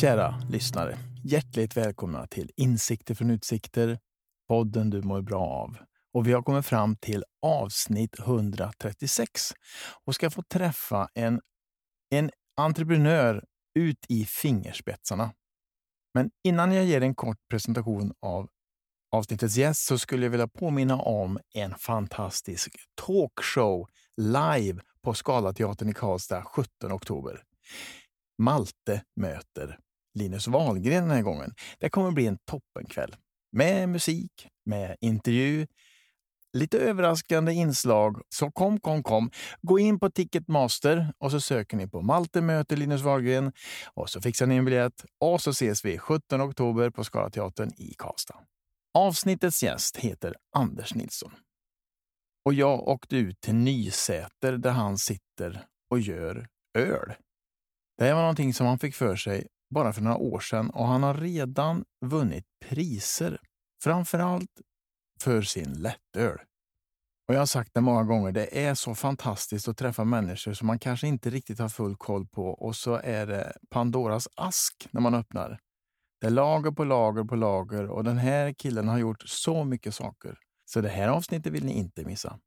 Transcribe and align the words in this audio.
Kära 0.00 0.40
lyssnare, 0.50 0.98
hjärtligt 1.24 1.76
välkomna 1.76 2.26
till 2.26 2.50
Insikter 2.56 3.14
från 3.14 3.30
utsikter, 3.30 3.98
podden 4.48 4.90
du 4.90 5.02
mår 5.02 5.22
bra 5.22 5.46
av. 5.46 5.76
Och 6.12 6.26
vi 6.26 6.32
har 6.32 6.42
kommit 6.42 6.66
fram 6.66 6.96
till 6.96 7.24
avsnitt 7.42 8.18
136 8.18 9.52
och 10.04 10.14
ska 10.14 10.30
få 10.30 10.42
träffa 10.42 11.08
en, 11.14 11.40
en 12.10 12.30
entreprenör 12.56 13.44
ut 13.78 14.06
i 14.08 14.24
fingerspetsarna. 14.24 15.32
Men 16.14 16.30
innan 16.44 16.72
jag 16.72 16.84
ger 16.84 17.00
en 17.00 17.14
kort 17.14 17.38
presentation 17.50 18.12
av 18.22 18.48
avsnittets 19.14 19.56
gäst 19.56 19.86
så 19.86 19.98
skulle 19.98 20.26
jag 20.26 20.30
vilja 20.30 20.48
påminna 20.48 20.96
om 20.96 21.38
en 21.54 21.74
fantastisk 21.74 22.76
talkshow 23.06 23.86
live 24.16 24.80
på 25.02 25.14
Scalateatern 25.14 25.88
i 25.88 25.94
Karlstad 25.94 26.42
17 26.42 26.92
oktober. 26.92 27.42
Malte 28.38 29.02
möter 29.16 29.78
Linus 30.14 30.48
Wahlgren 30.48 31.02
den 31.02 31.16
här 31.16 31.22
gången. 31.22 31.54
Det 31.78 31.90
kommer 31.90 32.10
bli 32.10 32.26
en 32.26 32.38
toppenkväll 32.44 33.16
med 33.52 33.88
musik, 33.88 34.48
med 34.66 34.96
intervju, 35.00 35.66
lite 36.52 36.78
överraskande 36.78 37.52
inslag. 37.52 38.20
Så 38.28 38.50
kom, 38.50 38.80
kom, 38.80 39.02
kom. 39.02 39.30
Gå 39.62 39.78
in 39.78 40.00
på 40.00 40.10
Ticketmaster 40.10 41.12
och 41.18 41.30
så 41.30 41.40
söker 41.40 41.76
ni 41.76 41.88
på 41.88 42.02
Malte 42.02 42.40
möter 42.40 42.76
Linus 42.76 43.02
Wahlgren 43.02 43.52
och 43.94 44.10
så 44.10 44.20
fixar 44.20 44.46
ni 44.46 44.56
en 44.56 44.64
biljett 44.64 45.04
och 45.20 45.40
så 45.40 45.50
ses 45.50 45.84
vi 45.84 45.98
17 45.98 46.40
oktober 46.40 46.90
på 46.90 47.04
Scalateatern 47.04 47.70
i 47.76 47.94
Karlstad. 47.98 48.36
Avsnittets 48.98 49.62
gäst 49.62 49.96
heter 49.96 50.36
Anders 50.56 50.94
Nilsson. 50.94 51.32
Och 52.44 52.54
jag 52.54 52.88
åkte 52.88 53.16
ut 53.16 53.40
till 53.40 53.54
Nysäter 53.54 54.52
där 54.52 54.70
han 54.70 54.98
sitter 54.98 55.66
och 55.90 56.00
gör 56.00 56.48
öl. 56.78 57.14
Det 57.98 58.04
här 58.04 58.14
var 58.14 58.20
någonting 58.20 58.54
som 58.54 58.66
han 58.66 58.78
fick 58.78 58.94
för 58.94 59.16
sig 59.16 59.46
bara 59.74 59.92
för 59.92 60.02
några 60.02 60.16
år 60.16 60.40
sedan 60.40 60.70
och 60.70 60.86
han 60.86 61.02
har 61.02 61.14
redan 61.14 61.84
vunnit 62.06 62.44
priser. 62.64 63.38
Framförallt 63.82 64.60
för 65.22 65.42
sin 65.42 65.72
lättöl. 65.72 66.38
Och 67.28 67.34
jag 67.34 67.38
har 67.38 67.46
sagt 67.46 67.70
det 67.74 67.80
många 67.80 68.04
gånger, 68.04 68.32
det 68.32 68.64
är 68.64 68.74
så 68.74 68.94
fantastiskt 68.94 69.68
att 69.68 69.76
träffa 69.76 70.04
människor 70.04 70.52
som 70.52 70.66
man 70.66 70.78
kanske 70.78 71.06
inte 71.06 71.30
riktigt 71.30 71.58
har 71.58 71.68
full 71.68 71.96
koll 71.96 72.26
på 72.26 72.48
och 72.48 72.76
så 72.76 72.94
är 72.94 73.26
det 73.26 73.56
Pandoras 73.70 74.28
ask 74.36 74.88
när 74.90 75.00
man 75.00 75.14
öppnar. 75.14 75.58
Det 76.24 76.28
är 76.28 76.32
lager 76.32 76.70
på 76.70 76.84
lager 76.84 77.24
på 77.24 77.36
lager 77.36 77.90
och 77.90 78.04
den 78.04 78.18
här 78.18 78.52
killen 78.52 78.88
har 78.88 78.98
gjort 78.98 79.22
så 79.26 79.64
mycket 79.64 79.94
saker. 79.94 80.38
Så 80.64 80.80
det 80.80 80.88
här 80.88 81.08
avsnittet 81.08 81.52
vill 81.52 81.64
ni 81.64 81.72
inte 81.72 82.04
missa. 82.04 82.38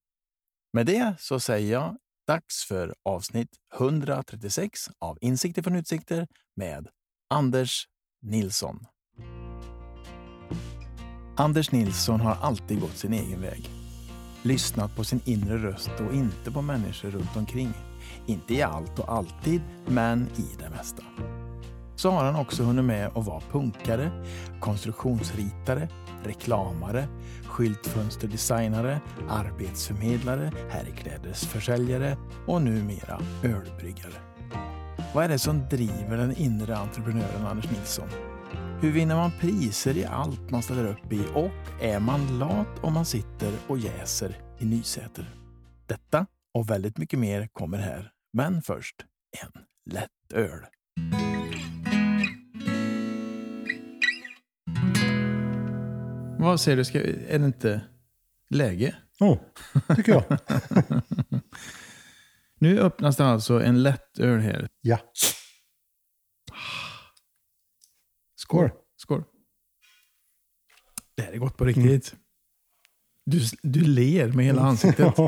Med 0.74 0.86
det 0.86 1.16
så 1.20 1.40
säger 1.40 1.74
jag 1.74 1.98
dags 2.28 2.66
för 2.68 2.96
avsnitt 3.06 3.50
136 3.76 4.80
av 5.00 5.18
Insikter 5.22 5.62
från 5.62 5.76
utsikter 5.76 6.28
med 6.56 6.88
Anders 7.30 7.88
Nilsson. 8.22 8.80
Anders 11.36 11.72
Nilsson 11.72 12.22
har 12.22 12.36
alltid 12.36 12.82
gått 12.82 12.98
sin 12.98 13.14
egen 13.14 13.42
väg. 13.42 13.70
Lyssnat 14.44 14.96
på 14.96 15.04
sin 15.04 15.22
inre 15.26 15.58
röst 15.58 15.92
och 16.08 16.14
inte 16.14 16.52
på 16.52 16.62
människor 16.62 17.10
runt 17.10 17.36
omkring. 17.36 17.74
Inte 18.28 18.54
i 18.54 18.62
allt 18.62 19.00
och 19.00 19.12
alltid, 19.12 19.62
men 19.88 20.28
i 20.28 20.48
det 20.60 20.70
mesta. 20.70 21.04
Så 21.98 22.12
har 22.12 22.24
han 22.24 22.36
också 22.36 22.64
hunnit 22.64 22.86
med 22.86 23.08
att 23.08 23.26
vara 23.26 23.42
punkare, 23.52 24.12
konstruktionsritare, 24.60 25.90
reklamare, 26.24 27.08
skyltfönsterdesignare, 27.46 29.02
arbetsförmedlare, 29.30 30.52
herrklädesförsäljare 30.70 32.18
och 32.48 32.62
numera 32.62 33.22
ölbryggare. 33.44 34.14
Vad 35.14 35.26
är 35.26 35.30
det 35.30 35.40
som 35.40 35.70
driver 35.70 36.18
den 36.18 36.36
inre 36.36 36.78
entreprenören 36.78 37.46
Anders 37.46 37.72
Nilsson? 37.72 38.10
Hur 38.82 38.92
vinner 38.92 39.16
man 39.16 39.32
priser 39.40 39.98
i 39.98 40.06
allt 40.06 40.52
man 40.52 40.62
ställer 40.62 40.88
upp 40.88 41.14
i 41.14 41.22
och 41.34 41.84
är 41.84 42.00
man 42.00 42.40
lat 42.40 42.84
om 42.84 42.94
man 42.94 43.06
sitter 43.06 43.54
och 43.68 43.78
jäser 43.78 44.38
i 44.60 44.66
Nysäter? 44.66 45.30
Detta 45.88 46.26
och 46.54 46.70
väldigt 46.70 46.98
mycket 46.98 47.20
mer 47.20 47.48
kommer 47.54 47.78
här. 47.78 48.12
Men 48.34 48.62
först 48.62 48.96
en 49.44 49.62
lätt 49.94 50.34
öl. 50.34 50.60
Vad 56.48 56.62
säger 56.62 56.78
du, 56.78 56.86
ska, 56.86 57.00
är 57.02 57.40
det 57.40 57.46
inte 57.46 57.82
läge? 58.50 58.96
Oh, 59.20 59.38
tycker 59.96 60.12
jag. 60.12 60.24
nu 62.60 62.80
öppnas 62.80 63.18
det 63.18 63.26
alltså 63.26 63.64
en 63.64 63.84
lättöl 63.84 64.40
här. 64.40 64.70
Ja. 64.82 65.00
Skål. 68.36 68.70
Skål. 68.98 69.24
Det 71.16 71.24
här 71.24 71.32
är 71.34 71.38
gott 71.38 71.58
på 71.58 71.66
riktigt. 71.66 72.14
Mm. 72.14 72.24
Du, 73.26 73.40
du 73.62 73.82
ler 73.82 74.28
med 74.28 74.46
hela 74.46 74.62
ansiktet. 74.62 75.14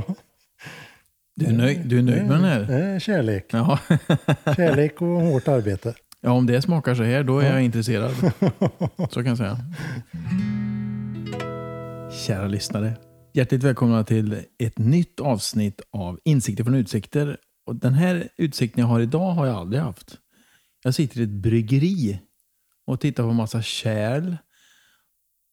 Du 1.35 1.46
är 1.46 1.53
nöjd, 1.53 1.85
du 1.85 2.00
är 2.00 2.03
nöjd 2.03 2.22
med 2.22 2.31
den 2.31 2.44
här? 2.44 2.59
Det 2.59 2.74
är 2.74 3.00
kärlek. 3.00 3.46
Ja. 3.50 3.79
kärlek 4.56 5.02
och 5.02 5.08
hårt 5.08 5.47
arbete. 5.47 5.96
Ja, 6.22 6.31
om 6.31 6.46
det 6.46 6.62
smakar 6.62 6.96
så 6.96 7.03
här, 7.03 7.24
då 7.24 7.40
är 7.40 7.46
ja. 7.46 7.53
jag 7.53 7.63
intresserad. 7.63 8.12
Så 9.09 9.24
kan 9.24 9.25
jag 9.25 9.38
säga. 9.38 9.58
Kära 12.19 12.47
lyssnare. 12.47 12.97
Hjärtligt 13.34 13.63
välkomna 13.63 14.03
till 14.03 14.46
ett 14.57 14.78
nytt 14.78 15.19
avsnitt 15.19 15.81
av 15.91 16.19
Insikter 16.24 16.63
från 16.63 16.75
utsikter. 16.75 17.38
Och 17.66 17.75
den 17.75 17.94
här 17.94 18.30
utsikten 18.38 18.81
jag 18.81 18.88
har 18.88 19.00
idag 19.00 19.31
har 19.31 19.46
jag 19.46 19.56
aldrig 19.56 19.81
haft. 19.81 20.18
Jag 20.84 20.94
sitter 20.94 21.19
i 21.19 21.24
ett 21.24 21.29
bryggeri 21.29 22.19
och 22.85 23.00
tittar 23.00 23.24
på 23.24 23.34
massa 23.34 23.62
kärl. 23.62 24.35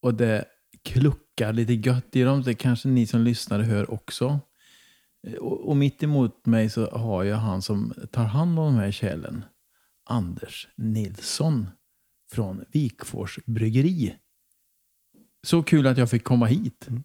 Och 0.03 0.15
det 0.15 0.45
kluckar 0.85 1.53
lite 1.53 1.73
gött 1.73 2.17
i 2.17 2.23
dem. 2.23 2.43
Det 2.43 2.55
kanske 2.55 2.89
ni 2.89 3.07
som 3.07 3.21
lyssnar 3.21 3.61
hör 3.61 3.91
också. 3.91 4.41
Och, 5.41 5.69
och 5.69 5.77
mitt 5.77 6.03
emot 6.03 6.47
mig 6.47 6.71
så 6.71 6.91
har 6.91 7.25
jag 7.25 7.37
han 7.37 7.63
som 7.63 7.95
tar 8.13 8.25
hand 8.25 8.59
om 8.59 8.75
de 8.75 8.81
här 8.81 8.93
kärlen. 8.93 9.45
Anders 10.05 10.69
Nilsson 10.77 11.69
från 12.33 12.65
Vikfors 12.73 13.39
bryggeri. 13.47 14.15
Så 15.47 15.63
kul 15.63 15.87
att 15.87 15.99
jag 15.99 16.11
fick 16.11 16.25
komma 16.25 16.47
hit. 16.47 16.87
Mm. 16.89 17.05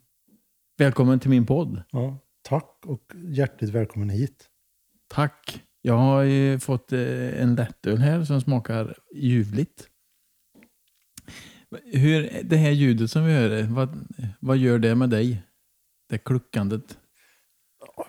Välkommen 0.78 1.20
till 1.20 1.30
min 1.30 1.46
podd. 1.46 1.82
Ja, 1.90 2.18
tack 2.42 2.76
och 2.86 3.12
hjärtligt 3.14 3.70
välkommen 3.70 4.10
hit. 4.10 4.48
Tack. 5.08 5.62
Jag 5.82 5.94
har 5.94 6.22
ju 6.22 6.58
fått 6.58 6.92
eh, 6.92 7.42
en 7.42 7.54
lättöl 7.54 7.98
här 7.98 8.24
som 8.24 8.40
smakar 8.40 8.94
ljuvligt. 9.14 9.88
Hur, 11.84 12.42
det 12.44 12.56
här 12.56 12.70
ljudet 12.70 13.10
som 13.10 13.24
vi 13.24 13.32
hör, 13.32 13.62
vad, 13.62 14.06
vad 14.40 14.56
gör 14.56 14.78
det 14.78 14.94
med 14.94 15.10
dig? 15.10 15.42
Det 16.08 16.18
kluckandet? 16.18 16.98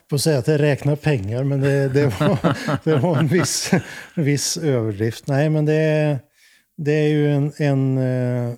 på 0.10 0.16
att 0.16 0.22
säga 0.22 0.40
att 0.40 0.46
det 0.46 0.58
räknar 0.58 0.96
pengar, 0.96 1.44
men 1.44 1.62
det, 1.62 1.90
det, 1.90 2.06
var, 2.20 2.58
det 2.84 2.96
var 2.96 3.18
en 3.18 3.28
viss, 3.28 3.72
viss 4.16 4.58
överdrift. 4.58 5.28
Nej, 5.28 5.50
men 5.50 5.66
det, 5.66 6.20
det 6.78 6.92
är 6.92 7.10
ju 7.10 7.32
en, 7.32 7.54
en, 7.58 7.98
eh, 7.98 8.58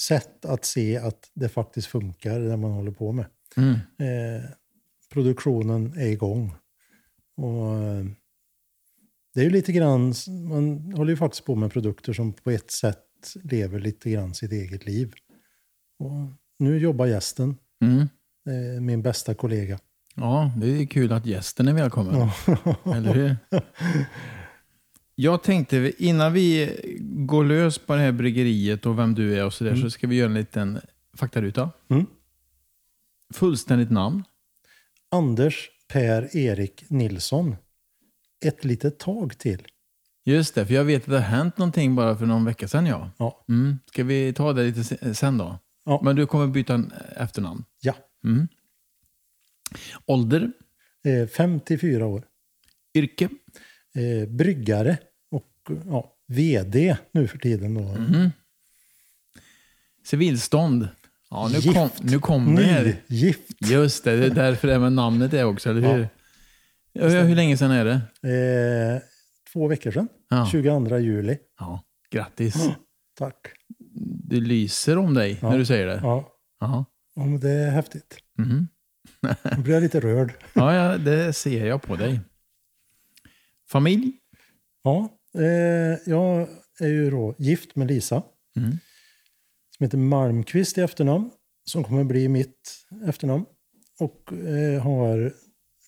sätt 0.00 0.44
att 0.44 0.64
se 0.64 0.96
att 0.96 1.30
det 1.34 1.48
faktiskt 1.48 1.86
funkar, 1.86 2.40
det 2.40 2.56
man 2.56 2.70
håller 2.70 2.90
på 2.90 3.12
med. 3.12 3.26
Mm. 3.56 3.74
Eh, 3.74 4.44
produktionen 5.12 5.92
är 5.96 6.06
igång. 6.06 6.54
Och, 7.36 7.74
eh, 7.74 8.04
det 9.34 9.40
är 9.40 9.44
ju 9.44 9.50
lite 9.50 9.72
grann, 9.72 10.14
man 10.48 10.92
håller 10.92 11.10
ju 11.10 11.16
faktiskt 11.16 11.44
på 11.44 11.54
med 11.54 11.72
produkter 11.72 12.12
som 12.12 12.32
på 12.32 12.50
ett 12.50 12.70
sätt 12.70 13.02
lever 13.42 13.80
lite 13.80 14.10
grann 14.10 14.34
sitt 14.34 14.52
eget 14.52 14.86
liv. 14.86 15.12
Och 15.98 16.32
nu 16.58 16.78
jobbar 16.78 17.06
gästen. 17.06 17.56
Mm. 17.80 18.08
Min 18.86 19.02
bästa 19.02 19.34
kollega. 19.34 19.78
Ja, 20.14 20.52
det 20.56 20.66
är 20.66 20.86
kul 20.86 21.12
att 21.12 21.26
gästen 21.26 21.68
är 21.68 21.72
välkommen. 21.72 22.30
Eller 22.84 23.14
hur? 23.14 23.36
Jag 25.18 25.42
tänkte 25.42 25.92
innan 25.98 26.32
vi 26.32 26.76
går 27.00 27.44
lös 27.44 27.78
på 27.78 27.94
det 27.94 28.00
här 28.00 28.12
bryggeriet 28.12 28.86
och 28.86 28.98
vem 28.98 29.14
du 29.14 29.38
är 29.38 29.44
och 29.44 29.54
så 29.54 29.64
där, 29.64 29.70
mm. 29.70 29.82
så 29.82 29.90
ska 29.90 30.06
vi 30.06 30.16
göra 30.16 30.28
en 30.28 30.34
liten 30.34 30.80
faktaruta. 31.14 31.70
Mm. 31.88 32.06
Fullständigt 33.34 33.90
namn? 33.90 34.24
Anders 35.10 35.70
Per-Erik 35.88 36.84
Nilsson. 36.90 37.56
Ett 38.44 38.64
litet 38.64 38.98
tag 38.98 39.38
till. 39.38 39.66
Just 40.24 40.54
det, 40.54 40.66
för 40.66 40.74
jag 40.74 40.84
vet 40.84 41.02
att 41.02 41.10
det 41.10 41.20
har 41.20 41.36
hänt 41.36 41.58
någonting 41.58 41.94
bara 41.94 42.16
för 42.16 42.26
någon 42.26 42.44
vecka 42.44 42.68
sedan. 42.68 42.86
Ja. 42.86 43.10
Ja. 43.18 43.44
Mm. 43.48 43.78
Ska 43.86 44.04
vi 44.04 44.32
ta 44.32 44.52
det 44.52 44.64
lite 44.64 45.14
sen 45.14 45.38
då? 45.38 45.58
Ja. 45.84 46.00
Men 46.04 46.16
du 46.16 46.26
kommer 46.26 46.46
byta 46.46 46.84
efternamn? 47.16 47.64
Ja. 47.80 47.94
Mm. 48.24 48.48
Ålder? 50.06 50.52
Eh, 51.04 51.28
54 51.28 52.06
år. 52.06 52.24
Yrke? 52.94 53.28
Eh, 53.96 54.28
bryggare 54.28 54.98
och 55.30 55.70
ja, 55.86 56.12
vd 56.28 56.96
nu 57.12 57.28
för 57.28 57.38
tiden. 57.38 57.74
Då. 57.74 57.80
Mm. 57.82 58.30
Civilstånd? 60.04 60.88
Ja, 61.30 61.48
nu, 61.52 61.58
Gift. 61.58 61.74
kom, 61.74 61.90
nu 62.00 62.18
kommer. 62.18 62.84
Nygift. 63.08 63.42
Just 63.70 64.04
det, 64.04 64.16
det 64.16 64.26
är 64.26 64.30
därför 64.30 64.68
det 64.68 64.78
med 64.78 64.92
namnet 64.92 65.32
är 65.34 65.44
också, 65.44 65.70
eller 65.70 65.94
hur? 65.94 66.00
Ja. 66.00 66.08
Ja, 67.10 67.22
hur 67.22 67.34
länge 67.36 67.56
sedan 67.56 67.70
är 67.70 67.84
det? 67.84 67.94
Eh, 68.94 69.02
två 69.52 69.68
veckor 69.68 69.90
sedan. 69.90 70.08
Ja. 70.28 70.48
22 70.52 70.98
juli. 70.98 71.38
Ja, 71.58 71.82
grattis. 72.10 72.68
Tack. 73.18 73.36
Det 74.28 74.36
lyser 74.40 74.98
om 74.98 75.14
dig 75.14 75.38
Ja. 75.42 75.50
när 75.50 75.58
du 75.58 75.64
säger 75.64 75.86
det. 75.86 76.00
Ja, 76.02 76.32
Ja. 76.60 76.84
ja 77.14 77.22
det 77.22 77.50
är 77.50 77.70
häftigt. 77.70 78.18
Mhm. 78.38 78.68
Nu 79.56 79.62
blir 79.62 79.74
jag 79.74 79.82
lite 79.82 80.00
rörd. 80.00 80.32
Ja, 80.52 80.74
ja, 80.74 80.98
det 80.98 81.32
ser 81.32 81.66
jag 81.66 81.82
på 81.82 81.96
dig. 81.96 82.20
Familj? 83.68 84.12
Ja, 84.82 85.08
eh, 85.34 85.98
jag 86.06 86.48
är 86.80 86.88
ju 86.88 87.10
då 87.10 87.34
gift 87.38 87.76
med 87.76 87.88
Lisa. 87.88 88.22
Mm. 88.56 88.70
Som 89.76 89.84
heter 89.84 89.98
Malmqvist 89.98 90.78
i 90.78 90.80
efternamn. 90.80 91.30
Som 91.64 91.84
kommer 91.84 92.04
bli 92.04 92.28
mitt 92.28 92.86
efternamn. 93.06 93.44
Och 94.00 94.32
eh, 94.32 94.82
har, 94.82 95.32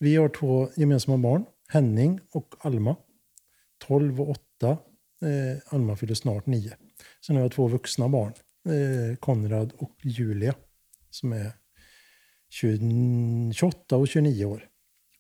vi 0.01 0.17
har 0.17 0.29
två 0.29 0.69
gemensamma 0.77 1.19
barn. 1.19 1.45
Henning 1.69 2.21
och 2.33 2.55
Alma. 2.61 2.97
12 3.87 4.21
och 4.21 4.29
8. 4.31 4.43
Eh, 4.71 5.59
Alma 5.75 5.97
fyller 5.97 6.15
snart 6.15 6.47
9. 6.47 6.73
Sen 7.27 7.37
har 7.37 7.43
jag 7.43 7.53
två 7.53 7.69
vuxna 7.69 8.09
barn. 8.09 8.33
Eh, 8.69 9.17
Konrad 9.17 9.73
och 9.79 9.97
Julia. 10.03 10.55
Som 11.11 11.33
är 11.33 11.53
20, 12.51 13.53
28 13.55 13.97
och 13.97 14.09
29 14.09 14.45
år. 14.45 14.65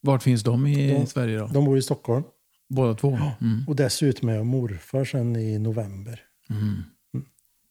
Vart 0.00 0.22
finns 0.22 0.42
de 0.42 0.66
i 0.66 0.90
De- 0.92 1.06
Sverige 1.06 1.38
då? 1.38 1.46
De 1.46 1.64
bor 1.64 1.78
i 1.78 1.82
Stockholm. 1.82 2.24
Båda 2.68 2.94
två? 2.94 3.18
Mm. 3.40 3.64
Och 3.68 3.76
dessutom 3.76 4.28
är 4.28 4.34
jag 4.34 4.46
morfar 4.46 5.04
sen 5.04 5.36
i 5.36 5.58
november. 5.58 6.20
Mm. 6.50 6.82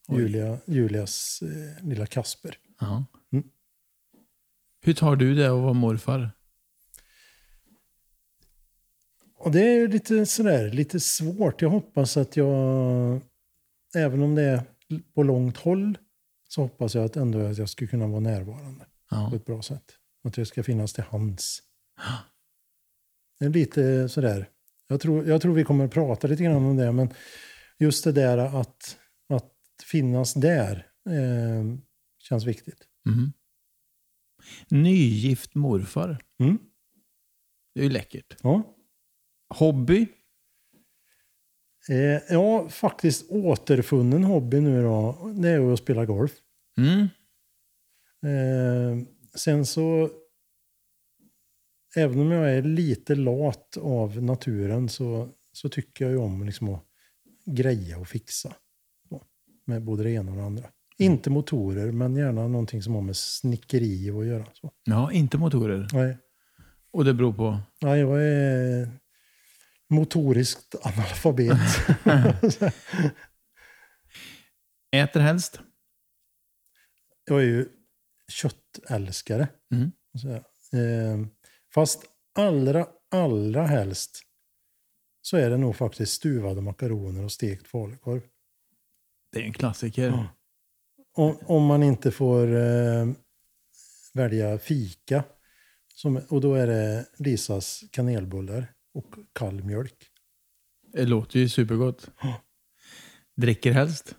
Oj. 0.08 0.22
Julia, 0.22 0.60
Julias 0.66 1.42
eh, 1.42 1.86
lilla 1.88 2.06
Kasper. 2.06 2.58
Ja. 2.80 3.06
Mm. 3.32 3.46
Hur 4.82 4.94
tar 4.94 5.16
du 5.16 5.36
det 5.36 5.46
att 5.46 5.62
vara 5.62 5.74
morfar? 5.74 6.32
Och 9.40 9.52
det 9.52 9.62
är 9.62 9.88
lite 9.88 10.26
sådär, 10.26 10.70
lite 10.72 11.00
svårt. 11.00 11.62
Jag 11.62 11.70
hoppas 11.70 12.18
att 12.18 12.38
jag, 12.38 13.22
även 13.96 14.22
om 14.22 14.36
det 14.36 14.42
är 14.44 14.64
på 15.14 15.24
långt 15.24 15.58
håll, 15.58 15.98
så 16.50 16.62
hoppas 16.62 16.96
jag 16.96 17.06
att 17.06 17.16
ändå 17.16 17.40
att 17.46 17.58
jag 17.58 17.70
ska 17.70 17.88
kunna 17.88 18.08
vara 18.08 18.20
närvarande 18.20 18.86
Ja. 19.10 19.30
på 19.30 19.36
ett 19.36 19.46
bra 19.46 19.62
sätt. 19.62 19.92
Att 20.24 20.38
jag 20.38 20.48
ska 20.48 20.64
finnas 20.64 20.94
till 20.94 21.04
hands. 21.04 21.64
Det 23.40 23.46
är 23.46 23.50
lite 23.50 24.10
sådär. 24.10 24.50
Jag 24.88 25.02
tror, 25.02 25.28
jag 25.28 25.42
tror 25.42 25.54
vi 25.54 25.64
kommer 25.64 25.86
att 25.86 25.92
prata 25.92 26.28
lite 26.28 26.44
grann 26.44 26.66
om 26.66 26.78
det, 26.78 26.92
men 26.92 27.14
just 27.80 28.04
det 28.04 28.12
där 28.12 28.38
att, 28.38 28.98
att 29.30 29.54
finnas 29.84 30.34
där 30.34 30.88
eh, 31.10 31.78
känns 32.20 32.46
viktigt. 32.46 32.88
Mhm. 33.06 33.34
Nygift 34.70 35.56
morfar. 35.56 36.18
Mm. 36.40 36.58
Det 37.76 37.82
är 37.82 37.84
ju 37.84 37.90
läckert. 37.90 38.38
Ja. 38.42 38.76
Hobby? 39.50 40.08
Eh, 41.90 42.22
ja, 42.30 42.70
faktiskt 42.70 43.30
återfunnen 43.30 44.24
hobby 44.24 44.60
nu 44.60 44.84
då, 44.84 45.32
det 45.38 45.50
är 45.50 45.74
att 45.74 45.80
spela 45.80 46.06
golf. 46.06 46.32
Mm. 46.78 47.02
Eh, 48.26 49.08
sen 49.36 49.66
så, 49.66 50.10
även 51.98 52.20
om 52.20 52.32
jag 52.32 52.52
är 52.54 52.62
lite 52.62 53.16
lat 53.16 53.78
av 53.78 54.24
naturen 54.24 54.90
så, 54.90 55.30
så 55.52 55.70
tycker 55.70 56.06
jag 56.06 56.12
ju 56.12 56.18
om 56.18 56.46
liksom 56.46 56.70
att 56.74 56.84
greja 57.46 57.98
och 57.98 58.08
fixa. 58.08 58.56
Så, 59.10 59.24
med 59.66 59.84
både 59.84 60.04
det 60.04 60.12
ena 60.12 60.32
och 60.32 60.38
det 60.38 60.44
andra. 60.44 60.70
Inte 60.98 61.30
motorer, 61.30 61.92
men 61.92 62.16
gärna 62.16 62.48
någonting 62.48 62.82
som 62.84 62.94
har 62.96 63.02
med 63.02 63.18
snickeri 63.18 64.10
att 64.10 64.26
göra. 64.26 64.46
Så. 64.54 64.72
Ja, 64.84 65.12
inte 65.12 65.38
motorer. 65.38 65.88
Nej, 65.94 66.18
Och 66.92 67.06
det 67.06 67.14
beror 67.14 67.34
på? 67.34 67.60
nej, 67.82 68.00
jag 68.00 68.24
är 68.24 68.90
motoriskt 69.90 70.76
analfabet. 70.82 71.58
Äter 74.92 75.20
helst? 75.20 75.60
jag 77.26 77.40
är 77.40 77.46
ju 77.46 77.70
köttälskare. 78.32 79.48
Mm. 79.72 79.92
Eh, 80.74 81.28
fast 81.78 82.06
allra, 82.40 82.88
allra 83.12 83.66
helst 83.66 84.22
så 85.22 85.38
är 85.38 85.50
det 85.50 85.58
nog 85.58 85.76
faktiskt 85.76 86.14
stuvade 86.14 86.62
makaroner 86.62 87.24
och 87.24 87.32
stekt 87.32 87.68
falukorv. 87.68 88.22
Det 89.32 89.40
är 89.40 89.44
en 89.44 89.54
klassiker. 89.54 90.08
Ja. 90.08 90.28
Om, 91.14 91.38
om 91.46 91.66
man 91.66 91.84
inte 91.84 92.12
får 92.12 92.56
eh, 92.56 93.08
välja 94.14 94.60
fika. 94.60 95.24
Som, 95.94 96.22
och 96.30 96.42
då 96.42 96.54
är 96.56 96.68
det 96.68 97.06
Lisas 97.18 97.84
kanelbullar 97.92 98.74
och 98.94 99.14
kall 99.34 99.64
mjölk. 99.64 99.96
Det 100.94 101.06
låter 101.06 101.40
ju 101.40 101.50
supergott. 101.50 102.10
Ja. 102.22 102.42
Dricker 103.36 103.72
helst? 103.72 104.16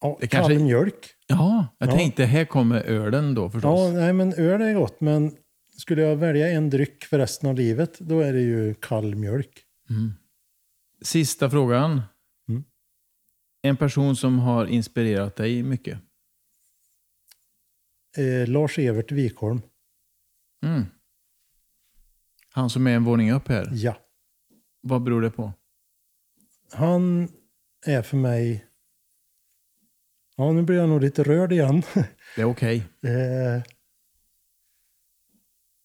Ja, 0.00 0.16
Det 0.20 0.26
kall 0.26 0.40
kanske- 0.48 0.64
mjölk. 0.64 1.14
Ja, 1.26 1.66
jag 1.78 1.88
Ja. 1.88 1.92
tänkte 1.92 2.24
här 2.24 2.44
kommer 2.44 2.80
ölen 2.82 3.34
då 3.34 3.50
förstås. 3.50 3.80
Ja, 3.80 4.00
nej, 4.00 4.12
men 4.12 4.34
öl 4.34 4.62
är 4.62 4.74
gott. 4.74 5.00
Men 5.00 5.36
skulle 5.76 6.02
jag 6.02 6.16
välja 6.16 6.48
en 6.48 6.70
dryck 6.70 7.04
för 7.04 7.18
resten 7.18 7.48
av 7.48 7.54
livet, 7.56 7.98
då 7.98 8.20
är 8.20 8.32
det 8.32 8.40
ju 8.40 8.74
kall 8.74 9.14
mjölk. 9.14 9.64
Mm. 9.90 10.12
Sista 11.02 11.50
frågan. 11.50 12.02
Mm. 12.48 12.64
En 13.62 13.76
person 13.76 14.16
som 14.16 14.38
har 14.38 14.66
inspirerat 14.66 15.36
dig 15.36 15.62
mycket? 15.62 15.98
Eh, 18.16 18.48
Lars-Evert 18.48 19.12
Wikholm. 19.12 19.60
Mm. 20.64 20.84
Han 22.50 22.70
som 22.70 22.86
är 22.86 22.96
en 22.96 23.04
våning 23.04 23.32
upp 23.32 23.48
här. 23.48 23.68
Ja. 23.72 23.96
Vad 24.80 25.02
beror 25.02 25.22
det 25.22 25.30
på? 25.30 25.52
Han 26.72 27.28
är 27.86 28.02
för 28.02 28.16
mig... 28.16 28.66
Ja, 30.36 30.52
nu 30.52 30.62
blir 30.62 30.76
jag 30.76 30.88
nog 30.88 31.00
lite 31.00 31.22
rörd 31.22 31.52
igen. 31.52 31.82
Det 32.36 32.42
är 32.42 32.44
okej. 32.44 32.86
Eh, 33.02 33.62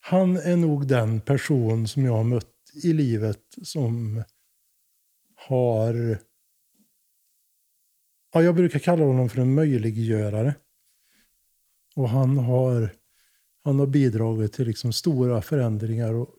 han 0.10 0.38
är 0.38 0.58
nog 0.58 0.88
den 0.88 1.22
person 1.22 1.88
som 1.88 2.06
jag 2.06 2.14
har 2.14 2.24
mött 2.24 2.56
i 2.84 2.94
livet 2.94 3.44
som 3.64 4.24
har... 5.36 6.18
Ja, 8.34 8.42
jag 8.42 8.56
brukar 8.56 8.80
kalla 8.80 9.06
honom 9.06 9.30
för 9.30 9.42
en 9.42 9.54
möjliggörare. 9.54 10.56
Och 11.96 12.10
han 12.10 12.38
har, 12.38 12.94
han 13.64 13.80
har 13.80 13.88
bidragit 13.88 14.54
till 14.54 14.68
liksom 14.68 14.94
stora 14.94 15.42
förändringar 15.42 16.14
och 16.14 16.36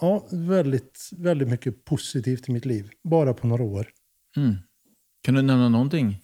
ja, 0.00 0.26
väldigt, 0.30 1.10
väldigt 1.12 1.48
mycket 1.48 1.84
positivt 1.84 2.48
i 2.48 2.52
mitt 2.52 2.64
liv. 2.64 2.90
Bara 3.04 3.34
på 3.34 3.46
några 3.46 3.64
år. 3.64 3.88
Mm. 4.36 4.54
Kan 5.22 5.34
du 5.34 5.42
nämna 5.42 5.68
någonting? 5.68 6.22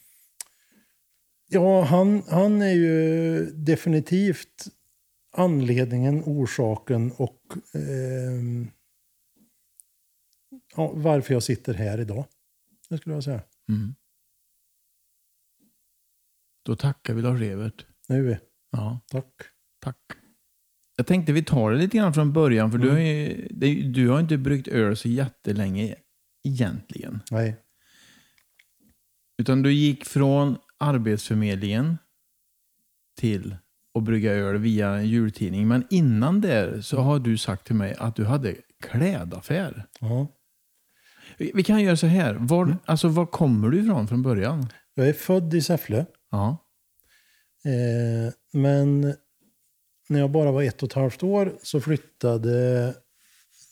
Ja, 1.48 1.82
han, 1.82 2.22
han 2.28 2.62
är 2.62 2.74
ju 2.74 3.44
definitivt 3.50 4.77
anledningen, 5.32 6.22
orsaken 6.26 7.12
och 7.12 7.42
ehm, 7.74 8.70
ja, 10.76 10.92
varför 10.94 11.34
jag 11.34 11.42
sitter 11.42 11.74
här 11.74 12.00
idag. 12.00 12.24
Det 12.88 12.98
skulle 12.98 13.14
jag 13.14 13.24
säga. 13.24 13.42
Mm. 13.68 13.94
Då 16.64 16.76
tackar 16.76 17.14
vi 17.14 17.22
Lars-Evert. 17.22 17.86
Nu 18.08 18.16
är 18.16 18.22
vi. 18.22 18.38
Ja, 18.70 19.00
Tack. 19.10 19.34
tack. 19.80 19.96
Jag 20.96 21.06
tänkte 21.06 21.32
vi 21.32 21.44
tar 21.44 21.70
det 21.70 21.78
lite 21.78 21.96
grann 21.96 22.14
från 22.14 22.32
början, 22.32 22.70
för 22.70 22.78
du, 22.78 22.90
Mm. 22.90 22.94
har 22.96 23.02
ju, 23.04 23.48
det, 23.50 23.82
du 23.82 24.08
har 24.08 24.20
inte 24.20 24.38
bryggt 24.38 24.68
öl 24.68 24.96
så 24.96 25.08
jättelänge 25.08 25.96
egentligen. 26.44 27.20
Nej. 27.30 27.56
Utan 29.42 29.62
du 29.62 29.72
gick 29.72 30.04
från 30.04 30.58
Arbetsförmedlingen 30.78 31.98
till 33.16 33.56
att 33.94 34.02
brygga 34.02 34.32
öl 34.32 34.58
via 34.58 34.88
en 34.88 35.06
jultidning. 35.06 35.68
Men 35.68 35.86
innan 35.90 36.40
det 36.40 36.82
så 36.82 37.00
har 37.00 37.18
du 37.18 37.38
sagt 37.38 37.66
till 37.66 37.74
mig 37.74 37.94
att 37.98 38.16
du 38.16 38.24
hade 38.24 38.54
klädaffär. 38.82 39.86
Ja. 40.00 40.26
Vi 41.38 41.52
vi 41.54 41.62
kan 41.62 41.82
göra 41.82 41.96
så 41.96 42.06
här. 42.06 42.34
Var, 42.34 42.76
alltså, 42.84 43.08
var 43.08 43.26
kommer 43.26 43.68
du 43.68 43.80
ifrån 43.80 44.08
från 44.08 44.22
början? 44.22 44.68
Jag 44.94 45.08
är 45.08 45.12
född 45.12 45.54
i 45.54 45.62
Säffle. 45.62 46.06
Ja. 46.30 46.64
Eh, 47.64 48.32
men 48.52 49.14
när 50.08 50.20
jag 50.20 50.30
bara 50.30 50.52
var 50.52 50.62
ett 50.62 50.82
och 50.82 50.88
ett 50.88 50.92
halvt 50.92 51.22
år 51.22 51.58
så 51.62 51.80
flyttade 51.80 52.86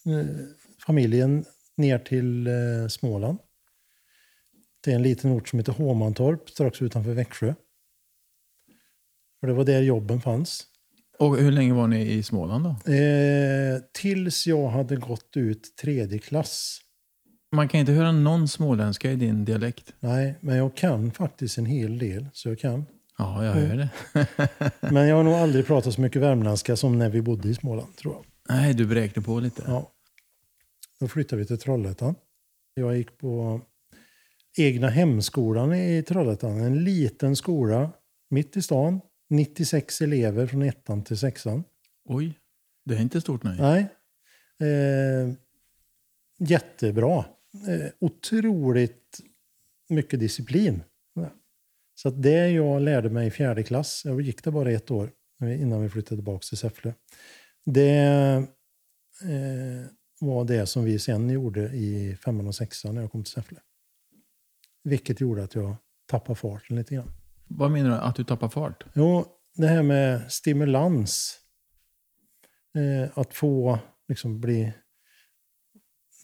eh, 0.07 0.47
familjen 0.87 1.45
ner 1.77 1.99
till 1.99 2.47
eh, 2.47 2.89
Småland. 2.89 3.39
Det 4.85 4.91
är 4.91 4.95
en 4.95 5.03
liten 5.03 5.33
ort 5.33 5.49
som 5.49 5.59
heter 5.59 5.73
Håmantorp 5.73 6.51
strax 6.51 6.83
utanför 6.83 7.13
Växjö. 7.13 7.55
För 9.41 9.47
det 9.47 9.53
var 9.53 9.65
där 9.65 9.83
jobben 9.83 10.21
fanns. 10.21 10.65
Och 11.19 11.37
hur 11.37 11.53
länge 11.53 11.75
var 11.75 11.87
ni 11.87 12.13
i 12.13 12.23
Småland 12.23 12.65
då? 12.65 12.93
Eh, 12.93 13.81
tills 13.93 14.47
jag 14.47 14.69
hade 14.69 14.97
gått 14.97 15.37
ut 15.37 15.77
tredje 15.83 16.19
klass. 16.19 16.81
Man 17.53 17.69
kan 17.69 17.81
inte 17.81 17.93
höra 17.93 18.13
någon 18.13 18.49
småländska 18.49 19.13
i 19.13 19.17
din 19.17 19.45
dialekt. 19.45 19.93
Nej, 20.01 20.39
men 20.41 20.57
jag 20.57 20.77
kan 20.77 21.11
faktiskt 21.11 21.59
en 21.59 21.67
hel 21.67 21.99
del. 21.99 22.29
Så 22.33 22.49
jag 22.49 22.59
kan 22.59 22.85
Ja, 23.19 23.45
jag 23.45 23.53
hör 23.53 23.77
det. 23.77 23.89
Men 24.93 25.09
jag 25.09 25.17
har 25.17 25.23
nog 25.23 25.35
aldrig 25.35 25.67
pratat 25.67 25.95
så 25.95 26.01
mycket 26.01 26.23
värmländska 26.23 26.77
som 26.77 26.99
när 26.99 27.09
vi 27.09 27.23
bodde 27.23 27.49
i 27.49 27.55
Småland, 27.55 27.97
tror 27.97 28.15
jag. 28.15 28.25
Nej, 28.57 28.75
du 28.75 28.87
bräkte 28.87 29.23
på 29.23 29.41
lite. 29.41 29.63
Ja. 29.67 29.91
Då 31.01 31.09
flyttade 31.09 31.43
vi 31.43 31.47
till 31.47 31.59
Trollhättan. 31.59 32.15
Jag 32.75 32.97
gick 32.97 33.19
på 33.19 33.61
egna 34.57 34.89
hemskolan 34.89 35.75
i 35.75 36.03
Trollhättan. 36.03 36.61
En 36.61 36.85
liten 36.85 37.37
skola 37.37 37.91
mitt 38.31 38.57
i 38.57 38.63
stan. 38.63 39.01
96 39.29 40.01
elever 40.01 40.47
från 40.47 40.63
ettan 40.63 41.05
till 41.05 41.19
sexan. 41.19 41.65
Oj, 42.05 42.39
det 42.85 42.95
är 42.95 43.01
inte 43.01 43.21
stort 43.21 43.43
nej. 43.43 43.57
Nej. 43.59 43.89
Eh, 44.71 45.33
jättebra. 46.39 47.25
Eh, 47.69 47.91
otroligt 47.99 49.21
mycket 49.89 50.21
disciplin. 50.21 50.83
Så 51.99 52.09
att 52.09 52.23
det 52.23 52.51
jag 52.51 52.83
lärde 52.83 53.11
mig 53.11 53.27
i 53.27 53.31
fjärde 53.31 53.63
klass, 53.63 54.03
jag 54.05 54.21
gick 54.21 54.45
det 54.45 54.51
bara 54.51 54.71
ett 54.71 54.91
år 54.91 55.11
innan 55.41 55.83
vi 55.83 55.89
flyttade 55.89 56.17
tillbaka 56.17 56.45
till 56.49 56.59
Säffle. 56.59 56.95
Det 57.65 57.97
eh, 59.23 59.87
var 60.21 60.45
det 60.45 60.67
som 60.67 60.85
vi 60.85 60.99
sen 60.99 61.31
gjorde 61.31 61.61
i 61.61 62.17
femman 62.25 62.47
och 62.47 62.55
sexan 62.55 62.95
när 62.95 63.03
jag 63.03 63.13
kom 63.13 63.25
till 63.25 63.33
Säffle. 63.33 63.61
Vilket 64.85 65.21
gjorde 65.21 65.45
att 65.45 65.55
jag 65.55 65.77
tappade 66.07 66.39
farten 66.39 66.77
lite 66.77 66.95
grann. 66.95 67.13
Vad 67.49 67.71
menar 67.71 67.91
du? 67.91 67.97
Att 67.97 68.15
du 68.15 68.25
tappar 68.25 68.49
fart? 68.49 68.85
Jo, 68.95 69.25
det 69.55 69.67
här 69.67 69.83
med 69.83 70.33
stimulans. 70.33 71.41
Eh, 72.75 73.19
att 73.19 73.35
få 73.35 73.79
liksom, 74.09 74.41
bli 74.41 74.73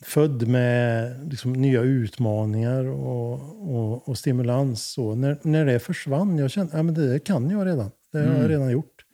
född 0.02 0.48
med 0.48 1.28
liksom, 1.30 1.52
nya 1.52 1.80
utmaningar 1.80 2.84
och, 2.84 3.32
och, 3.74 4.08
och, 4.08 4.18
stimulans. 4.18 4.92
Så 4.92 5.14
när, 5.14 5.38
när 5.42 5.66
det 5.66 5.78
försvann, 5.78 6.38
jag 6.38 6.50
kände 6.50 6.80
att 6.80 6.86
ja, 6.86 6.92
det 6.92 7.18
kan 7.18 7.50
jag 7.50 7.66
redan. 7.66 7.90
Det 8.12 8.18
har 8.18 8.24
jag 8.24 8.36
mm. 8.36 8.48
redan 8.48 8.70
gjort. 8.70 9.04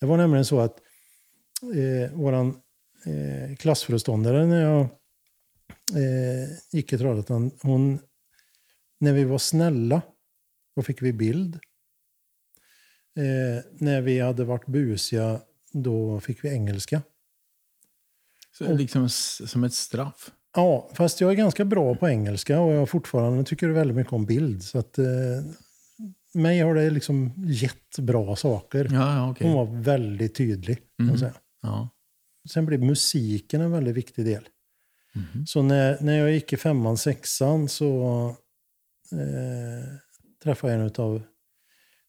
Det 0.00 0.06
var 0.06 0.16
nämligen 0.16 0.44
så 0.44 0.60
att 0.60 0.78
eh, 1.62 2.16
våran 2.16 2.48
eh, 3.06 3.56
klassföreståndare 3.56 4.46
när 4.46 4.62
jag 4.62 4.80
eh, 5.94 6.48
gick 6.72 6.92
i 6.92 6.98
Trollhättan, 6.98 7.50
hon, 7.62 7.98
när 9.00 9.12
vi 9.12 9.24
var 9.24 9.38
snälla, 9.38 10.02
då 10.78 10.82
fick 10.82 11.02
vi 11.02 11.12
bild. 11.12 11.54
Eh, 13.16 13.64
när 13.78 14.00
vi 14.00 14.20
hade 14.20 14.44
varit 14.44 14.66
busiga, 14.66 15.40
då 15.72 16.20
fick 16.20 16.44
vi 16.44 16.48
engelska. 16.48 17.02
Så 18.58 18.74
liksom 18.74 19.08
som 19.08 19.64
ett 19.64 19.74
straff? 19.74 20.30
Ja, 20.54 20.90
fast 20.94 21.20
jag 21.20 21.30
är 21.30 21.34
ganska 21.34 21.64
bra 21.64 21.94
på 21.94 22.08
engelska 22.08 22.60
och 22.60 22.72
jag 22.72 22.88
fortfarande 22.88 23.44
tycker 23.44 23.68
väldigt 23.68 23.96
mycket 23.96 24.12
om 24.12 24.26
bild. 24.26 24.62
Så 24.62 24.78
att, 24.78 24.98
eh, 24.98 25.04
mig 26.34 26.60
har 26.60 26.74
det 26.74 26.90
liksom 26.90 27.32
gett 27.36 27.98
bra 27.98 28.36
saker. 28.36 28.88
Ja, 28.92 29.16
ja, 29.16 29.30
okay. 29.30 29.46
Hon 29.48 29.56
var 29.56 29.82
väldigt 29.82 30.34
tydlig. 30.34 30.78
Mm. 31.00 31.18
Säga. 31.18 31.34
Ja. 31.62 31.88
Sen 32.52 32.66
blev 32.66 32.80
musiken 32.80 33.60
en 33.60 33.70
väldigt 33.70 33.96
viktig 33.96 34.24
del. 34.24 34.48
Mm. 35.14 35.46
Så 35.46 35.62
när, 35.62 35.98
när 36.00 36.18
jag 36.18 36.30
gick 36.30 36.52
i 36.52 36.56
femman, 36.56 36.96
sexan 36.96 37.68
så 37.68 38.36
eh, 39.12 40.07
träffade 40.42 40.72
jag 40.72 40.82
en 40.82 41.04
av 41.04 41.22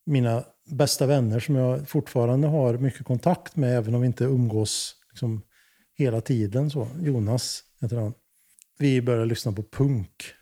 mina 0.05 0.43
bästa 0.71 1.05
vänner 1.05 1.39
som 1.39 1.55
jag 1.55 1.89
fortfarande 1.89 2.47
har 2.47 2.77
mycket 2.77 3.05
kontakt 3.05 3.55
med, 3.55 3.77
även 3.77 3.95
om 3.95 4.01
vi 4.01 4.07
inte 4.07 4.23
umgås 4.23 4.95
liksom, 5.11 5.41
hela 5.97 6.21
tiden. 6.21 6.69
Så. 6.69 6.87
Jonas 7.01 7.63
heter 7.81 7.97
han. 7.97 8.13
Vi 8.77 9.01
började 9.01 9.25
lyssna 9.25 9.51
på 9.51 9.63
punk. 9.63 10.33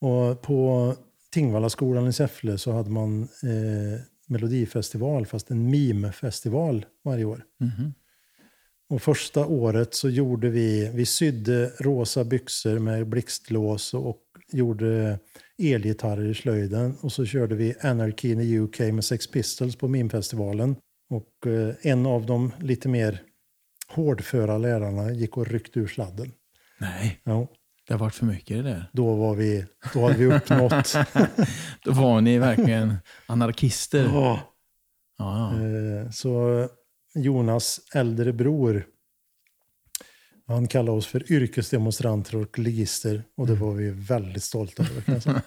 Och 0.00 0.42
på 0.42 0.94
Tingvallaskolan 1.30 2.06
i 2.06 2.12
Säffle 2.12 2.58
så 2.58 2.72
hade 2.72 2.90
man 2.90 3.22
eh, 3.22 4.00
melodifestival, 4.26 5.26
fast 5.26 5.50
en 5.50 5.70
meme-festival 5.70 6.86
varje 7.04 7.24
år. 7.24 7.44
Mm. 7.60 7.94
Och 8.88 9.02
första 9.02 9.46
året 9.46 9.94
så 9.94 10.08
gjorde 10.08 10.50
vi, 10.50 10.90
vi 10.94 11.06
sydde 11.06 11.72
rosa 11.80 12.24
byxor 12.24 12.78
med 12.78 13.08
blixtlås 13.08 13.94
och 13.94 14.22
gjorde 14.52 15.18
elgitarrer 15.60 16.30
i 16.30 16.34
slöjden. 16.34 16.96
Och 17.00 17.12
så 17.12 17.24
körde 17.24 17.54
vi 17.54 17.74
Anarchy 17.80 18.32
in 18.32 18.38
the 18.38 18.58
UK 18.58 18.78
med 18.94 19.04
Sex 19.04 19.26
Pistols 19.26 19.76
på 19.76 19.88
meme-festivalen. 19.88 20.76
Och 21.10 21.46
eh, 21.46 21.74
en 21.82 22.06
av 22.06 22.26
de 22.26 22.52
lite 22.60 22.88
mer 22.88 23.22
hårdföra 23.88 24.58
lärarna 24.58 25.12
gick 25.12 25.36
och 25.36 25.46
ryckte 25.46 25.80
ur 25.80 25.86
sladden. 25.86 26.32
Nej, 26.78 27.20
ja. 27.24 27.48
det 27.86 27.94
har 27.94 27.98
varit 27.98 28.14
för 28.14 28.26
mycket 28.26 28.56
det 28.56 28.62
där. 28.62 28.90
Då, 28.92 29.14
var 29.14 29.34
vi, 29.34 29.66
då 29.94 30.00
hade 30.00 30.18
vi 30.18 30.26
uppnått... 30.26 30.94
då 31.84 31.92
var 31.92 32.20
ni 32.20 32.38
verkligen 32.38 32.96
anarkister. 33.26 34.04
Ja. 34.04 34.40
ja, 35.18 35.58
ja. 35.58 35.66
Eh, 35.66 36.10
så 36.10 36.68
Jonas 37.14 37.80
äldre 37.94 38.32
bror, 38.32 38.86
han 40.50 40.68
kallade 40.68 40.98
oss 40.98 41.06
för 41.06 41.32
yrkesdemonstranter 41.32 42.36
och 42.36 42.58
ligister. 42.58 43.24
Och 43.36 43.46
det 43.46 43.52
mm. 43.52 43.66
var 43.66 43.74
vi 43.74 43.90
väldigt 43.90 44.42
stolta 44.42 44.82
över. 44.82 45.42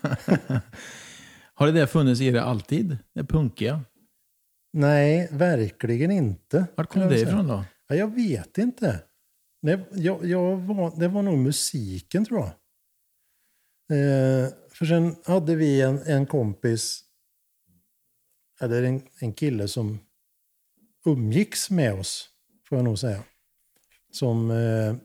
Har 1.54 1.68
det 1.68 1.72
där 1.72 1.86
funnits 1.86 2.22
i 2.22 2.28
er 2.28 2.36
alltid? 2.36 2.98
Det 3.16 3.24
punkiga? 3.24 3.82
Nej, 4.74 5.30
verkligen 5.32 6.12
inte. 6.12 6.66
Var 6.76 6.84
kom 6.86 7.02
det 7.02 7.20
ifrån 7.20 7.48
då? 7.48 7.66
Ja, 7.88 7.96
jag 7.96 8.16
vet 8.16 8.58
inte. 8.58 9.04
Det, 9.62 9.80
jag, 9.92 10.26
jag 10.26 10.58
var, 10.58 11.00
det 11.00 11.08
var 11.08 11.22
nog 11.22 11.38
musiken 11.38 12.26
tror 12.26 12.40
jag. 12.40 12.50
Eh, 13.98 14.50
för 14.70 14.86
sen 14.86 15.16
hade 15.26 15.56
vi 15.56 15.82
en, 15.82 16.00
en 16.06 16.26
kompis, 16.26 17.04
eller 18.62 18.84
en, 18.84 19.02
en 19.20 19.34
kille 19.34 19.68
som 19.68 20.00
umgicks 21.06 21.70
med 21.70 21.94
oss, 21.94 22.30
får 22.70 22.78
jag 22.78 22.86
nog 22.86 23.00
säga. 23.00 23.24
Som 24.14 24.52
eh, 24.52 24.96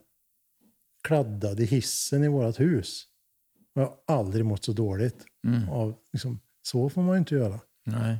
kladdade 1.03 1.65
hissen 1.65 2.25
i 2.25 2.29
vårt 2.29 2.61
hus. 2.61 3.05
Jag 3.75 3.83
har 3.83 3.95
aldrig 4.07 4.45
mått 4.45 4.65
så 4.65 4.73
dåligt. 4.73 5.25
Mm. 5.47 5.69
Av, 5.69 5.95
liksom, 6.13 6.41
så 6.63 6.91
får 6.91 7.03
man 7.03 7.15
ju 7.15 7.19
inte 7.19 7.35
göra. 7.35 7.61
Nej. 7.87 8.19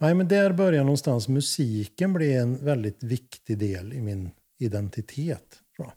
Nej, 0.00 0.14
men 0.14 0.28
där 0.28 0.52
börjar 0.52 0.84
någonstans 0.84 1.28
musiken 1.28 2.12
bli 2.12 2.32
en 2.32 2.64
väldigt 2.64 3.02
viktig 3.02 3.58
del 3.58 3.92
i 3.92 4.00
min 4.00 4.30
identitet. 4.58 5.60
Tror 5.76 5.88
jag. 5.88 5.92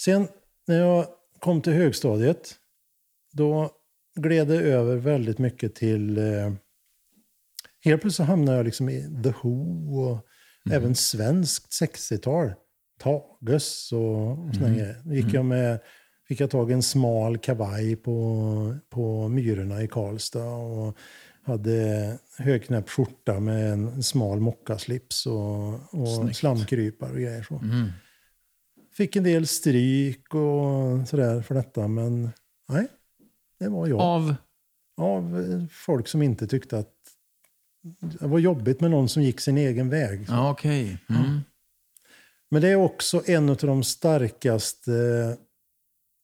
Sen 0.00 0.28
när 0.66 0.78
jag 0.78 1.06
kom 1.38 1.62
till 1.62 1.72
högstadiet, 1.72 2.54
då 3.32 3.70
gled 4.14 4.48
det 4.48 4.60
över 4.60 4.96
väldigt 4.96 5.38
mycket 5.38 5.74
till... 5.74 6.18
Eh, 6.18 6.52
helt 7.80 8.02
plötsligt 8.02 8.28
hamnade 8.28 8.56
jag 8.56 8.64
liksom 8.64 8.88
i 8.88 9.22
The 9.22 9.32
Who 9.42 9.96
och 10.00 10.26
mm. 10.66 10.76
även 10.76 10.94
svenskt 10.94 11.82
60-tal. 11.82 12.54
Tages 13.00 13.92
och, 13.92 14.30
och 14.30 14.54
sådana 14.54 14.74
mm. 14.74 14.94
Då 15.04 15.14
gick 15.14 15.24
mm. 15.24 15.34
jag 15.34 15.44
med, 15.44 15.80
fick 16.28 16.40
jag 16.40 16.50
tag 16.50 16.70
i 16.70 16.74
en 16.74 16.82
smal 16.82 17.38
kavaj 17.38 17.96
på, 17.96 18.76
på 18.90 19.28
Myrorna 19.28 19.82
i 19.82 19.88
Karlstad. 19.88 20.54
Och 20.54 20.96
hade 21.42 22.18
högknäppt 22.38 22.90
skjorta 22.90 23.40
med 23.40 23.72
en 23.72 24.02
smal 24.02 24.40
mockaslips 24.40 25.26
och, 25.26 25.94
och 25.94 26.36
slamkrypar 26.36 27.10
och 27.10 27.16
grejer. 27.16 27.42
Så. 27.42 27.54
Mm. 27.54 27.88
Fick 28.92 29.16
en 29.16 29.24
del 29.24 29.46
stryk 29.46 30.34
och 30.34 31.08
sådär 31.08 31.42
för 31.42 31.54
detta, 31.54 31.88
men 31.88 32.30
nej, 32.68 32.86
det 33.58 33.68
var 33.68 33.86
jag. 33.86 34.00
Av? 34.00 34.34
Av 34.96 35.66
folk 35.70 36.08
som 36.08 36.22
inte 36.22 36.46
tyckte 36.46 36.78
att 36.78 36.94
det 38.00 38.26
var 38.26 38.38
jobbigt 38.38 38.80
med 38.80 38.90
någon 38.90 39.08
som 39.08 39.22
gick 39.22 39.40
sin 39.40 39.58
egen 39.58 39.88
väg. 39.88 40.24
Ja, 40.28 40.52
okay. 40.52 40.96
Mm. 41.08 41.40
Men 42.50 42.62
det 42.62 42.68
är 42.68 42.76
också 42.76 43.22
en 43.26 43.48
av 43.48 43.56
de 43.56 43.82
starkaste 43.82 44.92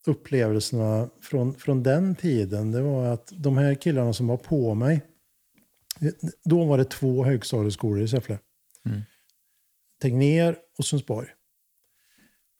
upplevelserna 0.06 1.10
från, 1.20 1.54
från 1.54 1.82
den 1.82 2.14
tiden. 2.14 2.72
Det 2.72 2.82
var 2.82 3.06
att 3.06 3.32
de 3.36 3.56
här 3.56 3.74
killarna 3.74 4.12
som 4.12 4.26
var 4.26 4.36
på 4.36 4.74
mig. 4.74 5.02
Då 6.44 6.64
var 6.64 6.78
det 6.78 6.84
två 6.84 7.24
högstadieskolor 7.24 8.02
i 8.02 8.08
Säffle. 8.08 8.38
Mm. 8.86 9.00
Tegnér 10.02 10.56
och 10.78 10.84
Sundsborg. 10.84 11.28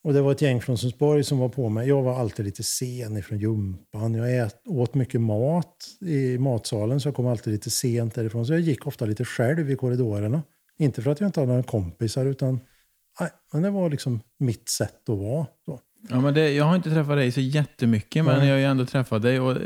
Och 0.04 0.12
det 0.12 0.22
var 0.22 0.32
ett 0.32 0.42
gäng 0.42 0.60
från 0.60 0.78
Sundsborg 0.78 1.24
som 1.24 1.38
var 1.38 1.48
på 1.48 1.68
mig. 1.68 1.88
Jag 1.88 2.02
var 2.02 2.20
alltid 2.20 2.44
lite 2.44 2.62
sen 2.62 3.16
ifrån 3.16 3.38
gympan. 3.38 4.14
Jag 4.14 4.36
ät, 4.36 4.66
åt 4.66 4.94
mycket 4.94 5.20
mat 5.20 5.86
i 6.00 6.38
matsalen 6.38 7.00
så 7.00 7.08
jag 7.08 7.14
kom 7.14 7.26
alltid 7.26 7.52
lite 7.52 7.70
sent 7.70 8.14
därifrån. 8.14 8.46
Så 8.46 8.52
jag 8.52 8.60
gick 8.60 8.86
ofta 8.86 9.04
lite 9.04 9.24
själv 9.24 9.70
i 9.70 9.76
korridorerna. 9.76 10.42
Inte 10.78 11.02
för 11.02 11.10
att 11.10 11.20
jag 11.20 11.28
inte 11.28 11.40
hade 11.40 11.52
några 11.52 11.62
kompisar 11.62 12.26
utan 12.26 12.60
nej, 13.20 13.30
men 13.52 13.62
det 13.62 13.70
var 13.70 13.90
liksom 13.90 14.20
mitt 14.38 14.68
sätt 14.68 15.08
att 15.08 15.18
vara. 15.18 15.46
Så. 15.64 15.80
Ja, 16.08 16.20
men 16.20 16.34
det, 16.34 16.52
jag 16.52 16.64
har 16.64 16.76
inte 16.76 16.90
träffat 16.90 17.16
dig 17.16 17.32
så 17.32 17.40
jättemycket, 17.40 18.24
men 18.24 18.38
Nej. 18.38 18.48
jag 18.48 18.54
har 18.54 18.58
ju 18.58 18.64
ändå 18.64 18.86
träffat 18.86 19.22
dig. 19.22 19.40
Och 19.40 19.52
eh, 19.52 19.58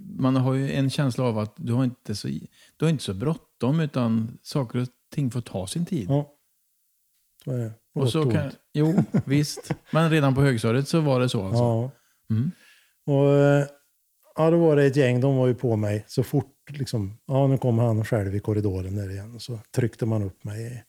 man 0.00 0.36
har 0.36 0.54
ju 0.54 0.72
en 0.72 0.90
känsla 0.90 1.24
av 1.24 1.38
att 1.38 1.54
du 1.56 1.72
har 1.72 1.84
inte 1.84 2.14
så, 2.14 2.28
du 2.76 2.84
har 2.84 2.90
inte 2.90 3.04
så 3.04 3.14
bråttom, 3.14 3.80
utan 3.80 4.38
saker 4.42 4.78
och 4.78 4.88
ting 5.14 5.30
får 5.30 5.40
ta 5.40 5.66
sin 5.66 5.86
tid. 5.86 6.06
Ja, 6.08 6.32
så 7.44 7.50
är 7.50 7.58
det. 7.58 7.72
Och, 7.94 8.10
så 8.10 8.30
kan, 8.30 8.50
jo, 8.72 9.04
visst. 9.24 9.70
Men 9.90 10.10
redan 10.10 10.34
på 10.34 10.40
högstadiet 10.40 10.88
så 10.88 11.00
var 11.00 11.20
det 11.20 11.28
så 11.28 11.42
alltså? 11.42 11.62
Ja. 11.62 11.90
Mm. 12.30 12.50
Och, 13.06 13.34
eh, 13.34 13.66
Ja, 14.40 14.50
då 14.50 14.58
var 14.58 14.76
det 14.76 14.84
ett 14.84 14.96
gäng, 14.96 15.20
de 15.20 15.36
var 15.36 15.46
ju 15.46 15.54
på 15.54 15.76
mig 15.76 16.04
så 16.08 16.22
fort. 16.22 16.56
Liksom, 16.70 17.18
ja, 17.26 17.46
nu 17.46 17.58
kom 17.58 17.78
han 17.78 18.04
själv 18.04 18.36
i 18.36 18.40
korridoren 18.40 18.96
där 18.96 19.10
igen. 19.10 19.40
Så 19.40 19.60
tryckte 19.74 20.06
man 20.06 20.22
upp 20.22 20.44
mig. 20.44 20.84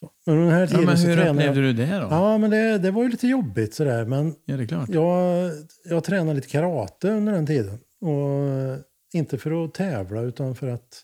Så. 0.00 0.10
Men 0.26 0.36
den 0.36 0.50
här 0.50 0.68
Ja, 0.72 0.80
men 0.80 0.96
hur 0.96 1.28
upplevde 1.28 1.60
du 1.60 1.72
det 1.72 1.98
då? 1.98 2.06
Ja, 2.10 2.38
men 2.38 2.50
det, 2.50 2.78
det 2.78 2.90
var 2.90 3.02
ju 3.02 3.08
lite 3.08 3.26
jobbigt 3.26 3.74
sådär. 3.74 4.04
Men 4.04 4.34
Ja, 4.44 4.56
det 4.56 4.62
är 4.62 4.66
klart. 4.66 4.88
jag, 4.88 5.50
jag 5.84 6.04
tränade 6.04 6.34
lite 6.34 6.48
karate 6.48 7.10
under 7.10 7.32
den 7.32 7.46
tiden. 7.46 7.78
Och 8.00 8.78
inte 9.12 9.38
för 9.38 9.64
att 9.64 9.74
tävla 9.74 10.20
utan 10.20 10.54
för 10.54 10.68
att 10.68 11.02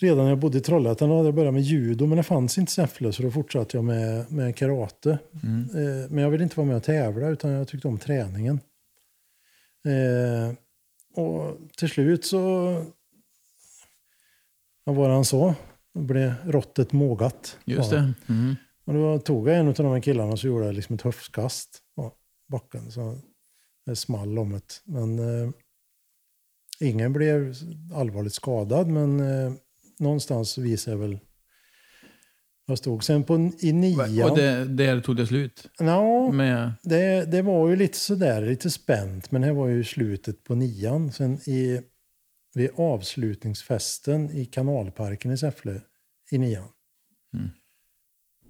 redan 0.00 0.18
när 0.18 0.28
jag 0.28 0.38
bodde 0.38 0.58
i 0.58 0.60
Trollhättan 0.60 1.10
hade 1.10 1.24
jag 1.24 1.34
börjat 1.34 1.54
med 1.54 1.62
judo 1.62 2.06
men 2.06 2.16
det 2.16 2.22
fanns 2.22 2.58
inte 2.58 2.72
Säffle 2.72 3.12
så 3.12 3.22
då 3.22 3.30
fortsatte 3.30 3.76
jag 3.76 3.84
med, 3.84 4.32
med 4.32 4.56
karate. 4.56 5.18
Mm. 5.42 5.68
Eh, 5.74 6.10
men 6.10 6.24
jag 6.24 6.30
ville 6.30 6.44
inte 6.44 6.56
vara 6.56 6.66
med 6.66 6.76
och 6.76 6.82
tävla 6.82 7.28
utan 7.28 7.50
jag 7.50 7.68
tyckte 7.68 7.88
om 7.88 7.98
träningen. 7.98 8.60
Eh, 9.86 10.54
och 11.24 11.56
till 11.76 11.88
slut 11.88 12.24
så, 12.24 12.38
vad 14.84 14.96
var 14.96 15.08
det 15.08 15.14
han 15.14 15.24
sa? 15.24 15.54
Det 15.96 16.02
blev 16.02 16.34
råttet 16.44 16.92
mågat. 16.92 17.58
Just 17.64 17.92
Ja. 17.92 17.98
det. 17.98 18.12
Mm. 18.28 18.56
Och 18.84 18.94
då 18.94 19.18
tog 19.18 19.48
jag 19.48 19.56
en 19.58 19.68
av 19.68 19.74
de 19.74 19.86
här 19.86 20.00
killarna 20.00 20.32
och 20.32 20.38
så 20.38 20.46
gjorde 20.46 20.66
jag 20.66 20.74
liksom 20.74 20.94
ett 20.94 21.02
höftkast 21.02 21.78
på 21.96 22.12
backen. 22.48 22.90
Så 22.90 23.18
det 23.86 23.96
small 23.96 24.38
om 24.38 24.52
det. 24.52 24.82
Men 24.84 25.18
eh, 25.18 25.50
ingen 26.80 27.12
blev 27.12 27.54
allvarligt 27.94 28.34
skadad. 28.34 28.88
Men 28.88 29.20
eh, 29.20 29.52
någonstans 29.98 30.58
visade 30.58 30.96
jag 30.96 31.00
väl 31.00 31.18
jag 32.66 32.78
stod. 32.78 33.04
Sen 33.04 33.24
på, 33.24 33.50
i 33.58 33.72
nian. 33.72 34.30
Och 34.30 34.36
det, 34.36 34.64
där 34.64 35.00
tog 35.00 35.16
det 35.16 35.26
slut? 35.26 35.70
Nja, 35.80 36.30
Med, 36.32 36.72
det, 36.82 37.24
det 37.24 37.42
var 37.42 37.68
ju 37.68 37.76
lite 37.76 37.98
sådär, 37.98 38.42
lite 38.42 38.70
spänt. 38.70 39.30
Men 39.30 39.42
det 39.42 39.52
var 39.52 39.68
ju 39.68 39.84
slutet 39.84 40.44
på 40.44 40.54
nian. 40.54 41.12
Sen 41.12 41.34
i, 41.34 41.80
vid 42.56 42.70
avslutningsfesten 42.76 44.30
i 44.30 44.44
kanalparken 44.44 45.32
i 45.32 45.38
Säffle 45.38 45.80
i 46.30 46.38
nian. 46.38 46.68
Mm. 47.34 47.50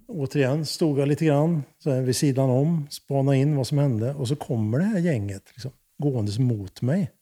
Återigen 0.08 0.66
stod 0.66 0.98
jag 0.98 1.08
lite 1.08 1.25
grann 1.25 1.62
så 1.78 1.90
här, 1.90 2.02
vid 2.02 2.16
sidan 2.16 2.50
om, 2.50 2.86
spanade 2.90 3.36
in 3.36 3.56
vad 3.56 3.66
som 3.66 3.78
hände. 3.78 4.14
Och 4.14 4.28
så 4.28 4.36
kommer 4.36 4.78
det 4.78 4.84
här 4.84 4.98
gänget 4.98 5.42
liksom, 5.54 5.70
gåendes 5.98 6.38
mot 6.38 6.82
mig. 6.82 7.12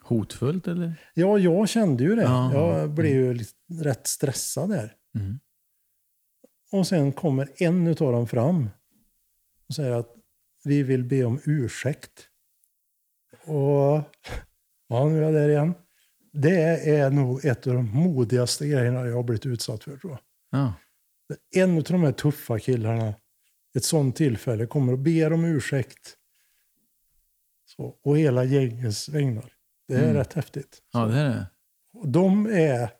hotfullt 0.00 0.66
eller? 0.68 0.94
Ja, 1.14 1.38
jag 1.38 1.68
kände 1.68 2.04
ju 2.04 2.14
det. 2.14 2.22
Jaha. 2.22 2.54
Jag 2.54 2.90
blev 2.90 3.12
ju 3.12 3.34
lite, 3.34 3.52
rätt 3.80 4.06
stressad 4.06 4.68
där. 4.68 4.94
Mm. 5.14 5.38
Och 6.72 6.86
sen 6.86 7.12
kommer 7.12 7.48
en 7.56 7.88
av 7.88 7.94
dem 7.94 8.28
fram 8.28 8.70
och 9.68 9.74
säger 9.74 9.90
att 9.90 10.14
vi 10.64 10.82
vill 10.82 11.04
be 11.04 11.24
om 11.24 11.40
ursäkt. 11.44 12.28
Och 13.44 13.54
ja, 14.88 15.08
nu 15.08 15.18
är 15.18 15.22
jag 15.22 15.34
där 15.34 15.48
igen. 15.48 15.74
Det 16.32 16.90
är 16.96 17.10
nog 17.10 17.44
ett 17.44 17.66
av 17.66 17.74
de 17.74 17.90
modigaste 17.90 18.68
grejerna 18.68 19.06
jag 19.06 19.16
har 19.16 19.22
blivit 19.22 19.46
utsatt 19.46 19.84
för 19.84 19.96
tror 19.96 20.12
jag. 20.12 20.20
Ja. 20.60 20.72
En 21.54 21.76
av 21.76 21.82
de 21.82 22.02
här 22.02 22.12
tuffa 22.12 22.58
killarna, 22.58 23.14
ett 23.76 23.84
sånt 23.84 24.16
tillfälle, 24.16 24.66
kommer 24.66 24.92
och 24.92 24.98
ber 24.98 25.32
om 25.32 25.44
ursäkt. 25.44 26.16
Så, 27.66 27.96
och 28.02 28.18
hela 28.18 28.44
gängens 28.44 29.08
vägnar. 29.08 29.52
Det 29.88 29.94
är 29.94 30.02
Mm. 30.02 30.14
rätt 30.14 30.32
häftigt. 30.32 30.82
ja, 30.92 31.06
det 31.06 31.18
är 31.18 31.24
det. 31.28 31.46
Och 31.92 32.08
de 32.08 32.46
är 32.46 32.90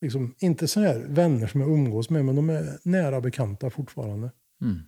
liksom 0.00 0.34
inte 0.38 0.68
så 0.68 0.80
här 0.80 0.98
vänner 1.08 1.46
som 1.46 1.60
jag 1.60 1.70
umgås 1.70 2.10
med, 2.10 2.24
men 2.24 2.36
de 2.36 2.50
är 2.50 2.78
nära 2.82 3.20
bekanta 3.20 3.70
fortfarande. 3.70 4.30
Mm. 4.62 4.78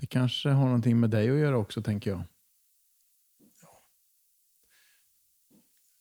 Det 0.00 0.06
kanske 0.06 0.48
har 0.48 0.64
någonting 0.64 1.00
med 1.00 1.10
dig 1.10 1.30
att 1.30 1.38
göra 1.38 1.56
också, 1.56 1.82
tänker 1.82 2.10
jag. 2.10 2.22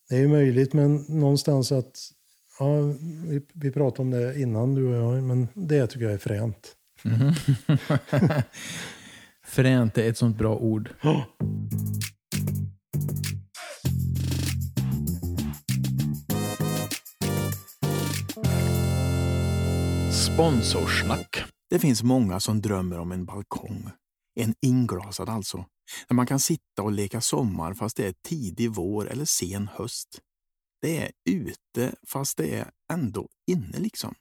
Det 0.09 0.15
är 0.15 0.19
ju 0.19 0.27
möjligt, 0.27 0.73
men 0.73 0.95
någonstans 0.95 1.71
att... 1.71 1.99
Ja, 2.59 2.81
vi, 3.27 3.41
vi 3.53 3.71
pratade 3.71 4.01
om 4.01 4.11
det 4.11 4.39
innan 4.39 4.75
du 4.75 4.87
och 4.87 4.95
jag, 4.95 5.23
men 5.23 5.47
det 5.53 5.87
tycker 5.87 6.05
jag 6.05 6.13
är 6.13 6.17
fränt. 6.17 6.75
Mhm. 7.03 7.33
Fränt 9.45 9.97
är 9.97 10.09
ett 10.09 10.17
sånt 10.17 10.37
bra 10.37 10.57
ord. 10.57 10.89
Sponsorsnack. 20.11 21.43
Det 21.69 21.79
finns 21.79 22.03
många 22.03 22.39
som 22.39 22.61
drömmer 22.61 22.99
om 22.99 23.11
en 23.11 23.25
balkong. 23.25 23.89
En 24.39 24.55
inglasad 24.61 25.29
alltså. 25.29 25.65
Där 26.07 26.15
man 26.15 26.27
kan 26.27 26.39
sitta 26.39 26.83
och 26.83 26.91
leka 26.91 27.21
sommar 27.21 27.73
fast 27.73 27.97
det 27.97 28.07
är 28.07 28.13
tidig 28.23 28.71
vår 28.71 29.09
eller 29.09 29.25
sen 29.25 29.67
höst. 29.67 30.19
Det 30.81 30.97
är 30.97 31.11
ute 31.29 31.95
fast 32.07 32.37
det 32.37 32.55
är 32.55 32.71
ändå 32.93 33.29
inne 33.51 33.79
liksom. 33.79 34.15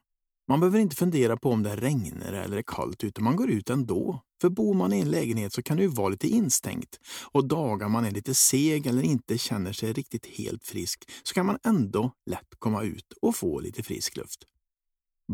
Man 0.49 0.61
behöver 0.61 0.79
inte 0.79 0.97
fundera 0.97 1.37
på 1.37 1.51
om 1.51 1.63
det 1.63 1.77
regnar 1.77 2.33
eller 2.33 2.57
är 2.57 2.63
kallt 2.63 3.05
ute. 3.05 3.23
Man 3.23 3.37
går 3.37 3.51
ut 3.51 3.71
ändå. 3.71 4.23
För 4.41 4.49
bor 4.49 4.75
man 4.75 4.93
i 4.93 5.01
en 5.01 5.11
lägenhet 5.11 5.53
så 5.53 5.63
kan 5.63 5.77
det 5.77 5.83
ju 5.83 5.89
vara 5.89 6.09
lite 6.09 6.29
instängt. 6.29 7.01
Och 7.33 7.49
dagar 7.49 7.89
man 7.89 8.05
är 8.05 8.11
lite 8.11 8.35
seg 8.35 8.87
eller 8.87 9.03
inte 9.03 9.39
känner 9.39 9.73
sig 9.73 9.93
riktigt 9.93 10.27
helt 10.27 10.65
frisk 10.65 11.11
så 11.23 11.35
kan 11.35 11.47
man 11.47 11.59
ändå 11.65 12.13
lätt 12.31 12.55
komma 12.59 12.83
ut 12.83 13.13
och 13.23 13.37
få 13.37 13.61
lite 13.61 13.83
frisk 13.83 14.17
luft. 14.17 14.45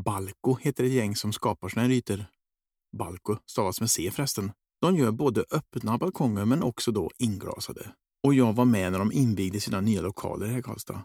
Balko 0.04 0.56
heter 0.60 0.84
ett 0.84 0.92
gäng 0.92 1.16
som 1.16 1.32
skapar 1.32 1.68
såna 1.68 1.82
här 1.82 1.90
ytor. 1.90 2.24
Balko 2.98 3.36
stavas 3.46 3.80
med 3.80 3.90
C 3.90 4.10
förresten. 4.10 4.52
De 4.82 4.96
gör 4.96 5.12
både 5.12 5.44
öppna 5.50 5.98
balkonger 5.98 6.44
men 6.44 6.62
också 6.62 6.92
då 6.92 7.10
inglasade. 7.18 7.92
Och 8.22 8.34
jag 8.34 8.52
var 8.52 8.64
med 8.64 8.92
när 8.92 8.98
de 8.98 9.12
invigde 9.12 9.60
sina 9.60 9.80
nya 9.80 10.00
lokaler 10.00 10.46
här 10.46 10.58
i 10.58 10.62
Karlstad. 10.62 11.02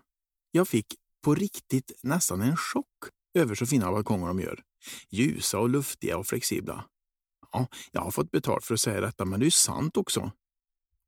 Jag 0.51 0.67
fick 0.67 0.85
på 1.23 1.35
riktigt 1.35 1.91
nästan 2.03 2.41
en 2.41 2.57
chock 2.57 2.87
över 3.33 3.55
så 3.55 3.65
fina 3.65 3.91
balkonger 3.91 4.27
de 4.27 4.39
gör. 4.39 4.59
Ljusa 5.09 5.59
och 5.59 5.69
luftiga 5.69 6.17
och 6.17 6.27
flexibla. 6.27 6.85
Ja, 7.51 7.67
jag 7.91 8.01
har 8.01 8.11
fått 8.11 8.31
betalt 8.31 8.65
för 8.65 8.73
att 8.73 8.79
säga 8.79 9.01
detta, 9.01 9.25
men 9.25 9.39
det 9.39 9.43
är 9.43 9.47
ju 9.47 9.51
sant 9.51 9.97
också. 9.97 10.31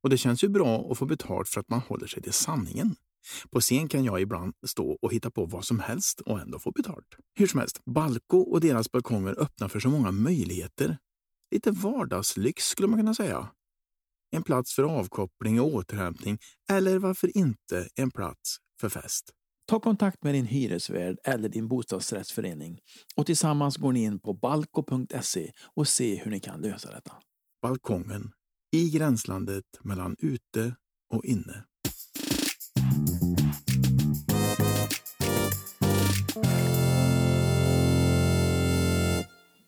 Och 0.04 0.10
det 0.10 0.18
känns 0.18 0.44
ju 0.44 0.50
bra 0.50 0.92
att 0.92 0.98
få 0.98 1.06
betalt 1.06 1.50
för 1.50 1.60
att 1.60 1.70
man 1.70 1.80
håller 1.80 2.08
sig 2.08 2.24
till 2.24 2.34
sanningen. 2.34 2.96
På 3.50 3.60
scen 3.62 3.88
kan 3.88 4.04
jag 4.04 4.22
ibland 4.22 4.54
stå 4.68 4.98
och 5.02 5.14
hitta 5.14 5.32
på 5.32 5.46
vad 5.46 5.66
som 5.66 5.80
helst 5.80 6.22
och 6.22 6.40
ändå 6.40 6.60
få 6.60 6.72
betalt. 6.72 7.08
Hur 7.36 7.48
som 7.48 7.60
helst, 7.60 7.82
Balko 7.86 8.38
och 8.38 8.62
deras 8.62 8.92
balkonger 8.92 9.40
öppnar 9.40 9.68
för 9.68 9.80
så 9.80 9.90
många 9.90 10.12
möjligheter. 10.12 10.98
Lite 11.52 11.72
vardagslyx 11.72 12.64
skulle 12.64 12.88
man 12.88 13.00
kunna 13.00 13.14
säga. 13.14 13.50
En 14.32 14.44
plats 14.44 14.76
för 14.76 14.84
avkoppling 14.84 15.62
och 15.62 15.68
återhämtning 15.68 16.38
eller 16.70 17.00
varför 17.00 17.38
inte 17.38 17.90
en 17.96 18.12
plats 18.12 18.58
för 18.82 18.90
fest. 18.90 19.32
Ta 19.68 19.80
kontakt 19.80 20.24
med 20.24 20.34
din 20.34 20.46
hyresvärd 20.46 21.18
eller 21.24 21.50
din 21.50 21.68
bostadsrättsförening 21.68 22.80
och 23.16 23.26
tillsammans 23.26 23.78
går 23.78 23.92
ni 23.92 24.04
in 24.04 24.20
på 24.20 24.34
balko.se 24.34 25.52
och 25.76 25.88
se 25.88 26.16
hur 26.16 26.32
ni 26.32 26.40
kan 26.40 26.62
lösa 26.62 26.92
detta. 26.92 27.14
Balkongen 27.62 28.32
i 28.72 28.90
gränslandet 28.90 29.66
mellan 29.82 30.16
ute 30.20 30.76
och 31.14 31.26
inne. 31.26 31.66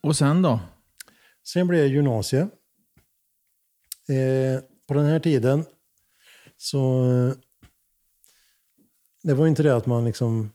Och 0.04 0.15
sen 0.15 0.41
då? 0.41 0.60
Sen 1.43 1.67
blev 1.67 1.82
det 1.82 1.88
gymnasiet. 1.88 2.49
Eh, 4.10 4.63
på 4.88 4.93
den 4.93 5.06
här 5.06 5.19
tiden 5.19 5.65
så... 6.58 7.12
Eh, 7.12 7.34
det 9.23 9.34
var 9.34 9.47
inte 9.47 9.63
det 9.63 9.75
att 9.75 9.86
man 9.86 10.06
liksom 10.06 10.49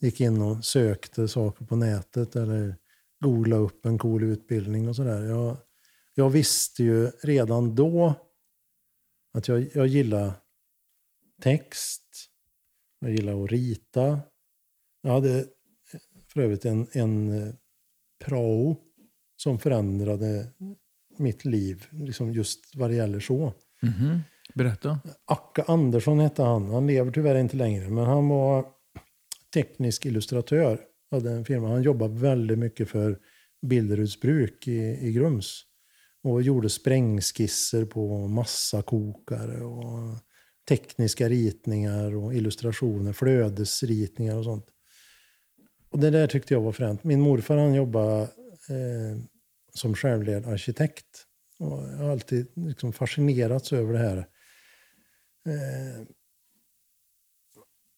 gick 0.00 0.20
in 0.20 0.42
och 0.42 0.64
sökte 0.64 1.28
saker 1.28 1.64
på 1.64 1.76
nätet 1.76 2.36
eller 2.36 2.76
googlade 3.20 3.62
upp 3.62 3.86
en 3.86 3.98
cool 3.98 4.22
utbildning 4.22 4.88
och 4.88 4.96
sådär. 4.96 5.22
Jag, 5.22 5.56
jag 6.14 6.30
visste 6.30 6.82
ju 6.82 7.06
redan 7.06 7.74
då 7.74 8.14
att 9.32 9.48
jag, 9.48 9.66
jag 9.74 9.86
gillar 9.86 10.32
text. 11.40 12.02
Jag 12.98 13.10
gillar 13.10 13.44
att 13.44 13.50
rita. 13.50 14.20
Jag 15.02 15.10
hade 15.10 15.38
eh, 15.38 16.00
för 16.26 16.40
övrigt 16.40 16.64
en, 16.64 16.86
en 16.92 17.42
eh, 17.42 17.54
prao 18.24 18.76
som 19.42 19.58
förändrade 19.58 20.46
mitt 21.18 21.44
liv, 21.44 21.86
liksom 21.90 22.32
just 22.32 22.76
vad 22.76 22.90
det 22.90 22.96
gäller 22.96 23.20
så. 23.20 23.52
Mhm. 23.82 24.18
Berätta. 24.54 24.98
Acke 25.24 25.62
Andersson 25.62 26.20
hette 26.20 26.42
han. 26.42 26.70
Han 26.70 26.86
lever 26.86 27.12
tyvärr 27.12 27.34
inte 27.34 27.56
längre, 27.56 27.90
men 27.90 28.04
han 28.04 28.28
var 28.28 28.66
teknisk 29.54 30.06
illustratör. 30.06 30.80
Hade 31.10 31.30
en 31.30 31.44
firma. 31.44 31.68
Han 31.68 31.82
jobbade 31.82 32.14
väldigt 32.14 32.58
mycket 32.58 32.88
för 32.88 33.18
Bilderuds 33.66 34.20
bruk 34.20 34.68
i, 34.68 35.08
i 35.08 35.12
Grums. 35.12 35.62
Och 36.22 36.42
gjorde 36.42 36.68
sprängskisser 36.68 37.84
på 37.84 38.28
massakokare 38.28 39.64
och 39.64 40.18
tekniska 40.68 41.28
ritningar 41.28 42.16
och 42.16 42.34
illustrationer, 42.34 43.12
flödesritningar 43.12 44.36
och 44.36 44.44
sånt. 44.44 44.66
Och 45.90 45.98
det 45.98 46.10
där 46.10 46.26
tyckte 46.26 46.54
jag 46.54 46.60
var 46.60 46.72
fränt. 46.72 47.04
Min 47.04 47.20
morfar 47.20 47.56
han 47.56 47.74
jobbade 47.74 48.22
eh, 48.68 49.18
som 49.74 49.94
självlärd 49.94 50.46
arkitekt. 50.46 51.26
Och 51.58 51.82
jag 51.82 51.96
har 51.96 52.10
alltid 52.10 52.46
liksom 52.54 52.92
fascinerats 52.92 53.72
över 53.72 53.92
det 53.92 53.98
här. 53.98 54.18
Eh, 55.48 56.06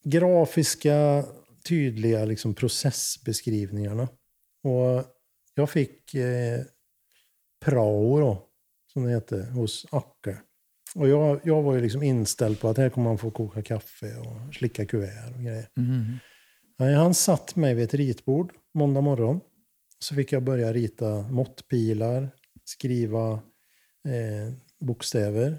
grafiska, 0.03 1.25
tydliga 1.63 2.25
liksom, 2.25 2.53
processbeskrivningarna. 2.53 4.09
Och 4.63 5.03
jag 5.55 5.69
fick 5.69 6.13
eh, 6.13 6.61
prao 7.65 8.19
då, 8.19 8.47
som 8.93 9.03
det 9.03 9.11
heter, 9.11 9.51
hos 9.51 9.85
Acke. 9.91 10.37
Och 10.95 11.07
jag, 11.07 11.39
jag 11.43 11.61
var 11.61 11.75
ju 11.75 11.81
liksom 11.81 12.03
inställd 12.03 12.59
på 12.59 12.69
att 12.69 12.77
här 12.77 12.89
kommer 12.89 13.09
man 13.09 13.17
få 13.17 13.31
koka 13.31 13.61
kaffe 13.61 14.17
och 14.17 14.55
slicka 14.55 14.85
kuvert 14.85 15.35
och 15.35 15.43
grejer. 15.43 15.69
Mm. 15.77 16.97
Han 16.97 17.13
satt 17.13 17.55
mig 17.55 17.73
vid 17.73 17.83
ett 17.83 17.93
ritbord 17.93 18.53
måndag 18.73 19.01
morgon. 19.01 19.41
Så 19.99 20.15
fick 20.15 20.31
jag 20.31 20.43
börja 20.43 20.73
rita 20.73 21.21
måttpilar, 21.21 22.29
skriva 22.63 23.31
eh, 24.05 24.53
bokstäver. 24.79 25.57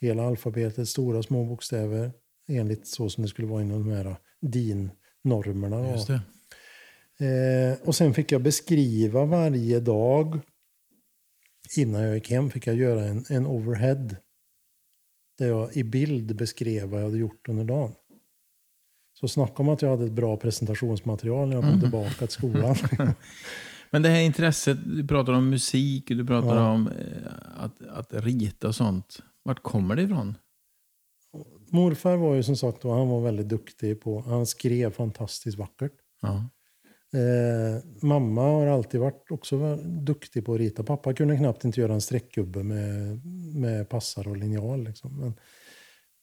Hela 0.00 0.26
alfabetet, 0.26 0.88
stora 0.88 1.18
och 1.18 1.24
små 1.24 1.44
bokstäver. 1.44 2.12
Enligt 2.48 2.86
så 2.86 3.10
som 3.10 3.22
det 3.22 3.28
skulle 3.28 3.48
vara 3.48 3.62
inom 3.62 3.88
de 3.88 3.94
här 3.94 4.16
DIN-normerna. 4.40 5.90
Just 5.90 6.08
det. 6.08 6.20
Eh, 7.20 7.88
och 7.88 7.94
sen 7.94 8.14
fick 8.14 8.32
jag 8.32 8.42
beskriva 8.42 9.24
varje 9.24 9.80
dag. 9.80 10.40
Innan 11.76 12.02
jag 12.02 12.14
gick 12.14 12.30
hem 12.30 12.50
fick 12.50 12.66
jag 12.66 12.76
göra 12.76 13.04
en, 13.04 13.24
en 13.28 13.46
overhead. 13.46 14.16
Där 15.38 15.48
jag 15.48 15.76
i 15.76 15.84
bild 15.84 16.36
beskrev 16.36 16.88
vad 16.88 17.00
jag 17.00 17.04
hade 17.04 17.18
gjort 17.18 17.48
under 17.48 17.64
dagen. 17.64 17.94
Så 19.20 19.28
snacka 19.28 19.54
om 19.62 19.68
att 19.68 19.82
jag 19.82 19.90
hade 19.90 20.04
ett 20.04 20.12
bra 20.12 20.36
presentationsmaterial 20.36 21.48
när 21.48 21.56
jag 21.56 21.64
kom 21.64 21.80
tillbaka 21.80 22.26
till 22.26 22.28
skolan. 22.28 22.76
Men 23.90 24.02
det 24.02 24.08
här 24.08 24.20
intresset, 24.20 24.78
du 24.84 25.06
pratar 25.06 25.32
om 25.32 25.50
musik, 25.50 26.04
du 26.08 26.26
pratar 26.26 26.56
Ja. 26.56 26.70
om 26.72 26.88
eh, 26.88 27.64
att, 27.64 27.82
att 27.88 28.24
rita 28.24 28.68
och 28.68 28.74
sånt. 28.74 29.18
Vart 29.42 29.62
kommer 29.62 29.96
det 29.96 30.02
ifrån? 30.02 30.34
Morfar 31.70 32.16
var 32.16 32.34
ju 32.34 32.42
som 32.42 32.56
sagt 32.56 32.84
var, 32.84 32.98
han 32.98 33.08
var 33.08 33.20
väldigt 33.20 33.48
duktig 33.48 34.00
på, 34.00 34.20
han 34.20 34.46
skrev 34.46 34.90
fantastiskt 34.92 35.58
vackert. 35.58 35.92
Ja. 36.22 36.48
Eh, 37.18 37.84
mamma 38.02 38.42
har 38.42 38.66
alltid 38.66 39.00
varit 39.00 39.30
också 39.30 39.76
duktig 39.76 40.44
på 40.46 40.54
att 40.54 40.58
rita. 40.60 40.82
Pappa 40.84 41.14
kunde 41.14 41.36
knappt 41.36 41.64
inte 41.64 41.80
göra 41.80 41.94
en 41.94 42.00
streckgubbe 42.00 42.62
med, 42.62 43.20
med 43.54 43.88
passar 43.88 44.28
och 44.28 44.36
linjal. 44.36 44.84
Liksom. 44.84 45.20
Men, 45.20 45.34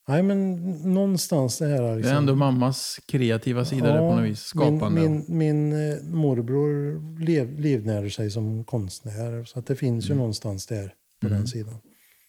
nej, 0.07 0.23
men 0.23 0.55
någonstans 0.93 1.57
det 1.57 1.65
här... 1.67 1.81
Det 1.81 1.95
Liksom, 1.95 2.13
är 2.13 2.17
ändå 2.17 2.35
mammas 2.35 2.99
kreativa 3.07 3.65
sida 3.65 3.87
där 3.87 3.99
på 3.99 4.15
något 4.15 4.25
vis. 4.25 4.39
Skapande. 4.41 5.01
Min, 5.01 5.25
min, 5.27 5.69
min 5.69 5.91
eh, 5.91 6.03
morbror 6.03 7.01
lev, 7.25 7.59
livnärde 7.59 8.09
sig 8.09 8.31
som 8.31 8.63
konstnär. 8.63 9.43
Så 9.45 9.59
att 9.59 9.65
det 9.67 9.75
finns 9.75 10.05
Mm. 10.05 10.15
ju 10.15 10.19
någonstans 10.19 10.67
där 10.67 10.93
på 11.21 11.27
den 11.27 11.47
sidan. 11.47 11.75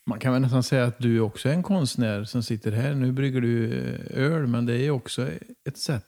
Man 0.07 0.19
kan 0.19 0.33
väl 0.33 0.43
nästan 0.43 0.63
säga 0.63 0.85
att 0.85 0.99
du 0.99 1.21
också 1.21 1.49
är 1.49 1.53
en 1.53 1.63
konstnär 1.63 2.25
som 2.25 2.43
sitter 2.43 2.73
här. 2.73 2.95
Nu 2.95 3.13
brygger 3.13 3.41
du 3.41 3.73
eh, 3.79 4.23
öl, 4.25 4.47
men 4.47 4.67
det 4.67 4.77
är 4.77 4.91
också 4.91 5.29
ett 5.69 5.79
sätt 5.79 6.03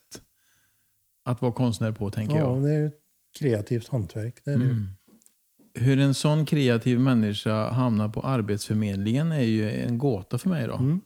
att 1.25 1.43
vara 1.43 1.53
konstnär 1.53 1.93
på, 1.93 2.11
tänker 2.11 2.37
Ja, 2.37 2.41
jag. 2.55 2.63
det 2.63 2.73
är 2.73 2.87
ett 2.87 2.95
kreativt 3.39 3.89
hantverk. 3.89 4.35
Det 4.45 4.51
är 4.51 4.59
det. 4.59 4.65
Mm. 4.65 4.87
Hur 5.75 5.99
en 5.99 6.15
sån 6.15 6.47
kreativ 6.47 7.01
människa 7.01 7.71
hamnar 7.71 8.09
på 8.09 8.21
Arbetsförmedlingen 8.21 9.33
är 9.33 9.43
ju 9.43 9.71
en 9.71 9.99
gåta 9.99 10.39
för 10.39 10.49
mig. 10.49 10.67
då. 10.67 10.75
Mm. 10.75 11.01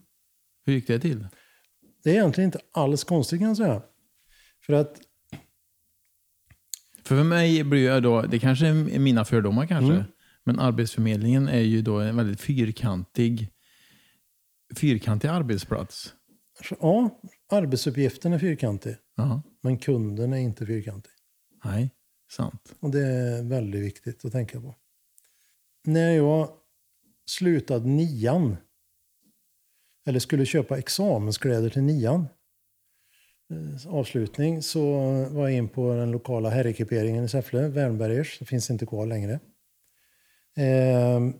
Hur 0.65 0.73
gick 0.73 0.87
det 0.87 0.99
till? 1.01 1.27
Det 2.05 2.11
är 2.11 2.15
egentligen 2.15 2.49
inte 2.49 2.61
alls 2.73 3.05
konstigt 3.05 3.39
kan 3.39 3.49
jag 3.49 3.57
säga. 3.57 3.83
För 4.67 4.73
att 4.73 5.01
För, 7.05 7.25
mig 7.25 7.65
blir 7.65 7.85
jag 7.87 8.03
då, 8.03 8.23
det 8.23 8.39
kanske 8.39 8.67
är 8.67 8.99
mina 8.99 9.25
fördomar 9.25 9.67
kanske, 9.67 9.93
Mm. 9.95 10.05
men 10.45 10.59
Arbetsförmedlingen 10.61 11.49
är 11.49 11.61
ju 11.61 11.83
då 11.83 12.01
en 12.01 12.17
väldigt 12.17 12.41
fyrkantig, 12.41 13.49
fyrkantig 14.77 15.29
arbetsplats. 15.29 16.15
ja, 16.81 17.21
arbetsuppgiften 17.51 18.33
är 18.33 18.39
fyrkantig. 18.39 18.97
Ja. 19.17 19.43
Men 19.61 19.79
kunden 19.79 20.33
är 20.33 20.37
inte 20.39 20.67
fyrkantig. 20.67 21.13
Nej, 21.65 21.91
sant. 22.31 22.75
Och 22.81 22.91
det 22.91 23.07
är 23.07 23.43
väldigt 23.43 23.83
viktigt 23.83 24.25
att 24.25 24.33
tänka 24.33 24.61
på. 24.61 24.75
När 25.85 26.11
jag 26.11 26.51
slutade 27.27 27.89
nian, 27.89 28.57
eller 30.07 30.19
skulle 30.19 30.47
köpa 30.47 30.79
examenskläder 30.79 31.71
till 31.71 31.83
nian, 31.83 32.29
eh, 33.51 33.95
avslutning, 33.95 34.63
så 34.63 34.83
var 35.31 35.49
jag 35.49 35.53
in 35.53 35.69
på 35.69 35.95
den 35.95 36.11
lokala 36.11 36.51
herrekiperingen 36.51 37.25
i 37.25 37.29
Säffle, 37.29 37.69
Wernbergers, 37.69 38.39
det 38.39 38.45
finns 38.45 38.71
inte 38.71 38.87
kvar 38.87 39.07
längre. 39.07 39.41
Ehm, 40.57 41.35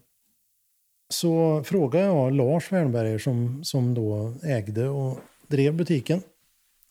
så 1.09 1.63
frågade 1.65 2.05
jag 2.05 2.33
Lars 2.33 2.73
Wernberger 2.73 3.19
som, 3.19 3.65
som 3.65 3.95
då 3.95 4.35
ägde 4.43 4.89
och 4.89 5.19
drev 5.49 5.75
butiken. 5.75 6.23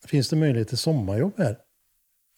Finns 0.06 0.28
det 0.28 0.36
möjlighet 0.36 0.68
till 0.68 0.78
sommarjobb 0.78 1.32
här? 1.38 1.58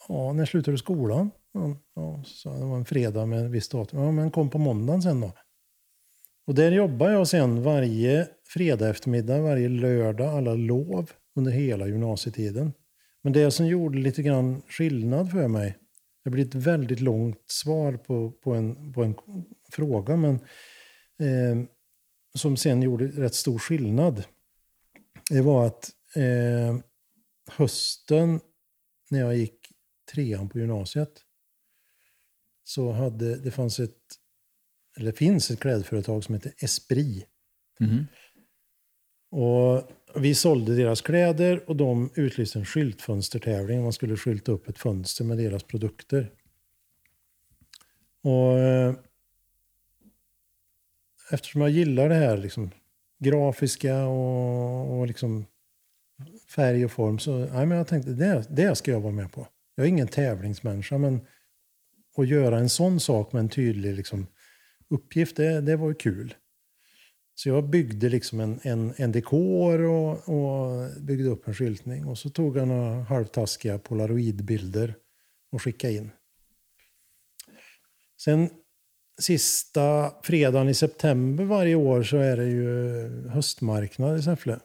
Ja, 0.08 0.32
när 0.32 0.44
slutar 0.44 0.72
du 0.72 0.78
skolan? 0.78 1.30
Ja, 1.52 1.76
ja, 1.94 2.22
så 2.26 2.50
det 2.50 2.64
var 2.64 2.76
en 2.76 2.84
fredag 2.84 3.26
med 3.26 3.46
ett 3.46 3.50
visst 3.50 3.72
datum. 3.72 4.00
Ja, 4.00 4.10
men 4.10 4.30
kom 4.30 4.50
på 4.50 4.58
måndagen 4.58 5.02
sen 5.02 5.20
då. 5.20 5.32
Och 6.46 6.54
där 6.54 6.72
jobbar 6.72 7.10
jag 7.10 7.28
sen 7.28 7.62
varje 7.62 8.28
fredag 8.44 8.88
eftermiddag, 8.88 9.40
varje 9.40 9.68
lördag, 9.68 10.28
alla 10.28 10.54
lov 10.54 11.10
under 11.36 11.52
hela 11.52 11.86
gymnasietiden. 11.86 12.72
Men 13.22 13.32
det 13.32 13.50
som 13.50 13.66
gjorde 13.66 13.98
lite 13.98 14.22
grann 14.22 14.62
skillnad 14.68 15.30
för 15.30 15.48
mig, 15.48 15.78
det 16.24 16.30
blir 16.30 16.44
ett 16.44 16.54
väldigt 16.54 17.00
långt 17.00 17.50
svar 17.50 17.92
på, 17.92 18.30
på, 18.30 18.54
en, 18.54 18.92
på 18.92 19.04
en 19.04 19.14
fråga, 19.72 20.16
men 20.16 20.34
eh, 21.18 21.68
som 22.34 22.56
sen 22.56 22.82
gjorde 22.82 23.06
rätt 23.06 23.34
stor 23.34 23.58
skillnad. 23.58 24.24
Det 25.30 25.40
var 25.40 25.66
att 25.66 25.90
eh, 26.16 26.76
hösten 27.50 28.40
när 29.10 29.20
jag 29.20 29.36
gick 29.36 29.58
trean 30.12 30.48
på 30.48 30.58
gymnasiet 30.58 31.20
så 32.64 32.92
hade 32.92 33.36
det 33.36 33.50
fanns 33.50 33.80
ett, 33.80 33.98
eller 34.96 35.12
finns 35.12 35.50
ett 35.50 35.60
klädföretag 35.60 36.24
som 36.24 36.34
heter 36.34 36.52
Esprit. 36.58 37.26
Mhm. 37.80 38.06
Och 39.30 39.90
vi 40.16 40.34
sålde 40.34 40.76
deras 40.76 41.00
kläder 41.00 41.70
och 41.70 41.76
de 41.76 42.10
utlyste 42.14 42.58
en 42.58 42.64
skyltfönstertävling. 42.64 43.82
Man 43.82 43.92
skulle 43.92 44.16
skylta 44.16 44.52
upp 44.52 44.68
ett 44.68 44.78
fönster 44.78 45.24
med 45.24 45.38
deras 45.38 45.62
produkter. 45.62 46.30
Och 48.22 48.58
eh, 48.58 48.94
eftersom 51.30 51.60
jag 51.60 51.70
gillar 51.70 52.08
det 52.08 52.14
här 52.14 52.36
liksom, 52.36 52.70
grafiska 53.18 54.04
och, 54.04 54.98
och 54.98 55.06
liksom 55.06 55.46
färg 56.48 56.84
och 56.84 56.92
form 56.92 57.18
så 57.18 57.38
nej, 57.38 57.66
men 57.66 57.78
jag 57.78 57.86
tänkte 57.86 58.10
det, 58.10 58.44
det 58.50 58.76
ska 58.76 58.90
jag 58.90 59.00
vara 59.00 59.12
med 59.12 59.32
på. 59.32 59.46
Jag 59.74 59.84
är 59.84 59.88
ingen 59.88 60.08
tävlingsmänniska 60.08 60.98
men 60.98 61.20
att 62.16 62.28
göra 62.28 62.58
en 62.58 62.68
sån 62.68 63.00
sak 63.00 63.32
med 63.32 63.40
en 63.40 63.48
tydlig 63.48 63.94
liksom, 63.94 64.26
uppgift, 64.94 65.36
det, 65.36 65.60
det 65.60 65.76
var 65.76 65.88
ju 65.88 65.94
kul. 65.94 66.34
Så 67.34 67.48
jag 67.48 67.68
byggde 67.68 68.08
liksom 68.08 68.40
en, 68.40 68.60
en, 68.62 68.94
en 68.96 69.12
dekor 69.12 69.80
och, 69.80 70.28
och 70.28 70.90
byggde 71.00 71.28
upp 71.28 71.48
en 71.48 71.54
skyltning. 71.54 72.06
Och 72.06 72.18
så 72.18 72.30
tog 72.30 72.56
jag 72.56 72.68
några 72.68 73.02
halvtaskiga 73.02 73.78
polaroidbilder 73.78 74.94
och 75.52 75.62
skickade 75.62 75.92
in. 75.92 76.10
Sen 78.20 78.48
sista 79.20 80.14
fredagen 80.22 80.68
i 80.68 80.74
september 80.74 81.44
varje 81.44 81.74
år 81.74 82.02
så 82.02 82.16
är 82.16 82.36
det 82.36 82.44
ju 82.44 83.28
höstmarknad 83.28 84.18
i 84.18 84.22
Säffle. 84.22 84.60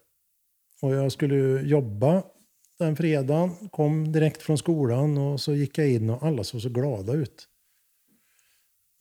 Och 0.81 0.93
jag 0.95 1.11
skulle 1.11 1.35
ju 1.35 1.61
jobba 1.61 2.23
den 2.79 2.95
fredagen, 2.95 3.69
kom 3.69 4.11
direkt 4.11 4.41
från 4.41 4.57
skolan 4.57 5.17
och 5.17 5.41
så 5.41 5.55
gick 5.55 5.77
jag 5.77 5.89
in 5.89 6.09
och 6.09 6.23
alla 6.23 6.43
såg 6.43 6.61
så 6.61 6.69
glada 6.69 7.13
ut. 7.13 7.48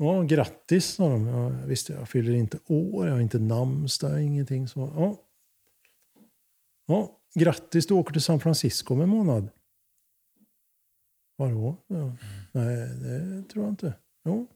Ja, 0.00 0.22
grattis 0.22 0.86
sa 0.86 1.08
de. 1.08 1.26
Ja, 1.26 1.48
visst, 1.48 1.88
jag 1.88 2.08
fyller 2.08 2.32
inte 2.32 2.58
år, 2.66 3.06
jag 3.06 3.14
har 3.14 3.20
inte 3.20 3.38
namnsdag, 3.38 4.22
ingenting 4.22 4.68
så. 4.68 4.92
Ja. 4.96 5.16
ja, 6.86 7.10
grattis, 7.34 7.86
du 7.86 7.94
åker 7.94 8.12
till 8.12 8.22
San 8.22 8.40
Francisco 8.40 8.94
om 8.94 9.00
en 9.00 9.08
månad. 9.08 9.48
Vadå? 11.36 11.76
Ja. 11.86 12.12
Nej, 12.52 12.76
det 12.76 13.42
tror 13.42 13.64
jag 13.64 13.72
inte. 13.72 13.92
Jo. 14.24 14.46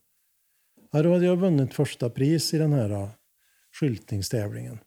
Ja, 0.90 1.02
då 1.02 1.12
hade 1.12 1.24
jag 1.24 1.36
vunnit 1.36 1.74
första 1.74 2.10
pris 2.10 2.54
i 2.54 2.58
den 2.58 2.72
här 2.72 3.08
skyltningstävlingen. 3.80 4.78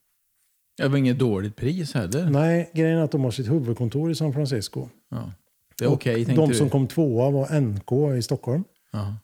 Det 0.78 0.88
var 0.88 0.98
inget 0.98 1.20
dåligt 1.20 1.56
pris 1.56 1.94
heller. 1.94 2.30
Nej, 2.30 2.72
grejen 2.74 2.98
är 3.00 3.04
att 3.04 3.12
de 3.12 3.24
har 3.24 3.32
sitt 3.32 3.50
huvudkontor 3.52 4.12
i 4.12 4.16
San 4.16 4.34
Francisco. 4.34 4.90
Ja. 5.10 5.32
Det 5.78 5.86
är 5.86 5.90
okej, 5.90 6.16
tänkte 6.26 6.42
De 6.42 6.50
du. 6.50 6.56
som 6.56 6.70
kom 6.70 6.88
tvåa 6.88 7.30
var 7.30 7.60
NK 7.62 8.18
i 8.18 8.22
Stockholm. 8.22 8.64
Ja. 8.92 9.16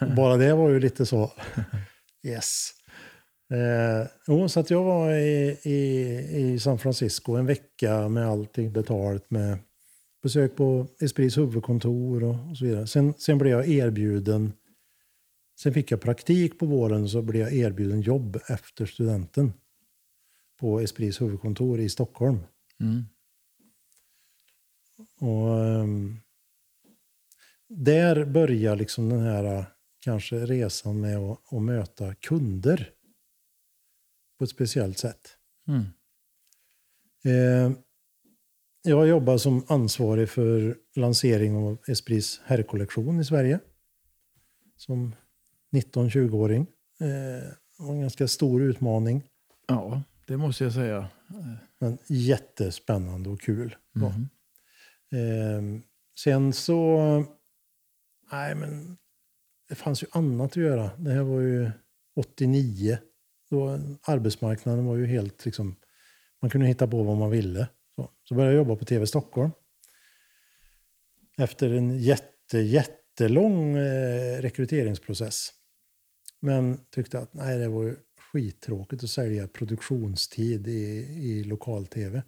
Och 0.00 0.10
Bara 0.16 0.36
det 0.36 0.54
var 0.54 0.70
ju 0.70 0.80
lite 0.80 1.06
så. 1.06 1.32
Yes. 2.22 2.70
Eh, 3.50 4.08
jo, 4.26 4.48
så 4.48 4.60
att 4.60 4.70
jag 4.70 4.84
var 4.84 5.12
i, 5.12 5.58
i, 5.62 5.78
i 6.38 6.58
San 6.58 6.78
Francisco 6.78 7.32
en 7.32 7.46
vecka 7.46 8.08
med 8.08 8.26
allting 8.26 8.72
betalt. 8.72 9.30
Med 9.30 9.58
besök 10.22 10.56
på 10.56 10.86
Esprits 11.00 11.38
huvudkontor 11.38 12.24
och, 12.24 12.50
och 12.50 12.56
så 12.56 12.64
vidare. 12.64 12.86
Sen, 12.86 13.14
sen 13.18 13.38
blev 13.38 13.52
jag 13.52 13.68
erbjuden. 13.68 14.52
Sen 15.60 15.74
fick 15.74 15.90
jag 15.90 16.00
praktik 16.00 16.58
på 16.58 16.66
våren 16.66 17.08
så 17.08 17.22
blev 17.22 17.42
jag 17.42 17.54
erbjuden 17.54 18.00
jobb 18.00 18.38
efter 18.48 18.86
studenten. 18.86 19.52
På 20.60 20.80
Esprits 20.80 21.20
huvudkontor 21.20 21.80
i 21.80 21.88
Stockholm. 21.88 22.38
Mm. 22.80 23.04
Och, 25.20 25.64
ehm, 25.64 26.20
där 27.68 28.24
börjar 28.24 28.76
liksom 28.76 29.08
den 29.08 29.20
här 29.20 29.44
eh, 29.44 29.64
kanske 30.00 30.36
resan 30.36 31.00
med 31.00 31.18
att, 31.18 31.52
att 31.52 31.62
möta 31.62 32.14
kunder 32.14 32.90
på 34.38 34.44
ett 34.44 34.50
speciellt 34.50 34.98
sätt. 34.98 35.36
Mm. 35.68 35.84
Eh, 37.24 37.76
jag 38.82 39.08
jobbar 39.08 39.38
som 39.38 39.64
ansvarig 39.68 40.28
för 40.28 40.76
lansering 40.94 41.56
av 41.56 41.78
Esprits 41.86 42.40
herrkollektion 42.44 43.20
i 43.20 43.24
Sverige. 43.24 43.58
Som 44.76 45.14
19-20-åring. 45.72 46.66
Eh, 47.00 47.48
var 47.78 47.94
en 47.94 48.00
ganska 48.00 48.28
stor 48.28 48.62
utmaning. 48.62 49.22
Ja, 49.66 50.02
det 50.26 50.36
måste 50.36 50.64
jag 50.64 50.72
säga. 50.72 51.08
Men 51.78 51.98
jättespännande 52.06 53.30
och 53.30 53.40
kul. 53.40 53.76
Mm. 53.96 54.28
Eh, 55.12 55.80
sen 56.18 56.52
så... 56.52 56.98
Nej, 58.34 58.54
men 58.54 58.96
det 59.68 59.74
fanns 59.74 60.02
ju 60.02 60.06
annat 60.10 60.50
att 60.50 60.56
göra. 60.56 60.90
Det 60.98 61.10
här 61.10 61.22
var 61.22 61.40
ju 61.40 61.70
89. 62.16 62.98
Då 63.50 63.78
arbetsmarknaden 64.02 64.84
var 64.84 64.96
ju 64.96 65.06
helt 65.06 65.44
liksom... 65.44 65.76
Man 66.42 66.50
kunde 66.50 66.66
hitta 66.66 66.86
på 66.86 67.02
vad 67.02 67.16
man 67.16 67.30
ville. 67.30 67.68
Så, 67.96 68.10
så 68.22 68.34
började 68.34 68.54
jag 68.54 68.58
jobba 68.58 68.76
på 68.76 68.84
TV 68.84 69.06
Stockholm. 69.06 69.50
Efter 71.38 71.70
en 71.70 71.98
jätte, 71.98 72.58
jättelång 72.58 73.76
eh, 73.76 74.40
rekryteringsprocess. 74.40 75.52
Men 76.40 76.80
tyckte 76.90 77.18
att 77.18 77.34
nej, 77.34 77.58
det 77.58 77.68
var 77.68 77.82
ju 77.82 77.96
skittråkigt 78.18 79.04
att 79.04 79.10
sälja 79.10 79.48
produktionstid 79.48 80.68
i, 80.68 80.80
i 81.20 81.44
lokal-tv. 81.44 82.22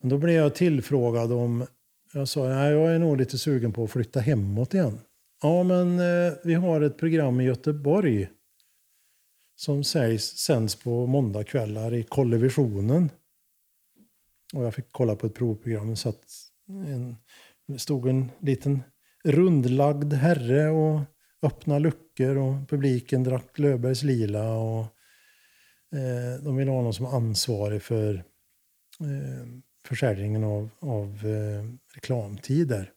Men 0.00 0.08
då 0.08 0.18
blev 0.18 0.34
jag 0.34 0.54
tillfrågad 0.54 1.32
om... 1.32 1.66
Jag 2.14 2.28
sa 2.28 2.48
nej, 2.48 2.72
jag 2.72 2.94
är 2.94 2.98
nog 2.98 3.16
lite 3.16 3.38
sugen 3.38 3.72
på 3.72 3.84
att 3.84 3.90
flytta 3.90 4.20
hemåt 4.20 4.74
igen. 4.74 5.00
Ja, 5.42 5.62
men 5.62 5.98
eh, 5.98 6.32
vi 6.44 6.54
har 6.54 6.80
ett 6.80 6.98
program 6.98 7.40
i 7.40 7.44
Göteborg 7.44 8.28
som 9.56 9.84
sägs, 9.84 10.24
sänds 10.24 10.76
på 10.76 11.06
måndagkvällar 11.06 11.94
i 11.94 12.02
Kollevisionen. 12.02 13.10
Och 14.54 14.64
jag 14.64 14.74
fick 14.74 14.84
kolla 14.90 15.16
på 15.16 15.26
ett 15.26 15.34
provprogram. 15.34 15.94
Det 15.94 16.06
att 16.06 16.24
en, 16.68 17.16
det 17.66 17.78
stod 17.78 18.08
en 18.08 18.30
liten 18.40 18.82
rundlagd 19.24 20.12
herre 20.12 20.70
och 20.70 21.00
öppna 21.42 21.78
luckor 21.78 22.36
och 22.36 22.68
publiken 22.68 23.24
drack 23.24 23.58
Löfbergs 23.58 24.02
Lila. 24.02 24.54
Och, 24.54 24.82
eh, 25.98 26.42
de 26.42 26.56
ville 26.56 26.70
ha 26.70 26.82
någon 26.82 26.94
som 26.94 27.06
ansvarig 27.06 27.82
för 27.82 28.14
eh, 29.00 29.46
försäljningen 29.86 30.44
av, 30.44 30.70
av 30.80 31.08
eh, 31.08 31.94
reklamtider. 31.94 32.90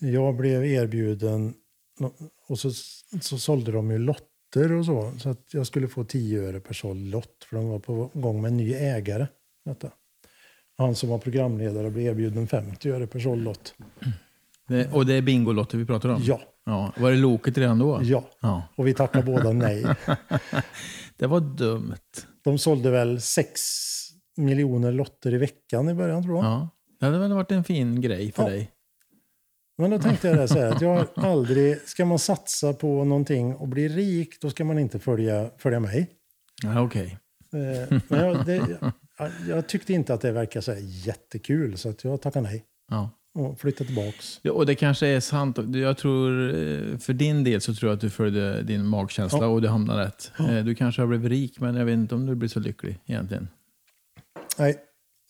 Jag 0.00 0.36
blev 0.36 0.64
erbjuden, 0.64 1.54
och 2.48 2.58
så, 2.58 2.70
så 3.20 3.38
sålde 3.38 3.72
de 3.72 3.90
ju 3.90 3.98
lotter 3.98 4.72
och 4.72 4.86
så, 4.86 5.12
så 5.18 5.28
att 5.28 5.54
jag 5.54 5.66
skulle 5.66 5.88
få 5.88 6.04
10 6.04 6.42
öre 6.42 6.60
per 6.60 6.74
såld 6.74 7.10
lott, 7.10 7.44
för 7.44 7.56
de 7.56 7.68
var 7.68 7.78
på 7.78 8.10
gång 8.14 8.42
med 8.42 8.48
en 8.48 8.56
ny 8.56 8.74
ägare. 8.74 9.26
Detta. 9.64 9.90
Han 10.78 10.94
som 10.94 11.08
var 11.08 11.18
programledare 11.18 11.90
blev 11.90 12.06
erbjuden 12.06 12.46
50 12.46 12.90
öre 12.90 13.06
per 13.06 13.20
såld 13.20 13.44
lott. 13.44 13.74
Det, 14.68 14.92
och 14.92 15.06
det 15.06 15.14
är 15.14 15.22
Bingolotter 15.22 15.78
vi 15.78 15.86
pratar 15.86 16.08
om? 16.08 16.22
Ja, 16.24 16.40
ja. 16.64 16.92
Var 16.96 17.10
det 17.10 17.16
Loket 17.16 17.58
redan 17.58 17.78
då? 17.78 18.00
ja. 18.02 18.24
ja. 18.40 18.62
Och 18.76 18.86
vi 18.86 18.94
tackade 18.94 19.24
båda 19.24 19.52
nej. 19.52 19.84
Det 21.16 21.26
var 21.26 21.40
dumt. 21.40 21.96
De 22.44 22.58
sålde 22.58 22.90
väl 22.90 23.20
6 23.20 23.60
miljoner 24.36 24.92
lotter 24.92 25.34
i 25.34 25.38
veckan 25.38 25.88
i 25.88 25.94
början 25.94 26.22
tror 26.22 26.36
jag. 26.36 26.44
Ja. 26.44 26.68
Det 27.00 27.06
hade 27.06 27.18
väl 27.18 27.32
varit 27.32 27.52
en 27.52 27.64
fin 27.64 28.00
grej 28.00 28.32
för 28.32 28.42
Ja. 28.42 28.48
dig? 28.48 28.70
Men 29.78 29.90
då 29.90 29.98
tänkte 29.98 30.28
jag 30.28 30.36
det 30.36 30.48
så 30.48 30.58
här, 30.58 30.72
att 30.72 30.80
jag 30.80 31.06
aldrig, 31.14 31.80
ska 31.80 32.04
man 32.04 32.18
satsa 32.18 32.72
på 32.72 33.04
någonting 33.04 33.54
och 33.54 33.68
bli 33.68 33.88
rik, 33.88 34.40
då 34.40 34.50
ska 34.50 34.64
man 34.64 34.78
inte 34.78 34.98
följa, 34.98 35.50
följa 35.58 35.80
mig. 35.80 36.10
Ja, 36.62 36.80
Okej. 36.80 37.18
Eh, 37.52 37.98
Men 38.08 38.18
jag, 38.26 38.46
det, 38.46 38.54
jag, 39.18 39.30
jag 39.48 39.68
tyckte 39.68 39.92
inte 39.92 40.14
att 40.14 40.20
det 40.20 40.32
verkade 40.32 40.62
så 40.62 40.74
jättekul, 40.80 41.76
så 41.78 41.88
att 41.88 42.04
jag 42.04 42.20
tackade 42.22 42.42
nej 42.48 42.64
Ja. 42.90 43.10
och 43.34 43.60
flyttade 43.60 43.86
tillbaks. 43.86 44.40
Ja, 44.42 44.52
Och 44.52 44.66
det 44.66 44.74
kanske 44.74 45.06
är 45.06 45.20
sant. 45.20 45.58
Jag 45.74 45.98
tror, 45.98 46.48
eh, 46.48 46.98
för 46.98 47.12
din 47.12 47.44
del 47.44 47.60
så 47.60 47.74
tror 47.74 47.90
jag 47.90 47.94
att 47.96 48.00
du 48.00 48.10
följde 48.10 48.62
din 48.62 48.86
magkänsla 48.86 49.38
Ja. 49.38 49.46
och 49.46 49.62
du 49.62 49.68
hamnade 49.68 50.04
rätt. 50.04 50.32
Eh, 50.38 50.64
Du 50.64 50.74
kanske 50.74 51.02
har 51.02 51.06
blivit 51.06 51.30
rik, 51.30 51.60
men 51.60 51.74
jag 51.74 51.84
vet 51.84 51.92
inte 51.94 52.14
om 52.14 52.26
du 52.26 52.34
blir 52.34 52.48
så 52.48 52.60
lycklig 52.60 52.98
egentligen. 53.06 53.48
Nej. 54.62 54.76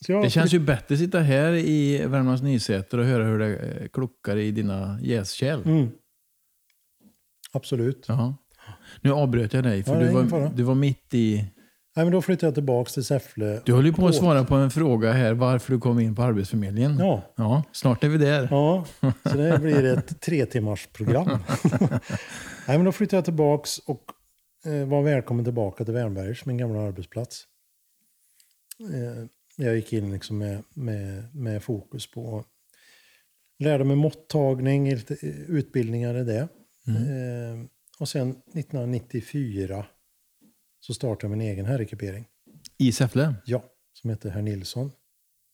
Jag 0.09 0.25
Det 0.25 0.31
känns 0.31 0.55
ju 0.55 0.59
bättre 0.59 0.95
att 0.95 0.99
sitta 0.99 1.21
här 1.21 1.53
i 1.53 2.07
Värmlands 2.07 2.43
Nyheter 2.43 2.99
och 2.99 3.05
höra 3.05 3.25
hur 3.25 3.39
det 3.39 3.57
eh, 3.57 3.89
klockar 3.89 4.37
i 4.37 4.51
dina 4.51 4.99
jäskärl. 5.03 5.63
Mm. 5.65 5.91
Absolut. 7.53 8.05
Jaha. 8.09 8.35
Nu 9.01 9.13
avbröt 9.13 9.53
jag 9.53 9.65
dig, 9.65 9.85
för 9.85 9.95
Ja, 9.95 10.01
du, 10.01 10.27
var, 10.27 10.51
du 10.55 10.63
var 10.63 10.75
mitt 10.75 11.15
i... 11.15 11.45
Nej, 11.97 12.05
men 12.05 12.13
då 12.13 12.23
flyttade 12.23 12.47
jag 12.47 12.55
tillbaks 12.55 12.95
till 12.95 13.05
Säffle. 13.05 13.61
Du 13.65 13.75
höll 13.75 13.87
ju 13.87 13.93
på 13.93 14.07
att 14.07 14.15
svara 14.15 14.45
på 14.45 14.55
en 14.55 14.71
fråga 14.71 15.13
här, 15.13 15.35
varför 15.35 15.73
du 15.73 15.81
kom 15.81 16.01
in 16.01 16.15
på 16.15 16.23
Arbetsförmedlingen. 16.23 16.99
Ja. 16.99 17.23
Ja, 17.37 17.65
snart 17.73 18.05
är 18.05 18.09
vi 18.09 18.19
där. 18.19 18.49
Ja, 18.51 18.85
så 19.01 19.37
det 19.37 19.59
blir 19.59 19.85
ett 19.85 20.21
tre 20.27 20.47
timmars 20.47 20.87
program. 20.87 21.29
Nej, 22.67 22.79
men 22.79 22.85
då 22.85 22.93
flyttade 22.93 23.17
jag 23.17 23.25
tillbaks 23.25 23.79
och 23.79 24.03
eh, 24.65 24.89
var 24.89 25.03
välkommen 25.03 25.45
tillbaka 25.45 25.85
till 25.85 25.95
Värnbergs, 25.95 26.45
min 26.45 26.59
gamla 26.59 26.81
arbetsplats. 26.81 27.47
Eh, 28.95 29.25
jag 29.57 29.77
gick 29.77 29.93
in 29.93 30.13
liksom 30.13 30.39
med, 30.39 30.63
med, 30.75 31.35
med 31.35 31.63
fokus 31.63 32.11
på 32.11 32.45
lärde 33.59 33.85
mig 33.85 33.97
måttagning, 33.97 34.89
eh, 34.89 34.99
utbildningar 35.49 36.15
i 36.19 36.25
det. 36.25 36.49
Eh, 36.89 37.65
och 37.99 38.09
sen 38.09 38.31
1994 38.31 39.87
så 40.81 40.95
startade 40.95 41.25
jag 41.33 41.39
min 41.39 41.49
egen 41.49 41.67
herrekipering. 41.67 42.25
I 42.79 42.93
Säffle? 42.93 43.35
Ja, 43.45 43.65
som 43.93 44.11
heter 44.11 44.31
Herr 44.31 44.43
Nilsson. 44.43 44.93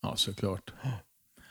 Ja, 0.02 0.16
såklart. 0.16 0.72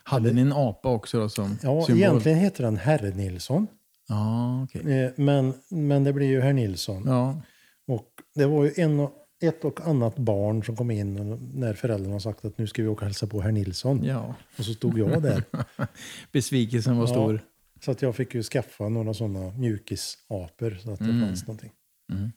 Hade 0.03 0.33
ni 0.33 0.41
en 0.41 0.53
apa 0.53 0.89
också 0.89 1.19
då 1.19 1.29
som 1.29 1.57
Ja, 1.63 1.85
symbol? 1.85 2.01
egentligen 2.01 2.37
heter 2.37 2.63
den 2.63 2.77
Herre 2.77 3.09
Nilsson. 3.15 3.67
Ja. 4.07 4.67
Eh, 4.73 5.11
men, 5.15 5.53
men 5.69 6.03
det 6.03 6.13
blir 6.13 6.27
ju 6.27 6.41
Herr 6.41 6.53
Nilsson. 6.53 7.03
Ja, 7.05 7.41
Och 7.87 8.09
det 8.35 8.45
var 8.45 8.63
ju 8.63 8.71
en, 8.77 8.99
och- 8.99 9.13
ett 9.41 9.65
och 9.65 9.81
annat 9.81 10.15
barn 10.17 10.63
som 10.63 10.75
kom 10.75 10.91
in 10.91 11.39
när 11.53 11.73
föräldrarna 11.73 12.19
sagt 12.19 12.45
att 12.45 12.57
nu 12.57 12.67
ska 12.67 12.81
vi 12.81 12.87
åka 12.87 12.99
och 12.99 13.05
hälsa 13.05 13.27
på 13.27 13.41
herr 13.41 13.51
Nilsson. 13.51 14.03
ja. 14.03 14.35
Och 14.57 14.65
så 14.65 14.73
stod 14.73 14.99
jag 14.99 15.21
där. 15.23 15.43
Besvikelsen 16.31 16.97
var 16.97 17.03
Ja. 17.03 17.07
stor. 17.07 17.41
Så 17.81 17.91
att 17.91 18.01
jag 18.01 18.15
fick 18.15 18.35
ju 18.35 18.43
skaffa 18.43 18.89
några 18.89 19.13
sådana 19.13 19.51
mjukisapor 19.57 20.77
så 20.83 20.91
att 20.91 20.99
det 20.99 21.05
Mm. 21.05 21.27
fanns 21.27 21.47
någonting. 21.47 21.71
Mm. 22.13 22.31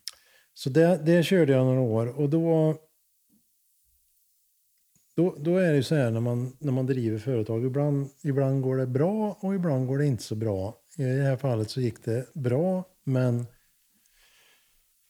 Så 0.54 0.70
det, 0.70 1.00
det 1.04 1.22
körde 1.22 1.52
jag 1.52 1.66
några 1.66 1.80
år 1.80 2.06
och 2.20 2.30
då, 2.30 2.76
då, 5.16 5.36
då 5.38 5.56
är 5.56 5.70
det 5.70 5.76
ju 5.76 5.82
så 5.82 5.94
här 5.94 6.10
när 6.10 6.20
man, 6.20 6.56
när 6.58 6.72
man 6.72 6.86
driver 6.86 7.18
företag. 7.18 7.64
Ibland, 7.64 8.08
ibland 8.24 8.62
går 8.62 8.76
det 8.76 8.86
bra 8.86 9.38
och 9.40 9.54
ibland 9.54 9.86
går 9.86 9.98
det 9.98 10.06
inte 10.06 10.22
så 10.22 10.34
bra. 10.34 10.74
I 10.98 11.02
det 11.02 11.22
här 11.22 11.36
fallet 11.36 11.70
så 11.70 11.80
gick 11.80 12.04
det 12.04 12.34
bra 12.34 12.84
men 13.04 13.46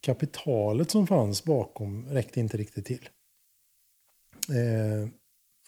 kapitalet 0.00 0.90
som 0.90 1.06
fanns 1.06 1.44
bakom 1.44 2.06
räckte 2.08 2.40
inte 2.40 2.56
riktigt 2.56 2.86
till. 2.86 3.08
Eh, 4.48 5.08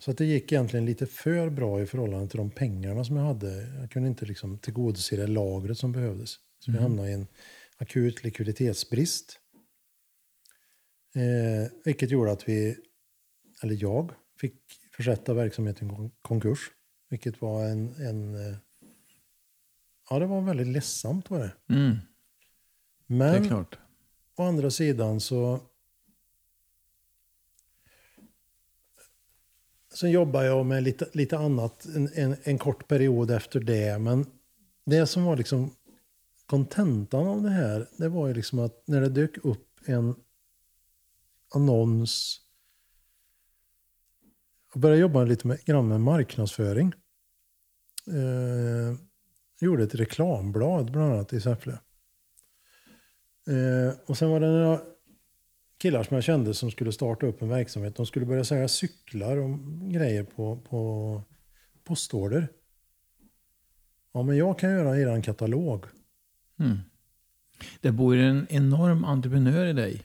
så 0.01 0.11
att 0.11 0.18
det 0.18 0.25
gick 0.25 0.53
egentligen 0.53 0.87
lite 0.87 1.07
för 1.07 1.51
bra 1.51 1.83
i 1.83 1.87
förhållande 1.87 2.29
till 2.29 2.38
de 2.38 2.51
pengarna 2.51 3.05
som 3.05 3.16
jag 3.16 3.25
hade. 3.25 3.79
Jag 3.81 3.90
kunde 3.90 4.09
inte 4.09 4.27
liksom 4.27 4.59
tillgodose 4.59 5.16
det 5.16 5.27
lagret 5.27 5.79
som 5.79 5.92
behövdes. 5.92 6.31
Så 6.59 6.73
vi 6.73 6.79
hamnade 6.79 7.11
i 7.11 7.12
en 7.12 7.27
akut 7.77 8.25
likviditetsbrist. 8.25 9.38
Eh, 11.14 11.73
vilket 11.85 12.11
gjorde 12.11 12.33
att 12.33 12.49
vi, 12.49 12.77
eller 13.62 13.77
jag, 13.83 14.12
fick 14.40 14.55
försätta 14.97 15.35
verksamheten 15.35 15.90
i 15.90 15.95
kon- 15.95 16.11
konkurs. 16.23 16.59
Vilket 17.09 17.40
var 17.40 17.64
en, 17.64 17.95
en 17.95 18.35
eh, 18.35 18.57
ja 20.11 20.18
det 20.18 20.27
var 20.27 20.40
väldigt 20.40 20.66
ledsamt 20.68 21.31
var 21.31 21.38
det. 21.38 21.75
Mm, 21.75 21.90
det 23.07 23.14
Men 23.14 23.45
är 23.45 23.49
klart 23.49 23.79
å 24.37 24.42
andra 24.42 24.71
sidan 24.71 25.21
så 25.21 25.61
Sen 29.95 30.11
jobbade 30.11 30.47
jag 30.47 30.66
med 30.66 30.83
lite, 30.83 31.09
lite 31.12 31.38
annat 31.38 31.85
en, 31.85 32.09
en, 32.14 32.37
en 32.42 32.59
kort 32.59 32.88
period 32.88 33.31
efter 33.31 33.61
det. 33.61 33.99
Men 33.99 34.27
det 34.85 35.07
som 35.07 35.25
var 35.25 35.37
liksom 35.37 35.71
kontentan 36.47 37.27
av 37.27 37.42
det 37.42 37.51
här, 37.51 37.88
det 37.97 38.09
var 38.09 38.29
ju 38.29 38.35
liksom 38.35 38.59
att 38.59 38.83
när 38.87 39.01
det 39.01 39.09
dök 39.09 39.45
upp 39.45 39.68
en 39.87 40.14
annons. 41.55 42.40
Jag 44.73 44.83
började 44.83 45.01
jobba 45.01 45.25
lite 45.25 45.47
med, 45.47 45.64
grann 45.64 45.88
med 45.88 46.01
marknadsföring. 46.01 46.92
Eh, 48.07 48.97
gjorde 49.61 49.85
ett 49.85 49.95
reklamblad 49.95 50.92
bland 50.92 51.12
annat 51.12 51.33
i 51.33 51.40
Säffle. 51.40 51.79
Eh, 53.46 53.94
och 54.07 54.18
sen 54.18 54.31
var 54.31 54.40
det 54.40 54.46
några 54.46 54.81
killar 55.78 56.02
som 56.02 56.14
jag 56.14 56.24
kände 56.24 56.55
som 56.55 56.70
skulle 56.70 56.92
starta 56.92 57.26
upp 57.26 57.42
en 57.42 57.48
verksamhet. 57.48 57.96
De 57.96 58.07
skulle 58.07 58.26
börja 58.26 58.44
sälja 58.44 58.68
cyklar 58.68 59.37
och 59.37 59.59
grejer 59.92 60.24
på, 60.24 60.57
på 60.57 61.22
postorder. 61.85 62.48
Ja, 64.12 64.22
men 64.22 64.37
jag 64.37 64.59
kan 64.59 64.70
göra 64.70 64.98
er 64.98 65.22
katalog. 65.22 65.87
Mm. 66.59 66.78
Det 67.81 67.92
bor 67.92 68.16
en 68.16 68.46
enorm 68.50 69.05
entreprenör 69.05 69.66
i 69.66 69.72
dig. 69.72 70.02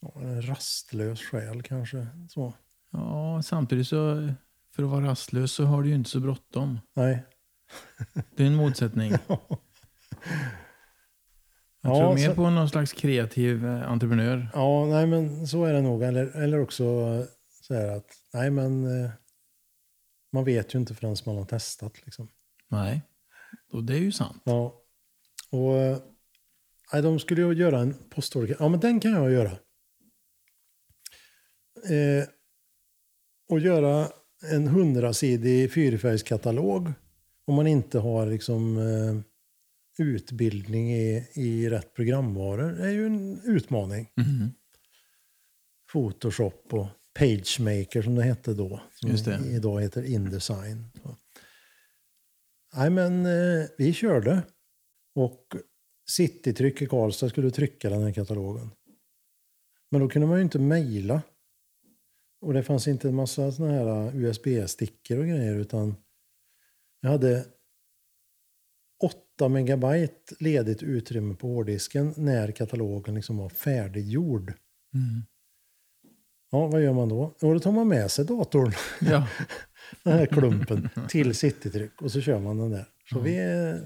Ja, 0.00 0.12
en 0.16 0.42
rastlös 0.42 1.20
själ 1.20 1.62
kanske. 1.62 2.06
Så. 2.28 2.54
Ja, 2.90 3.42
samtidigt 3.42 3.88
så, 3.88 4.28
för 4.74 4.82
att 4.82 4.88
vara 4.88 5.06
rastlös 5.06 5.52
så 5.52 5.64
har 5.64 5.82
du 5.82 5.88
ju 5.88 5.94
inte 5.94 6.10
så 6.10 6.20
bråttom. 6.20 6.80
Nej. 6.94 7.24
Det 8.36 8.42
är 8.42 8.46
en 8.46 8.54
motsättning. 8.54 9.12
Jag 11.86 11.96
tror 11.96 12.08
Ja, 12.10 12.14
mer 12.14 12.28
så- 12.28 12.34
på 12.34 12.50
någon 12.50 12.68
slags 12.68 12.92
kreativ 12.92 13.66
eh, 13.66 13.90
entreprenör. 13.90 14.48
Ja, 14.54 14.86
nej 14.86 15.06
men 15.06 15.46
så 15.46 15.64
är 15.64 15.72
det 15.72 15.80
nog. 15.80 16.02
Eller, 16.02 16.26
eller 16.26 16.60
också 16.60 16.84
så 17.62 17.74
här 17.74 17.88
att, 17.96 18.06
nej 18.34 18.50
men 18.50 18.84
eh, 19.04 19.10
man 20.32 20.44
vet 20.44 20.74
ju 20.74 20.78
inte 20.78 20.94
förrän 20.94 21.16
man 21.26 21.36
har 21.36 21.44
testat. 21.44 21.92
Liksom. 22.04 22.28
Nej, 22.68 23.02
och 23.72 23.84
det 23.84 23.94
är 23.94 23.98
ju 24.00 24.12
sant. 24.12 24.42
Ja. 24.44 24.82
Och 25.50 25.76
eh, 25.76 25.98
nej, 26.92 27.02
de 27.02 27.18
skulle 27.18 27.42
ju 27.42 27.52
göra 27.52 27.80
en 27.80 27.94
postorder. 28.10 28.56
Ja, 28.58 28.68
men 28.68 28.80
den 28.80 29.00
kan 29.00 29.12
jag 29.12 29.32
göra. 29.32 29.50
Eh, 31.88 32.28
och 33.48 33.60
göra 33.60 34.08
en 34.52 34.68
hundrasidig 34.68 35.72
fyrfärgskatalog 35.72 36.92
om 37.46 37.54
man 37.54 37.66
inte 37.66 37.98
har 37.98 38.26
liksom 38.26 38.78
eh, 38.78 39.20
utbildning 39.98 40.92
i, 40.92 41.28
i 41.34 41.70
rätt 41.70 41.94
programvaror. 41.94 42.80
Är 42.80 42.90
ju 42.90 43.06
en 43.06 43.40
utmaning. 43.44 44.10
Mhm. 44.16 44.50
Photoshop 45.92 46.74
och 46.74 46.86
PageMaker 47.18 48.02
som 48.02 48.14
det 48.14 48.22
hette 48.22 48.54
då. 48.54 48.80
Som 49.00 49.44
idag 49.44 49.80
heter 49.80 50.02
Indesign. 50.02 50.84
Så. 51.02 51.16
Nej 52.76 52.90
men 52.90 53.26
eh, 53.26 53.66
vi 53.78 53.92
körde. 53.92 54.42
Och 55.14 55.56
Citytryck 56.10 56.82
i 56.82 56.86
Karlstad 56.86 57.28
skulle 57.28 57.50
trycka 57.50 57.90
den 57.90 58.02
här 58.02 58.12
katalogen. 58.12 58.70
Men 59.90 60.00
då 60.00 60.08
kunde 60.08 60.28
man 60.28 60.38
ju 60.38 60.42
inte 60.42 60.58
mejla. 60.58 61.22
Och 62.40 62.52
det 62.52 62.62
fanns 62.62 62.88
inte 62.88 63.08
en 63.08 63.14
massa 63.14 63.52
såna 63.52 63.72
här 63.72 64.16
USB-stickor 64.16 65.18
och 65.18 65.26
grejer 65.26 65.54
utan 65.54 65.94
jag 67.00 67.10
hade 67.10 67.46
8 69.36 69.48
megabyte 69.48 70.34
ledigt 70.40 70.82
utrymme 70.82 71.34
på 71.34 71.48
hårddisken 71.48 72.14
när 72.16 72.50
katalogen 72.50 73.14
liksom 73.14 73.36
var 73.36 73.48
färdiggjord. 73.48 74.52
Mm. 74.94 75.22
Ja, 76.50 76.66
vad 76.66 76.82
gör 76.82 76.92
man 76.92 77.08
då? 77.08 77.36
Jo, 77.40 77.52
då 77.54 77.60
tar 77.60 77.72
man 77.72 77.88
med 77.88 78.10
sig 78.10 78.24
datorn, 78.24 78.72
Ja. 79.00 79.28
den 80.02 80.12
här 80.12 80.26
klumpen, 80.26 80.88
till 81.08 81.34
Citytryck 81.34 82.02
och 82.02 82.12
så 82.12 82.20
kör 82.20 82.38
man 82.40 82.58
den 82.58 82.70
där. 82.70 82.84
Så 83.10 83.20
vi, 83.20 83.36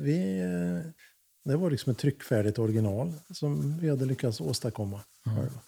vi, 0.00 0.40
det 1.44 1.56
var 1.56 1.70
liksom 1.70 1.92
ett 1.92 1.98
tryckfärdigt 1.98 2.58
original 2.58 3.12
som 3.30 3.78
vi 3.78 3.90
hade 3.90 4.04
lyckats 4.04 4.40
åstadkomma. 4.40 5.00
själva. 5.24 5.60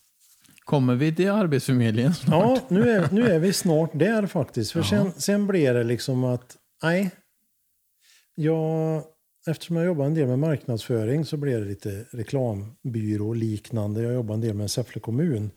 Kommer 0.64 0.94
vi 0.94 1.14
till 1.14 1.30
Arbetsförmedlingen 1.30 2.14
snart? 2.14 2.62
Ja, 2.62 2.66
nu 2.68 2.90
är, 2.90 3.08
nu 3.12 3.26
är 3.26 3.38
vi 3.38 3.52
snart 3.52 3.90
där 3.94 4.26
faktiskt. 4.26 4.72
För 4.72 4.82
sen, 4.82 5.12
sen 5.12 5.46
blev 5.46 5.74
det 5.74 5.84
liksom 5.84 6.24
att, 6.24 6.56
nej. 6.82 7.10
Jag, 8.34 9.04
eftersom 9.46 9.76
jag 9.76 9.86
jobbar 9.86 10.04
en 10.04 10.14
del 10.14 10.28
med 10.28 10.38
marknadsföring 10.38 11.24
så 11.24 11.36
blev 11.36 11.60
det 11.60 11.66
lite 11.66 12.04
reklambyrå 12.10 13.32
liknande. 13.32 14.02
Jag 14.02 14.14
jobbar 14.14 14.34
en 14.34 14.40
del 14.40 14.54
med 14.54 14.70
Säffle 14.70 15.00
kommun. 15.00 15.50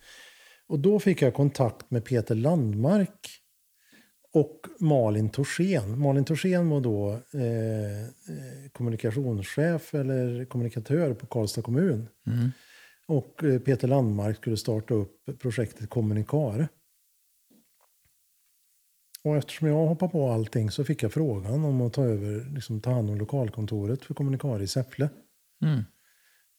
Och 0.68 0.80
då 0.80 1.00
fick 1.00 1.22
jag 1.22 1.34
kontakt 1.34 1.92
med 1.92 2.06
Peter 2.06 2.36
Landmark 2.36 3.30
och 4.34 4.60
Malin 4.80 5.30
Torsén. 5.30 6.00
Malin 6.00 6.26
Torsén 6.26 6.70
var 6.70 6.82
då 6.82 7.10
eh, 7.34 8.02
eh, 8.02 8.70
kommunikationschef 8.72 9.94
eller 9.94 10.46
kommunikatör 10.46 11.14
på 11.14 11.26
Karlstad 11.26 11.62
kommun. 11.62 12.08
Mm. 12.28 12.52
Och 13.08 13.44
eh, 13.44 13.60
Peter 13.60 13.88
Landmark 13.88 14.38
skulle 14.38 14.58
starta 14.58 14.94
upp 14.94 15.40
projektet 15.40 15.90
Kommunikare. 15.90 16.68
Och 19.26 19.38
eftersom 19.38 19.68
jag 19.68 19.88
hoppade 19.88 20.12
på 20.12 20.30
allting 20.30 20.72
så 20.72 20.84
fick 20.84 21.04
jag 21.04 21.14
frågan 21.14 21.66
om 21.66 21.82
att 21.82 21.94
ta 21.94 22.04
över, 22.04 22.50
liksom, 22.54 22.82
ta 22.82 22.92
hand 22.92 23.10
om 23.10 23.18
lokalkontoret 23.18 24.06
för 24.06 24.14
Kommunikare 24.14 24.64
i 24.64 24.68
Säffle. 24.68 25.10
Mm. 25.64 25.84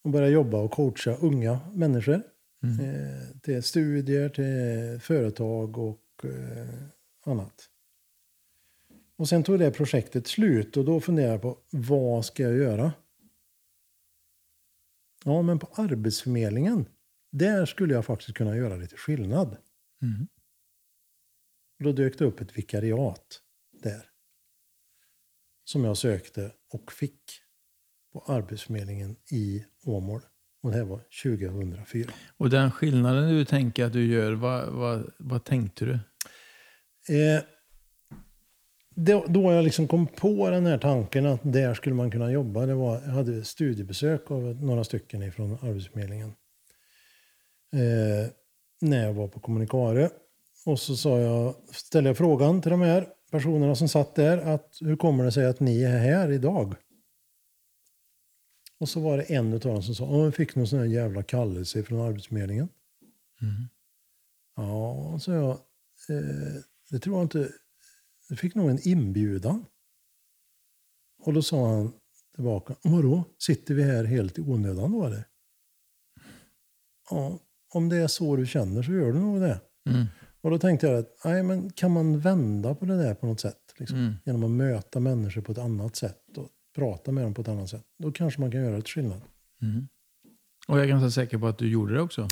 Och 0.04 0.10
börja 0.10 0.28
jobba 0.28 0.58
och 0.58 0.70
coacha 0.70 1.14
unga 1.20 1.60
människor. 1.74 2.22
Eh, 2.62 3.38
till 3.42 3.62
studier, 3.62 4.28
till 4.28 5.00
företag 5.00 5.78
och 5.78 6.24
eh, 6.24 6.74
annat. 7.24 7.68
Och 9.16 9.28
sen 9.28 9.42
tog 9.42 9.58
det 9.58 9.70
projektet 9.70 10.26
slut 10.26 10.76
och 10.76 10.84
då 10.84 11.00
funderade 11.00 11.32
jag 11.32 11.42
på 11.42 11.58
vad 11.70 12.24
ska 12.24 12.42
jag 12.42 12.54
göra? 12.56 12.92
Ja, 15.24 15.42
men 15.42 15.58
på 15.58 15.68
Arbetsförmedlingen, 15.74 16.86
där 17.32 17.66
skulle 17.66 17.94
jag 17.94 18.04
faktiskt 18.04 18.36
kunna 18.36 18.56
göra 18.56 18.76
lite 18.76 18.96
skillnad. 18.96 19.56
Mm. 20.02 20.26
Då 21.78 21.92
dök 21.92 22.18
det 22.18 22.24
upp 22.24 22.40
ett 22.40 22.58
vikariat 22.58 23.40
där. 23.72 24.02
Som 25.64 25.84
jag 25.84 25.96
sökte 25.96 26.52
och 26.72 26.92
fick 26.92 27.20
på 28.12 28.32
Arbetsförmedlingen 28.32 29.16
i 29.30 29.64
Åmål. 29.84 30.20
Och 30.62 30.70
det 30.70 30.76
här 30.76 30.84
var 30.84 31.00
2004. 31.22 32.10
Och 32.36 32.50
den 32.50 32.70
skillnaden 32.70 33.28
du 33.28 33.44
tänker 33.44 33.84
att 33.84 33.92
du 33.92 34.06
gör, 34.06 34.32
vad, 34.32 34.68
vad, 34.68 35.12
vad 35.18 35.44
tänkte 35.44 35.84
du? 35.84 35.92
Eh, 37.14 37.42
då, 38.94 39.24
då 39.28 39.52
jag 39.52 39.64
liksom 39.64 39.88
kom 39.88 40.06
på 40.06 40.50
den 40.50 40.66
här 40.66 40.78
tanken 40.78 41.26
att 41.26 41.40
där 41.42 41.74
skulle 41.74 41.94
man 41.94 42.10
kunna 42.10 42.32
jobba. 42.32 42.66
Det 42.66 42.74
var, 42.74 43.00
jag 43.00 43.10
hade 43.10 43.44
studiebesök 43.44 44.30
av 44.30 44.42
några 44.42 44.84
stycken 44.84 45.32
från 45.32 45.52
Arbetsförmedlingen. 45.52 46.28
Eh, 47.72 48.30
när 48.80 49.06
jag 49.06 49.12
var 49.12 49.28
på 49.28 49.40
Kommunikare. 49.40 50.10
Och 50.66 50.80
så 50.80 50.96
sa 50.96 51.18
jag, 51.20 51.54
ställde 51.74 52.10
jag 52.10 52.16
frågan 52.16 52.62
till 52.62 52.70
de 52.70 52.80
här 52.80 53.08
personerna 53.30 53.74
som 53.76 53.88
satt 53.88 54.14
där. 54.14 54.38
att 54.38 54.78
Hur 54.80 54.96
kommer 54.96 55.24
det 55.24 55.32
sig 55.32 55.46
att 55.46 55.60
ni 55.60 55.82
är 55.82 55.98
här 55.98 56.32
idag? 56.32 56.74
Och 58.78 58.88
så 58.88 59.00
var 59.00 59.16
det 59.16 59.22
en 59.22 59.52
av 59.52 59.60
dem 59.60 59.82
som 59.82 59.94
sa, 59.94 60.04
"Ja, 60.04 60.24
jag 60.24 60.34
fick 60.34 60.54
någon 60.54 60.66
sån 60.66 60.78
här 60.78 60.86
jävla 60.86 61.22
kallelse 61.22 61.82
från 61.82 62.00
Arbetsförmedlingen. 62.00 62.68
Mm. 63.42 63.68
Ja, 64.56 65.18
sa 65.20 65.32
jag. 65.32 65.50
Eh, 66.08 66.62
det 66.90 66.98
tror 66.98 67.16
jag 67.16 67.24
inte. 67.24 67.52
Jag 68.28 68.38
fick 68.38 68.54
nog 68.54 68.70
en 68.70 68.88
inbjudan. 68.88 69.64
Och 71.22 71.32
då 71.32 71.42
sa 71.42 71.68
han 71.68 71.92
tillbaka. 72.34 72.76
Vadå? 72.82 73.24
Sitter 73.38 73.74
vi 73.74 73.82
här 73.82 74.04
helt 74.04 74.38
i 74.38 74.40
onödan 74.42 74.92
då 74.92 75.04
eller? 75.06 75.24
Ja, 77.10 77.38
om 77.74 77.88
det 77.88 77.96
är 77.96 78.06
så 78.08 78.36
du 78.36 78.46
känner 78.46 78.82
så 78.82 78.92
gör 78.92 79.12
du 79.12 79.18
nog 79.18 79.40
det. 79.40 79.60
Mm. 79.88 80.06
Och 80.46 80.52
då 80.52 80.58
tänkte 80.58 80.86
jag 80.86 80.98
att 80.98 81.24
nej, 81.24 81.42
men 81.42 81.70
kan 81.70 81.90
man 81.90 82.18
vända 82.18 82.74
på 82.74 82.84
det 82.84 82.96
där 82.96 83.14
på 83.14 83.26
något 83.26 83.40
sätt? 83.40 83.74
Liksom, 83.78 83.98
Mm. 83.98 84.14
Genom 84.24 84.44
att 84.44 84.50
möta 84.50 85.00
människor 85.00 85.42
på 85.42 85.52
ett 85.52 85.58
annat 85.58 85.96
sätt 85.96 86.38
och 86.38 86.48
prata 86.74 87.12
med 87.12 87.24
dem 87.24 87.34
på 87.34 87.42
ett 87.42 87.48
annat 87.48 87.70
sätt. 87.70 87.84
Då 87.98 88.12
kanske 88.12 88.40
man 88.40 88.50
kan 88.50 88.60
göra 88.60 88.78
ett 88.78 88.88
skillnad. 88.88 89.22
Mm. 89.62 89.88
Och 90.68 90.78
jag 90.78 90.84
är 90.84 90.88
ganska 90.88 91.10
säker 91.10 91.38
på 91.38 91.46
att 91.46 91.58
du 91.58 91.70
gjorde 91.70 91.94
det 91.94 92.00
också. 92.00 92.28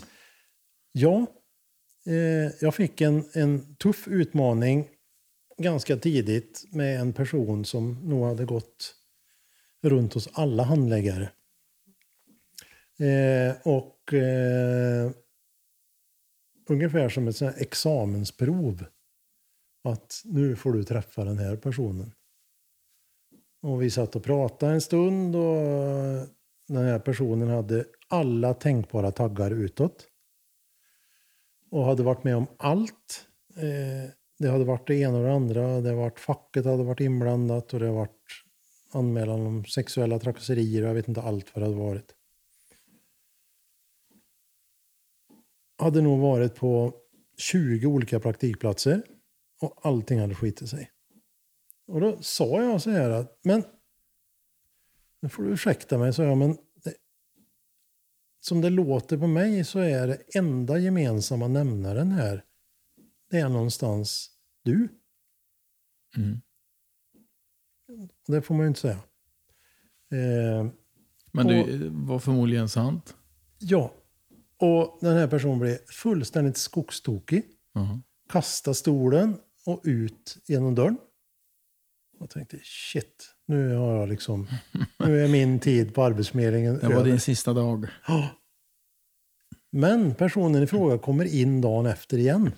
Ja, 0.92 1.26
eh, 2.06 2.52
jag 2.60 2.74
fick 2.74 3.00
en, 3.00 3.24
en 3.32 3.76
tuff 3.76 4.08
utmaning 4.08 4.88
ganska 5.58 5.96
tidigt 5.96 6.64
med 6.72 7.00
en 7.00 7.12
person 7.12 7.64
som 7.64 8.08
nog 8.08 8.24
hade 8.24 8.44
gått 8.44 8.94
runt 9.82 10.14
hos 10.14 10.28
alla 10.32 10.62
handläggare. 10.62 11.30
Eh, 12.98 13.56
och 13.62 14.14
eh, 14.14 15.10
ungefär 16.66 17.08
som 17.08 17.28
ett 17.28 17.36
sånt 17.36 17.56
examensprov. 17.56 18.84
Att 19.84 20.22
nu 20.24 20.56
får 20.56 20.72
du 20.72 20.84
träffa 20.84 21.24
den 21.24 21.38
här 21.38 21.56
personen. 21.56 22.12
Och 23.62 23.82
vi 23.82 23.90
satt 23.90 24.16
och 24.16 24.24
pratade 24.24 24.72
en 24.72 24.80
stund 24.80 25.36
och 25.36 25.56
den 26.68 26.84
här 26.84 26.98
personen 26.98 27.48
hade 27.48 27.84
alla 28.08 28.54
tänkbara 28.54 29.10
taggar 29.10 29.50
utåt 29.50 30.08
och 31.70 31.84
hade 31.84 32.02
varit 32.02 32.24
med 32.24 32.36
om 32.36 32.46
allt. 32.56 33.26
Eh, 33.56 34.10
det 34.38 34.48
hade 34.48 34.64
varit 34.64 34.86
det 34.86 34.94
ena 34.94 35.18
och 35.18 35.24
det 35.24 35.32
andra. 35.32 35.62
Det 35.62 35.74
hade 35.74 35.94
varit 35.94 36.20
facket 36.20 36.64
hade 36.64 36.84
varit 36.84 37.00
inblandat 37.00 37.74
och 37.74 37.80
det 37.80 37.86
hade 37.86 37.98
varit 37.98 38.44
anmälan 38.92 39.46
om 39.46 39.64
sexuella 39.64 40.18
trakasserier 40.18 40.82
och 40.82 40.88
jag 40.88 40.94
vet 40.94 41.08
inte 41.08 41.22
allt 41.22 41.54
vad 41.54 41.62
det 41.62 41.66
hade 41.66 41.80
varit. 41.80 42.14
Hade 45.76 46.00
nog 46.00 46.20
varit 46.20 46.54
på 46.54 46.94
20 47.36 47.86
olika 47.86 48.20
praktikplatser 48.20 49.02
och 49.60 49.86
allting 49.86 50.20
hade 50.20 50.34
skitit 50.34 50.68
sig. 50.70 50.90
Och 51.86 52.00
då 52.00 52.22
sa 52.22 52.62
jag 52.62 52.82
så 52.82 52.90
här 52.90 53.10
att, 53.10 53.40
men 53.42 53.64
nu 55.20 55.28
får 55.28 55.42
du 55.42 55.50
ursäkta 55.52 55.98
mig, 55.98 56.12
sa 56.12 56.22
jag, 56.22 56.38
men 56.38 56.58
det, 56.84 56.94
som 58.40 58.60
det 58.60 58.70
låter 58.70 59.18
på 59.18 59.26
mig 59.26 59.64
så 59.64 59.78
är 59.78 60.06
det 60.06 60.38
enda 60.38 60.78
gemensamma 60.78 61.48
nämnaren 61.48 62.10
här, 62.10 62.44
det 63.30 63.38
är 63.38 63.48
någonstans 63.48 64.30
du. 64.62 64.88
Mm. 66.16 66.40
Det 68.26 68.42
får 68.42 68.54
man 68.54 68.64
ju 68.64 68.68
inte 68.68 68.80
säga. 68.80 68.98
Eh, 70.12 70.66
Men 71.32 71.46
det 71.46 71.88
var 71.90 72.18
förmodligen 72.18 72.68
sant. 72.68 73.16
ja, 73.58 73.92
och 74.64 74.98
den 75.00 75.16
här 75.16 75.26
personen 75.28 75.58
blev 75.58 75.78
fullständigt 75.86 76.56
skogstokig. 76.56 77.42
Jaha. 77.72 78.00
Kasta 78.28 78.74
stolen 78.74 79.36
och 79.66 79.80
ut 79.84 80.38
genom 80.46 80.74
dörren. 80.74 80.96
Jag 82.18 82.30
tänkte 82.30 82.58
shit, 82.62 83.34
nu 83.46 83.74
har 83.74 83.96
jag 83.96 84.08
liksom, 84.08 84.46
nu 84.98 85.24
är 85.24 85.28
min 85.28 85.58
tid 85.60 85.94
på 85.94 86.02
Arbetsförmedlingen 86.02 86.78
Det 86.78 86.86
var 86.86 86.94
över. 86.94 87.04
din 87.04 87.20
sista 87.20 87.52
dag. 87.52 87.86
Men 89.70 90.14
personen 90.14 90.62
i 90.62 90.66
fråga 90.66 90.98
kommer 90.98 91.24
in 91.24 91.60
dagen 91.60 91.86
efter 91.86 92.18
igen 92.18 92.50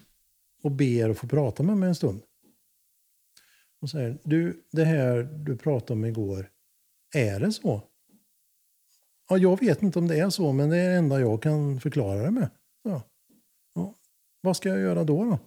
och 0.62 0.70
ber 0.70 1.10
att 1.10 1.18
få 1.18 1.26
prata 1.26 1.62
med 1.62 1.76
mig 1.76 1.88
en 1.88 1.94
stund. 1.94 2.22
Och 3.80 3.90
säger, 3.90 4.18
du, 4.24 4.62
det 4.72 4.84
här 4.84 5.22
du 5.22 5.56
pratade 5.56 5.92
om 5.92 6.04
igår, 6.04 6.50
är 7.14 7.40
det 7.40 7.52
så? 7.52 7.82
Ja, 9.28 9.38
jag 9.38 9.60
vet 9.60 9.82
inte 9.82 9.98
om 9.98 10.08
det 10.08 10.20
är 10.20 10.30
så, 10.30 10.52
men 10.52 10.70
det 10.70 10.76
är 10.76 10.88
det 10.90 10.96
enda 10.96 11.20
jag 11.20 11.42
kan 11.42 11.80
förklara 11.80 12.22
det 12.22 12.30
med. 12.30 12.50
Ja. 12.82 13.02
Ja. 13.74 13.94
Vad 14.40 14.56
ska 14.56 14.68
jag 14.68 14.78
göra 14.78 15.04
då? 15.04 15.24
då? 15.24 15.38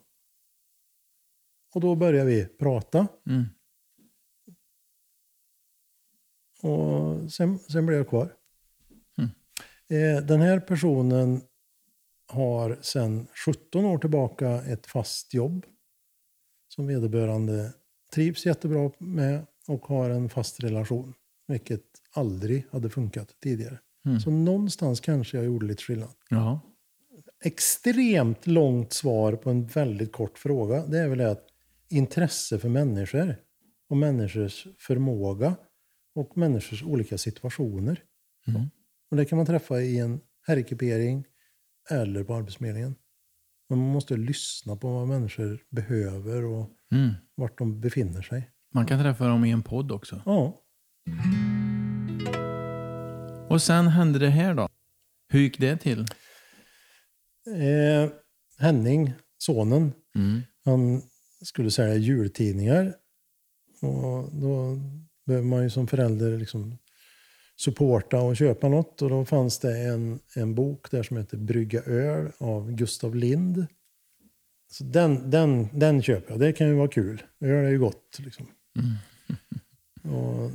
Och 1.75 1.81
då 1.81 1.95
börjar 1.95 2.25
vi 2.25 2.45
prata. 2.45 3.07
Mm. 3.29 3.45
Och 6.61 7.31
sen, 7.31 7.59
sen 7.59 7.85
blev 7.85 7.97
jag 7.97 8.09
kvar. 8.09 8.35
Mm. 9.17 9.29
Eh, 9.87 10.23
den 10.25 10.41
här 10.41 10.59
personen 10.59 11.41
har 12.27 12.77
sedan 12.81 13.27
17 13.45 13.85
år 13.85 13.97
tillbaka 13.97 14.49
ett 14.49 14.85
fast 14.85 15.33
jobb 15.33 15.65
som 16.67 16.87
vederbörande 16.87 17.73
trivs 18.13 18.45
jättebra 18.45 18.91
med 18.97 19.45
och 19.67 19.87
har 19.87 20.09
en 20.09 20.29
fast 20.29 20.63
relation. 20.63 21.13
Vilket 21.47 21.88
aldrig 22.15 22.65
hade 22.71 22.89
funkat 22.89 23.35
tidigare. 23.43 23.79
Mm. 24.05 24.19
Så 24.19 24.31
någonstans 24.31 24.99
kanske 24.99 25.37
jag 25.37 25.45
gjorde 25.45 25.65
lite 25.65 25.83
skillnad. 25.83 26.09
Ja. 26.29 26.61
Extremt 27.43 28.47
långt 28.47 28.93
svar 28.93 29.33
på 29.35 29.49
en 29.49 29.65
väldigt 29.67 30.11
kort 30.11 30.37
fråga. 30.37 30.85
Det 30.85 30.99
är 30.99 31.07
väl 31.07 31.17
det 31.17 31.31
att 31.31 31.47
intresse 31.89 32.59
för 32.59 32.69
människor 32.69 33.35
och 33.89 33.97
människors 33.97 34.67
förmåga 34.77 35.55
och 36.15 36.37
människors 36.37 36.83
olika 36.83 37.17
situationer. 37.17 38.03
Mm. 38.47 38.61
Och 39.11 39.17
det 39.17 39.25
kan 39.25 39.37
man 39.37 39.45
träffa 39.45 39.81
i 39.81 39.99
en 39.99 40.19
herrekipering 40.47 41.25
eller 41.89 42.23
på 42.23 42.35
Arbetsförmedlingen. 42.35 42.95
Men 43.69 43.79
man 43.79 43.87
måste 43.91 44.17
lyssna 44.17 44.75
på 44.75 44.93
vad 44.93 45.07
människor 45.07 45.63
behöver 45.69 46.45
och 46.45 46.69
Mm. 46.91 47.09
vart 47.35 47.57
de 47.57 47.81
befinner 47.81 48.21
sig. 48.21 48.49
Man 48.73 48.85
kan 48.85 48.99
träffa 48.99 49.27
dem 49.27 49.45
i 49.45 49.51
en 49.51 49.61
podd 49.63 49.91
också. 49.91 50.21
Ja, 50.25 50.61
Och 53.49 53.61
sen 53.61 53.87
hände 53.87 54.19
det 54.19 54.29
här 54.29 54.53
då. 54.53 54.69
Hur 55.29 55.39
gick 55.39 55.59
det 55.59 55.77
till? 55.77 55.99
eh, 57.47 58.09
Henning, 58.57 59.13
sonen, 59.37 59.91
Mm. 60.15 60.41
han 60.65 61.01
skulle 61.41 61.71
sälja 61.71 61.95
jultidningar. 61.95 62.93
Och 63.81 64.29
då 64.35 64.79
behöver 65.25 65.47
man 65.47 65.63
ju 65.63 65.69
som 65.69 65.87
förälder 65.87 66.37
liksom 66.37 66.77
supporta 67.57 68.21
och 68.21 68.37
köpa 68.37 68.67
något. 68.69 69.01
Och 69.01 69.09
då 69.09 69.25
fanns 69.25 69.59
det 69.59 69.77
en, 69.79 70.19
en 70.35 70.55
bok 70.55 70.91
där 70.91 71.03
som 71.03 71.17
heter 71.17 71.37
Brygga 71.37 71.81
öl 71.81 72.31
av 72.37 72.71
Gustav 72.71 73.15
Lind. 73.15 73.65
Så 74.71 74.83
den, 74.83 75.29
den, 75.31 75.67
den 75.73 76.01
köper 76.01 76.31
jag. 76.31 76.39
Det 76.39 76.53
kan 76.53 76.67
ju 76.67 76.73
vara 76.73 76.87
kul. 76.87 77.23
Öl 77.41 77.65
är 77.65 77.69
ju 77.69 77.79
gott. 77.79 78.19
Liksom. 78.19 78.47
Och 80.03 80.51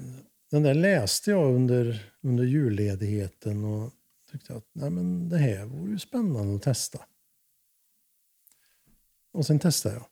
den 0.55 0.63
där 0.63 0.75
läste 0.75 1.31
jag 1.31 1.55
under, 1.55 2.13
under 2.21 2.45
julledigheten 2.45 3.65
och 3.65 3.93
tyckte 4.33 4.55
att 4.55 4.65
nej 4.73 4.91
men 4.91 5.29
det 5.29 5.39
här 5.39 5.67
vore 5.67 5.91
ju 5.91 5.99
spännande 5.99 6.55
att 6.55 6.63
testa. 6.63 6.99
Och 9.33 9.47
sen 9.47 9.59
testade 9.59 9.95
jag. 9.95 10.07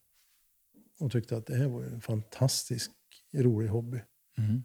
Och 0.99 1.13
tyckte 1.13 1.37
att 1.37 1.47
det 1.47 1.57
här 1.57 1.69
var 1.69 1.83
en 1.83 2.01
fantastisk 2.01 2.91
rolig 3.35 3.69
hobby. 3.69 4.01
Mm. 4.39 4.63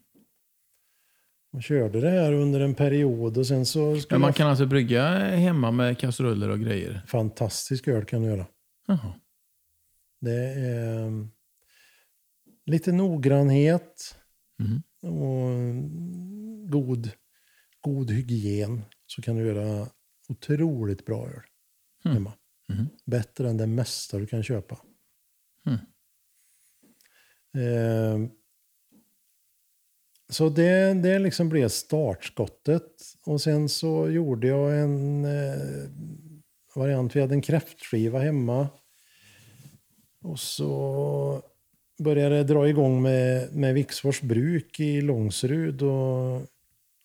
Och 1.51 1.63
körde 1.63 2.01
det 2.01 2.09
här 2.09 2.33
under 2.33 2.59
en 2.59 2.75
period 2.75 3.37
och 3.37 3.47
sen 3.47 3.65
så 3.65 4.01
Men 4.09 4.21
man 4.21 4.33
kan 4.33 4.47
alltså 4.47 4.65
brygga 4.65 5.19
hemma 5.19 5.71
med 5.71 5.99
kastruller 5.99 6.49
och 6.49 6.59
grejer? 6.59 7.01
Fantastisk 7.07 7.87
öl 7.87 8.05
kan 8.05 8.21
du 8.21 8.27
göra. 8.27 8.47
Jaha. 8.87 9.13
Det 10.21 10.53
är 10.53 11.03
um, 11.03 11.31
lite 12.65 12.91
noggrannhet 12.91 14.17
Mm. 14.59 14.83
Och 15.01 15.49
mm, 15.49 16.69
god, 16.69 17.11
god 17.81 18.11
hygien. 18.11 18.81
Så 19.05 19.21
kan 19.21 19.35
du 19.35 19.45
göra 19.47 19.87
otroligt 20.29 21.05
bra 21.05 21.27
öl 21.27 21.41
Mm. 22.05 22.17
hemma. 22.17 22.33
Mm. 22.69 22.85
Bättre 23.05 23.49
än 23.49 23.57
det 23.57 23.67
mesta 23.67 24.17
du 24.17 24.27
kan 24.27 24.43
köpa. 24.43 24.77
Mm. 25.65 25.79
Eh, 27.53 28.29
så 30.29 30.49
det, 30.49 30.93
det 30.93 31.19
liksom 31.19 31.49
blev 31.49 31.69
startskottet. 31.69 32.91
Och 33.25 33.41
sen 33.41 33.69
så 33.69 34.09
gjorde 34.09 34.47
jag 34.47 34.79
en 34.79 35.25
eh, 35.25 35.89
variant. 36.75 37.15
Vi 37.15 37.21
hade 37.21 37.33
en 37.33 37.41
kräftskiva 37.41 38.19
hemma. 38.19 38.69
Och 40.21 40.39
så 40.39 41.43
började 41.99 42.43
dra 42.43 42.69
igång 42.69 43.01
med, 43.01 43.55
med 43.55 43.73
Viksfors 43.73 44.21
bruk 44.21 44.79
i 44.79 45.01
Långserud. 45.01 45.81
Och, 45.81 46.41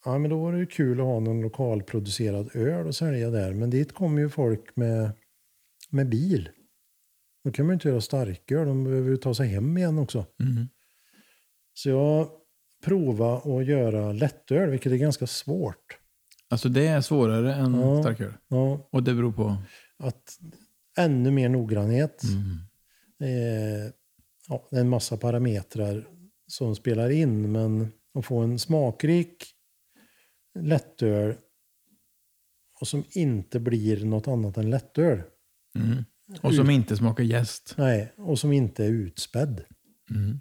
ja, 0.04 0.18
men 0.18 0.30
då 0.30 0.38
var 0.42 0.52
det 0.52 0.58
ju 0.58 0.66
kul 0.66 1.00
att 1.00 1.06
ha 1.06 1.20
någon 1.20 1.40
lokalproducerad 1.42 2.56
öl 2.56 2.86
och 2.86 2.94
sälja 2.94 3.30
där. 3.30 3.52
Men 3.54 3.70
dit 3.70 3.92
kom 3.92 4.18
ju 4.18 4.28
folk 4.28 4.76
med, 4.76 5.10
med 5.90 6.08
bil. 6.08 6.48
Då 7.44 7.52
kan 7.52 7.66
man 7.66 7.72
ju 7.72 7.74
inte 7.74 7.88
göra 7.88 8.00
starköl, 8.00 8.66
de 8.66 8.84
behöver 8.84 9.10
ju 9.10 9.16
ta 9.16 9.34
sig 9.34 9.48
hem 9.48 9.78
igen 9.78 9.98
också. 9.98 10.26
Mm. 10.40 10.68
Så 11.74 11.88
jag 11.88 12.28
provade 12.84 13.36
att 13.60 13.66
göra 13.66 14.12
lättöl, 14.12 14.70
vilket 14.70 14.92
är 14.92 14.96
ganska 14.96 15.26
svårt. 15.26 15.98
Alltså 16.48 16.68
det 16.68 16.86
är 16.86 17.00
svårare 17.00 17.54
än 17.54 17.74
Ja. 17.80 18.02
starköl? 18.02 18.32
Ja, 18.48 18.88
Och 18.92 19.02
det 19.02 19.14
beror 19.14 19.32
på? 19.32 19.56
att 19.98 20.38
ännu 20.98 21.30
mer 21.30 21.48
noggrannhet. 21.48 22.22
Mm. 22.22 22.58
Eh, 23.20 23.90
ja, 24.48 24.68
det 24.70 24.76
är 24.76 24.80
en 24.80 24.88
massa 24.88 25.16
parametrar 25.16 26.08
som 26.46 26.76
spelar 26.76 27.10
in, 27.10 27.52
men 27.52 27.92
att 28.14 28.26
få 28.26 28.38
en 28.38 28.58
smakrik 28.58 29.44
lättöl 30.58 31.34
och 32.80 32.88
som 32.88 33.04
inte 33.10 33.60
blir 33.60 34.04
något 34.04 34.28
annat 34.28 34.56
än 34.56 34.70
lättöl. 34.70 35.22
Mm. 35.74 36.04
Och 36.42 36.54
som 36.54 36.70
inte 36.70 36.96
smakar 36.96 37.24
jäst? 37.24 37.74
Nej, 37.78 38.12
och 38.16 38.38
som 38.38 38.52
inte 38.52 38.84
är 38.84 38.88
utspädd. 38.88 39.64
Mm. 40.10 40.40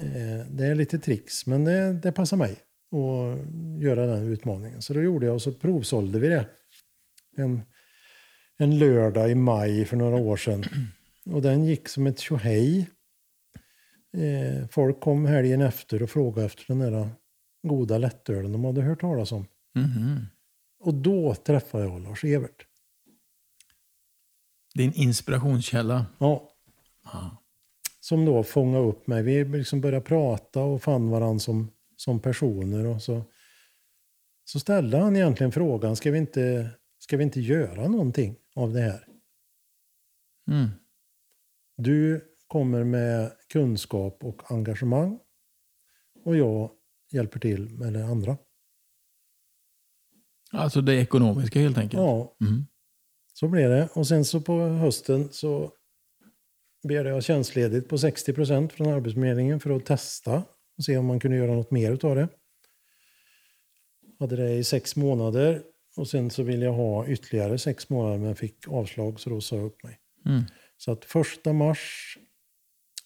Eh, 0.00 0.46
Det 0.46 0.66
är 0.66 0.74
lite 0.74 0.98
tricks, 0.98 1.46
men 1.46 1.64
det, 1.64 1.92
det 1.92 2.12
passar 2.12 2.36
mig 2.36 2.52
att 2.92 3.82
göra 3.82 4.06
den 4.06 4.32
utmaningen. 4.32 4.82
Så 4.82 4.94
då 4.94 5.02
gjorde 5.02 5.26
jag 5.26 5.34
och 5.34 5.42
så 5.42 5.52
provsålde 5.52 6.18
vi 6.18 6.28
det. 6.28 6.48
En, 7.36 7.62
en 8.56 8.78
lördag 8.78 9.30
i 9.30 9.34
maj 9.34 9.84
för 9.84 9.96
några 9.96 10.16
år 10.16 10.36
sedan. 10.36 10.64
Och 11.24 11.42
den 11.42 11.64
gick 11.64 11.88
som 11.88 12.06
ett 12.06 12.18
tjohej. 12.18 12.90
Eh, 14.12 14.68
folk 14.68 15.00
kom 15.00 15.24
helgen 15.26 15.60
efter 15.60 16.02
och 16.02 16.10
frågade 16.10 16.46
efter 16.46 16.64
den 16.66 16.78
där 16.78 17.08
goda 17.62 17.98
lättölen 17.98 18.52
de 18.52 18.64
hade 18.64 18.82
hört 18.82 19.00
talas 19.00 19.32
om. 19.32 19.46
Mhm. 19.74 20.26
Och 20.80 20.94
då 20.94 21.34
träffade 21.34 21.84
jag 21.84 22.00
Lars 22.00 22.24
Evert. 22.24 22.66
Din 24.74 24.92
inspirationskälla? 24.94 26.06
Ja, 26.18 26.50
Ja. 27.04 27.36
som 28.00 28.24
då 28.24 28.42
fångade 28.42 28.84
upp 28.84 29.06
mig. 29.06 29.22
Vi 29.22 29.44
liksom 29.44 29.80
började 29.80 30.04
prata 30.04 30.60
och 30.60 30.82
fann 30.82 31.10
varandra 31.10 31.38
som, 31.38 31.70
som 31.96 32.20
personer. 32.20 32.86
Och 32.86 33.02
så, 33.02 33.22
så 34.44 34.60
ställde 34.60 34.98
han 34.98 35.16
egentligen 35.16 35.52
frågan, 35.52 35.96
ska 35.96 36.10
vi, 36.10 36.18
inte, 36.18 36.70
ska 36.98 37.16
vi 37.16 37.24
inte 37.24 37.40
göra 37.40 37.88
någonting 37.88 38.36
av 38.54 38.72
det 38.72 38.80
här? 38.80 39.06
Mm. 40.48 40.68
Du 41.76 42.24
kommer 42.50 42.84
med 42.84 43.32
kunskap 43.52 44.24
och 44.24 44.50
engagemang 44.52 45.18
och 46.24 46.36
jag 46.36 46.70
hjälper 47.12 47.40
till 47.40 47.70
med 47.70 47.92
det 47.92 48.04
andra. 48.04 48.36
Alltså 50.52 50.80
det 50.80 50.94
ekonomiska 50.94 51.60
helt 51.60 51.78
enkelt? 51.78 52.00
Ja, 52.02 52.36
Mm. 52.40 52.66
så 53.32 53.48
blev 53.48 53.70
det. 53.70 53.88
Och 53.94 54.06
sen 54.06 54.24
så 54.24 54.40
på 54.40 54.58
hösten 54.60 55.28
så 55.32 55.72
begärde 56.88 57.08
jag 57.08 57.24
tjänstledigt 57.24 57.88
på 57.88 57.98
60 57.98 58.32
procent 58.32 58.72
från 58.72 58.86
Arbetsförmedlingen 58.88 59.60
för 59.60 59.70
att 59.70 59.86
testa 59.86 60.42
och 60.78 60.84
se 60.84 60.96
om 60.96 61.06
man 61.06 61.20
kunde 61.20 61.36
göra 61.36 61.54
något 61.54 61.70
mer 61.70 61.92
utav 61.92 62.14
det. 62.16 62.28
Hade 64.18 64.36
det 64.36 64.50
i 64.54 64.64
sex 64.64 64.96
månader 64.96 65.62
och 65.96 66.08
sen 66.08 66.30
så 66.30 66.42
ville 66.42 66.64
jag 66.64 66.72
ha 66.72 67.06
ytterligare 67.06 67.58
sex 67.58 67.88
månader 67.88 68.18
men 68.18 68.36
fick 68.36 68.68
avslag 68.68 69.20
så 69.20 69.30
då 69.30 69.40
sa 69.40 69.56
jag 69.56 69.64
upp 69.66 69.82
mig. 69.84 69.98
Mm. 70.26 70.42
Så 70.76 70.92
att 70.92 71.04
första 71.04 71.52
mars 71.52 72.16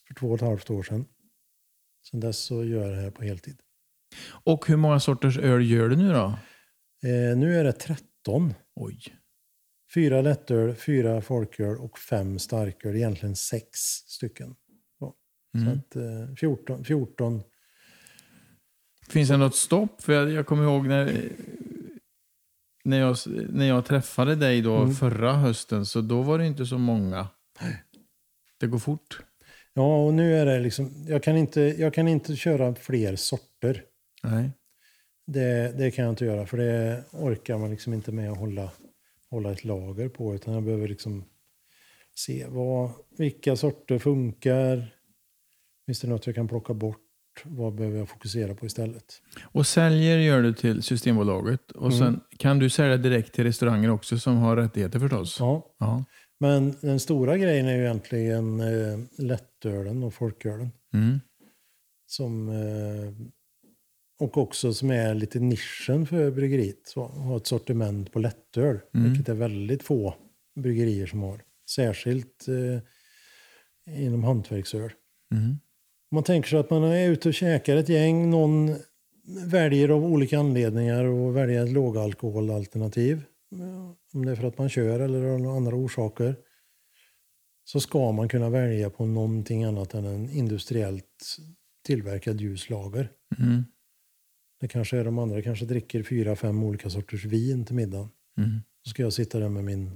för 0.08 0.14
två 0.14 0.28
och 0.28 0.34
ett 0.34 0.40
halvt 0.40 0.70
år 0.70 0.82
sedan. 0.82 1.04
Sen 2.10 2.20
dess 2.20 2.38
så 2.38 2.64
gör 2.64 2.82
jag 2.82 2.90
det 2.96 3.02
här 3.02 3.10
på 3.10 3.22
heltid. 3.22 3.60
Och 4.44 4.68
hur 4.68 4.76
många 4.76 5.00
sorters 5.00 5.38
öl 5.38 5.70
gör 5.70 5.88
du 5.88 5.96
nu 5.96 6.12
då? 6.12 6.38
Eh, 7.08 7.36
nu 7.36 7.56
är 7.58 7.64
det 7.64 7.72
13. 7.72 8.54
Oj. 8.76 9.00
Fyra 9.94 10.22
lättöl, 10.22 10.74
fyra 10.74 11.20
folköl 11.20 11.76
och 11.76 11.98
fem 11.98 12.38
starköl. 12.38 12.96
Egentligen 12.96 13.36
sex 13.36 13.78
stycken. 14.06 14.54
Ja. 15.00 15.14
Mm. 15.54 15.66
Så 15.66 15.78
att, 15.78 15.96
eh, 15.96 16.34
14, 16.36 16.84
14. 16.84 17.42
Finns 19.08 19.28
det 19.28 19.36
något 19.36 19.56
stopp? 19.56 20.02
För 20.02 20.12
jag, 20.12 20.30
jag 20.30 20.46
kommer 20.46 20.64
ihåg 20.64 20.86
när, 20.86 21.28
när, 22.84 22.98
jag, 23.00 23.16
när 23.50 23.66
jag 23.66 23.84
träffade 23.84 24.34
dig 24.34 24.62
då 24.62 24.76
Mm. 24.76 24.94
förra 24.94 25.32
hösten, 25.32 25.86
så 25.86 26.00
då 26.00 26.22
var 26.22 26.38
det 26.38 26.46
inte 26.46 26.66
så 26.66 26.78
många. 26.78 27.28
Det 28.60 28.66
går 28.66 28.78
fort. 28.78 29.20
Ja, 29.74 30.04
och 30.06 30.14
nu 30.14 30.36
är 30.36 30.46
det 30.46 30.60
liksom, 30.60 30.90
jag 31.08 31.22
kan 31.22 31.36
inte, 31.36 31.60
jag 31.60 31.94
kan 31.94 32.08
inte 32.08 32.36
köra 32.36 32.74
fler 32.74 33.16
sorter. 33.16 33.82
Nej. 34.22 34.50
Det, 35.26 35.78
det 35.78 35.90
kan 35.90 36.04
jag 36.04 36.12
inte 36.12 36.24
göra 36.24 36.46
för 36.46 36.56
det 36.56 37.04
orkar 37.12 37.58
man 37.58 37.70
liksom 37.70 37.92
inte 37.92 38.12
med 38.12 38.30
att 38.32 38.38
hålla, 38.38 38.70
hålla 39.30 39.52
ett 39.52 39.64
lager 39.64 40.08
på. 40.08 40.34
Utan 40.34 40.54
jag 40.54 40.62
behöver 40.62 40.88
liksom 40.88 41.24
se 42.14 42.46
vad, 42.48 42.90
vilka 43.18 43.56
sorter 43.56 43.98
funkar. 43.98 44.94
Finns 45.86 46.00
det 46.00 46.08
något 46.08 46.26
jag 46.26 46.34
kan 46.34 46.48
plocka 46.48 46.74
bort? 46.74 46.98
Vad 47.44 47.74
behöver 47.74 47.98
jag 47.98 48.08
fokusera 48.08 48.54
på 48.54 48.66
istället? 48.66 49.04
Och 49.44 49.66
säljer 49.66 50.18
gör 50.18 50.42
du 50.42 50.52
till 50.54 50.82
Systembolaget. 50.82 51.70
Och 51.70 51.86
Mm. 51.92 51.98
sen 51.98 52.20
kan 52.38 52.58
du 52.58 52.70
sälja 52.70 52.96
direkt 52.96 53.32
till 53.34 53.44
restauranger 53.44 53.90
också 53.90 54.18
som 54.18 54.36
har 54.36 54.56
rättigheter 54.56 54.98
förstås. 54.98 55.36
Ja, 55.40 55.74
Ja. 55.78 56.04
Men 56.44 56.74
den 56.80 57.00
stora 57.00 57.38
grejen 57.38 57.66
är 57.66 57.76
ju 57.76 57.82
egentligen 57.82 58.60
eh, 58.60 58.98
lättölen 59.18 60.02
och 60.02 60.14
folkölen. 60.14 60.70
Mm. 60.94 61.20
Som, 62.06 62.48
eh, 62.48 63.12
och 64.20 64.38
också 64.38 64.74
som 64.74 64.90
är 64.90 65.14
lite 65.14 65.40
nischen 65.40 66.06
för 66.06 66.30
bryggeriet. 66.30 66.86
Så, 66.86 67.04
ha 67.04 67.36
ett 67.36 67.46
sortiment 67.46 68.12
på 68.12 68.18
lättöl, 68.18 68.78
Mm. 68.94 69.08
vilket 69.12 69.28
är 69.28 69.34
väldigt 69.34 69.82
få 69.82 70.14
bryggerier 70.60 71.06
som 71.06 71.22
har. 71.22 71.40
Särskilt 71.70 72.48
eh, 72.48 74.04
inom 74.04 74.24
hantverksöl. 74.24 74.92
Mm. 75.34 75.58
Man 76.10 76.22
tänker 76.24 76.48
sig 76.48 76.58
att 76.58 76.70
man 76.70 76.82
är 76.82 77.08
ute 77.08 77.28
och 77.28 77.34
käkar 77.34 77.76
ett 77.76 77.88
gäng, 77.88 78.30
någon 78.30 78.76
väljer 79.46 79.88
av 79.88 80.04
olika 80.04 80.38
anledningar 80.38 81.28
att 81.28 81.34
välja 81.34 81.62
ett 81.62 81.72
lågalkoholalternativ. 81.72 83.22
Om 84.12 84.24
det 84.24 84.32
är 84.32 84.36
för 84.36 84.48
att 84.48 84.58
man 84.58 84.68
kör 84.68 85.00
eller 85.00 85.24
av 85.24 85.56
andra 85.56 85.76
orsaker. 85.76 86.36
Så 87.64 87.80
ska 87.80 88.12
man 88.12 88.28
kunna 88.28 88.50
välja 88.50 88.90
på 88.90 89.06
någonting 89.06 89.64
annat 89.64 89.94
än 89.94 90.04
en 90.04 90.30
industriellt 90.30 91.36
tillverkad 91.86 92.40
ljuslager. 92.40 93.10
Mm. 93.38 93.64
Det 94.60 94.68
kanske 94.68 94.98
är 94.98 95.04
de 95.04 95.18
andra 95.18 95.42
kanske 95.42 95.64
dricker 95.64 96.02
fyra, 96.02 96.36
fem 96.36 96.64
olika 96.64 96.90
sorters 96.90 97.24
vin 97.24 97.64
till 97.64 97.74
middagen. 97.74 98.08
Mm. 98.38 98.60
Så 98.82 98.90
ska 98.90 99.02
jag 99.02 99.12
sitta 99.12 99.38
där 99.38 99.48
med 99.48 99.64
min, 99.64 99.90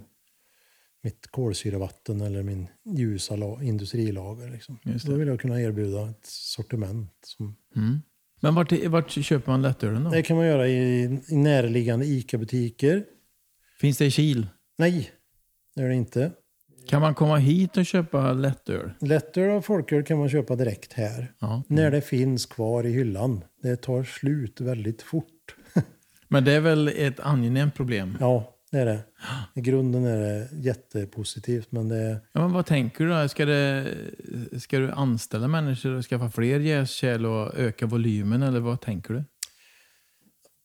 mitt 1.02 1.26
kolsyrevatten 1.26 2.20
eller 2.20 2.42
min 2.42 2.66
ljusa 2.96 3.36
la, 3.36 3.62
industrilager. 3.62 4.50
Liksom. 4.50 4.78
Då 5.04 5.14
vill 5.14 5.28
jag 5.28 5.40
kunna 5.40 5.60
erbjuda 5.60 6.10
ett 6.10 6.26
sortiment. 6.26 7.12
Som, 7.22 7.56
Mm. 7.76 7.98
Men 8.40 8.54
vart, 8.54 8.72
vart 8.72 9.10
köper 9.10 9.50
man 9.50 9.62
lättölen 9.62 10.04
då? 10.04 10.10
det 10.10 10.22
kan 10.22 10.36
man 10.36 10.46
göra 10.46 10.68
i, 10.68 11.02
i 11.28 11.36
närliggande 11.36 12.06
ICA-butiker. 12.06 13.04
Finns 13.80 13.98
det 13.98 14.06
i 14.06 14.10
Kil? 14.10 14.46
Nej, 14.78 15.10
det 15.74 15.82
är 15.82 15.88
det 15.88 15.94
inte. 15.94 16.30
Kan 16.88 17.00
man 17.00 17.14
komma 17.14 17.36
hit 17.36 17.76
och 17.76 17.86
köpa 17.86 18.32
lättöl? 18.32 18.90
Lättöl 19.00 19.50
och 19.50 19.64
folköl 19.64 20.04
kan 20.04 20.18
man 20.18 20.28
köpa 20.28 20.56
direkt 20.56 20.92
här. 20.92 21.32
Ja. 21.38 21.62
När 21.68 21.90
det 21.90 22.00
finns 22.00 22.46
kvar 22.46 22.86
i 22.86 22.92
hyllan. 22.92 23.44
Det 23.62 23.76
tar 23.76 24.02
slut 24.04 24.60
väldigt 24.60 25.02
fort. 25.02 25.54
Men 26.28 26.44
det 26.44 26.52
är 26.52 26.60
väl 26.60 26.88
ett 26.88 27.20
angenämt 27.20 27.74
problem? 27.74 28.16
Ja, 28.20 28.54
det 28.70 28.78
är 28.78 28.86
det. 28.86 28.98
I 29.54 29.60
grunden 29.60 30.04
är 30.04 30.18
det 30.18 30.48
jättepositivt. 30.52 31.72
Men 31.72 31.88
det, 31.88 32.20
Ja, 32.32 32.40
men 32.40 32.52
vad 32.52 32.66
tänker 32.66 33.04
du 33.04 33.10
då? 33.10 33.28
Ska, 33.28 33.44
det, 33.44 33.94
ska 34.58 34.78
du 34.78 34.90
anställa 34.90 35.48
människor 35.48 35.90
och 35.90 36.04
skaffa 36.04 36.30
fler 36.30 36.60
jäskärl 36.60 37.26
och 37.26 37.58
öka 37.58 37.86
volymen 37.86 38.42
eller 38.42 38.60
vad 38.60 38.80
tänker 38.80 39.14
du? 39.14 39.24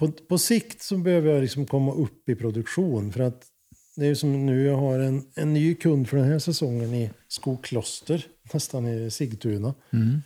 På, 0.03 0.11
på 0.11 0.37
sikt 0.37 0.81
så 0.81 0.97
behöver 0.97 1.29
jag 1.29 1.41
liksom 1.41 1.65
komma 1.65 1.93
upp 1.93 2.29
i 2.29 2.35
produktion. 2.35 3.11
För 3.11 3.19
att 3.19 3.47
det 3.95 4.07
är 4.07 4.15
som 4.15 4.45
nu, 4.45 4.65
jag 4.65 4.77
har 4.77 4.99
en, 4.99 5.31
en 5.35 5.53
ny 5.53 5.75
kund 5.75 6.09
för 6.09 6.17
den 6.17 6.25
här 6.25 6.39
säsongen 6.39 6.93
i 6.93 7.11
Skokloster, 7.27 8.27
nästan 8.53 8.87
i 8.87 9.11
Sigtuna. 9.11 9.73
Mm. 9.93 10.21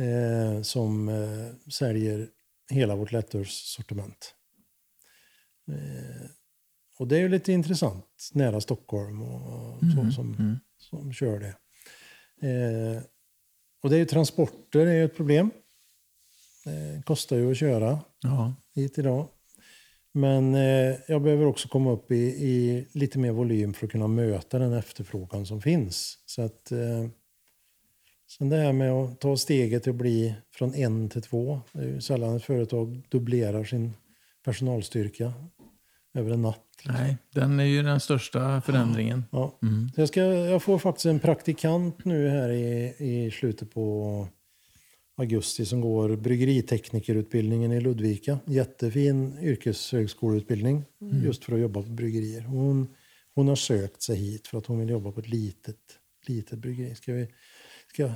Eh, 0.00 0.62
som 0.62 1.08
eh, 1.08 1.70
säljer 1.72 2.28
hela 2.70 2.96
vårt 2.96 3.12
lättölssortiment. 3.12 4.34
Eh, 5.70 6.26
och 6.98 7.08
det 7.08 7.16
är 7.16 7.20
ju 7.20 7.28
lite 7.28 7.52
intressant, 7.52 8.30
nära 8.32 8.60
Stockholm 8.60 9.22
och 9.22 9.80
så 9.80 10.10
som, 10.10 10.34
Mm. 10.34 10.56
som 10.78 11.12
kör 11.12 11.40
det. 11.40 11.56
Eh, 12.48 13.02
och 13.82 13.90
det 13.90 13.96
är 13.96 13.98
ju 13.98 14.04
transporter, 14.04 14.84
det 14.84 14.90
är 14.90 14.94
ju 14.94 15.04
ett 15.04 15.16
problem. 15.16 15.50
Det 16.66 17.02
kostar 17.04 17.36
ju 17.36 17.50
att 17.50 17.56
köra 17.56 18.00
Ja. 18.22 18.54
hit 18.74 18.98
idag. 18.98 19.28
Men 20.12 20.54
eh, 20.54 20.94
jag 21.08 21.22
behöver 21.22 21.46
också 21.46 21.68
komma 21.68 21.90
upp 21.92 22.10
i, 22.10 22.16
i 22.24 22.86
lite 22.92 23.18
mer 23.18 23.32
volym 23.32 23.74
för 23.74 23.86
att 23.86 23.92
kunna 23.92 24.08
möta 24.08 24.58
den 24.58 24.72
efterfrågan 24.72 25.46
som 25.46 25.60
finns. 25.62 26.18
Så 26.26 26.42
att, 26.42 26.72
eh, 26.72 27.06
sen 28.38 28.48
det 28.48 28.56
här 28.56 28.72
med 28.72 28.92
att 28.92 29.20
ta 29.20 29.36
steget 29.36 29.82
till 29.82 29.90
att 29.90 29.96
bli 29.96 30.34
från 30.54 30.74
en 30.74 31.08
till 31.08 31.22
två. 31.22 31.60
Det 31.72 31.78
är 31.80 31.84
ju 31.86 32.00
sällan 32.00 32.36
ett 32.36 32.44
företag 32.44 33.02
dubblerar 33.08 33.64
sin 33.64 33.92
personalstyrka 34.44 35.32
över 36.14 36.30
en 36.30 36.42
natt. 36.42 36.62
Nej, 36.84 37.16
den 37.34 37.60
är 37.60 37.64
ju 37.64 37.82
den 37.82 38.00
största 38.00 38.60
förändringen. 38.60 39.24
Ja. 39.32 39.58
Mm. 39.62 39.90
Så 39.94 40.00
jag, 40.00 40.08
ska, 40.08 40.20
jag 40.22 40.62
får 40.62 40.78
faktiskt 40.78 41.06
en 41.06 41.20
praktikant 41.20 42.04
nu 42.04 42.28
här 42.28 42.50
i, 42.50 42.94
i 42.98 43.30
slutet 43.30 43.74
på 43.74 44.28
augusti 45.16 45.64
som 45.66 45.80
går 45.80 46.16
bryggeriteknikerutbildningen 46.16 47.72
i 47.72 47.80
Ludvika. 47.80 48.38
Jättefin 48.46 49.38
yrkeshögskoleutbildning 49.42 50.84
just 51.24 51.44
för 51.44 51.52
att 51.54 51.60
jobba 51.60 51.82
på 51.82 51.88
bryggerier. 51.90 52.40
Hon, 52.40 52.88
hon 53.34 53.48
har 53.48 53.56
sökt 53.56 54.02
sig 54.02 54.16
hit 54.16 54.46
för 54.46 54.58
att 54.58 54.66
hon 54.66 54.78
vill 54.80 54.88
jobba 54.88 55.12
på 55.12 55.20
ett 55.20 55.28
litet, 55.28 55.76
litet 56.26 56.58
bryggeri. 56.58 56.94
Ska 56.94 57.12
vi 57.12 57.28
ska 57.94 58.10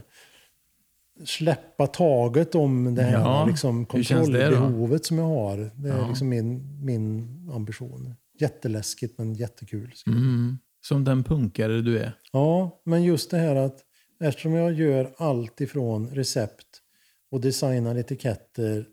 släppa 1.24 1.86
taget 1.86 2.54
om 2.54 2.94
det 2.94 3.02
här 3.02 3.12
Ja, 3.12 3.46
liksom, 3.46 3.86
kontrollbehovet 3.86 5.04
som 5.06 5.18
jag 5.18 5.24
har? 5.26 5.56
Det 5.74 5.88
är 5.88 5.98
Ja. 5.98 6.08
liksom 6.08 6.28
min, 6.28 6.78
min 6.84 7.28
ambition. 7.54 8.14
Jätteläskigt 8.40 9.18
men 9.18 9.34
jättekul. 9.34 9.94
Mm. 10.06 10.58
Som 10.82 11.04
den 11.04 11.24
punkare 11.24 11.80
du 11.80 11.98
är. 11.98 12.12
Ja, 12.32 12.80
men 12.84 13.02
just 13.02 13.30
det 13.30 13.38
här 13.38 13.56
att 13.56 13.78
eftersom 14.20 14.52
jag 14.52 14.72
gör 14.72 15.14
allt 15.16 15.60
ifrån 15.60 16.08
recept 16.08 16.66
och 17.30 17.40
designar 17.40 17.96
etiketter 17.96 18.86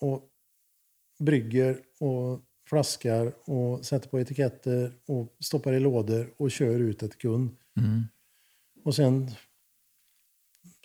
och 0.00 0.28
brygger 1.18 1.80
och 2.00 2.40
flaskar 2.68 3.32
och 3.44 3.84
sätter 3.84 4.08
på 4.08 4.20
etiketter 4.20 4.92
och 5.06 5.36
stoppar 5.40 5.72
i 5.72 5.80
lådor 5.80 6.34
och 6.36 6.50
kör 6.50 6.80
ut 6.80 6.98
till 6.98 7.12
kund. 7.12 7.56
Mm. 7.76 8.02
Och 8.84 8.94
sen 8.94 9.30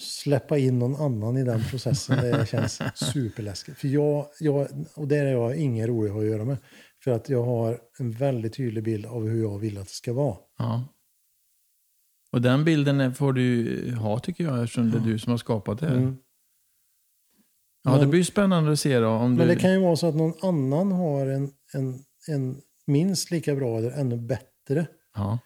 släppa 0.01 0.57
in 0.57 0.79
någon 0.79 0.95
annan 0.95 1.37
i 1.37 1.43
den 1.43 1.63
processen. 1.63 2.17
Det 2.17 2.49
känns 2.49 2.81
superläskigt. 3.13 3.77
För 3.77 3.87
jag, 3.87 4.27
jag, 4.39 4.67
och 4.95 5.07
det 5.07 5.17
är 5.17 5.25
jag 5.25 5.57
ingen 5.57 5.87
rolig 5.87 6.11
att 6.11 6.25
göra 6.25 6.45
med. 6.45 6.57
För 7.03 7.11
att 7.11 7.29
jag 7.29 7.43
har 7.43 7.79
en 7.99 8.11
väldigt 8.11 8.53
tydlig 8.53 8.83
bild 8.83 9.05
av 9.05 9.27
hur 9.27 9.41
jag 9.41 9.59
vill 9.59 9.77
att 9.77 9.87
det 9.87 9.93
ska 9.93 10.13
vara. 10.13 10.37
Ja. 10.57 10.85
Och 12.31 12.41
den 12.41 12.65
bilden 12.65 13.15
får 13.15 13.33
du 13.33 13.95
ha 13.95 14.19
tycker 14.19 14.43
jag 14.43 14.63
eftersom 14.63 14.91
det 14.91 14.97
är 14.97 15.01
du 15.01 15.19
som 15.19 15.31
har 15.31 15.37
skapat 15.37 15.79
det 15.79 15.87
här. 15.87 15.95
Mm. 15.95 16.17
Ja, 17.83 17.91
det 17.91 17.97
Men- 17.99 18.09
blir 18.09 18.23
spännande 18.23 18.71
att 18.71 18.79
se 18.79 18.99
då. 18.99 19.07
Om 19.09 19.33
Men 19.35 19.47
du... 19.47 19.53
det 19.53 19.59
kan 19.59 19.71
ju 19.71 19.79
vara 19.79 19.95
så 19.95 20.07
att 20.07 20.15
någon 20.15 20.33
annan 20.49 20.91
har 20.91 21.27
en, 21.27 21.51
en, 21.73 21.99
en 22.27 22.61
minst 22.87 23.31
lika 23.31 23.55
bra 23.55 23.77
eller 23.77 23.91
ännu 23.91 24.17
bättre. 24.17 24.87
Ja. 25.15 25.39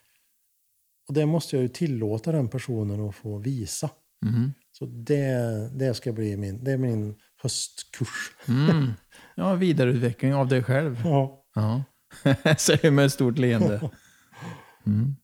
Och 1.08 1.14
det 1.14 1.26
måste 1.26 1.56
jag 1.56 1.64
ju 1.64 1.68
tillåta 1.70 2.32
den 2.32 2.48
personen 2.48 3.10
att 3.10 3.16
få 3.16 3.38
visa. 3.38 3.90
Mhm. 4.26 4.54
Så 4.72 4.86
det, 4.86 5.70
det 5.74 5.94
ska 5.94 6.12
bli 6.14 6.38
min, 6.38 6.64
det 6.64 6.72
är 6.72 6.78
min 6.78 7.16
höstkurs. 7.44 8.32
Mm. 8.48 8.88
Ja, 9.36 9.54
vidareutveckling 9.54 10.34
av 10.34 10.48
dig 10.48 10.64
själv. 10.64 11.02
Ja. 11.06 11.44
Ja. 11.56 11.84
Säger 12.58 12.92
med 12.92 13.06
ett 13.06 13.14
stort 13.14 13.38
leende. 13.38 13.90
Mm. 14.86 15.16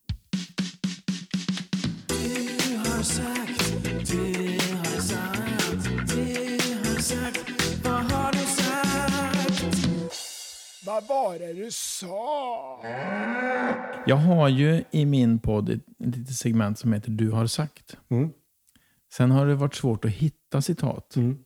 Vad 10.97 11.07
var 11.07 11.39
det 11.39 11.53
du 11.53 11.71
sa? 11.71 12.81
Jag 14.07 14.15
har 14.15 14.49
ju 14.49 14.83
i 14.91 15.05
min 15.05 15.39
podd 15.39 15.69
ett 15.69 15.83
litet 15.99 16.35
segment 16.35 16.79
som 16.79 16.93
heter 16.93 17.11
Du 17.11 17.31
har 17.31 17.47
sagt. 17.47 17.97
Mm. 18.09 18.29
Sen 19.13 19.31
har 19.31 19.47
det 19.47 19.55
varit 19.55 19.75
svårt 19.75 20.05
att 20.05 20.11
hitta 20.11 20.61
citat. 20.61 21.15
Mm. 21.15 21.37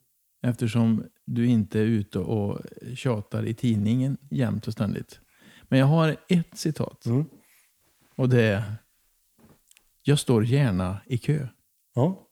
Eftersom 0.42 1.04
du 1.24 1.46
inte 1.46 1.80
är 1.80 1.84
ute 1.84 2.18
och 2.18 2.60
tjatar 2.94 3.46
i 3.46 3.54
tidningen 3.54 4.18
jämt 4.30 4.66
och 4.66 4.72
ständigt. 4.72 5.20
Men 5.62 5.78
jag 5.78 5.86
har 5.86 6.16
ett 6.28 6.58
citat. 6.58 7.06
Mm. 7.06 7.24
Och 8.16 8.28
det 8.28 8.42
är 8.42 8.74
Jag 10.02 10.18
står 10.18 10.44
gärna 10.44 11.00
i 11.06 11.18
kö. 11.18 11.48
Ja. 11.94 12.28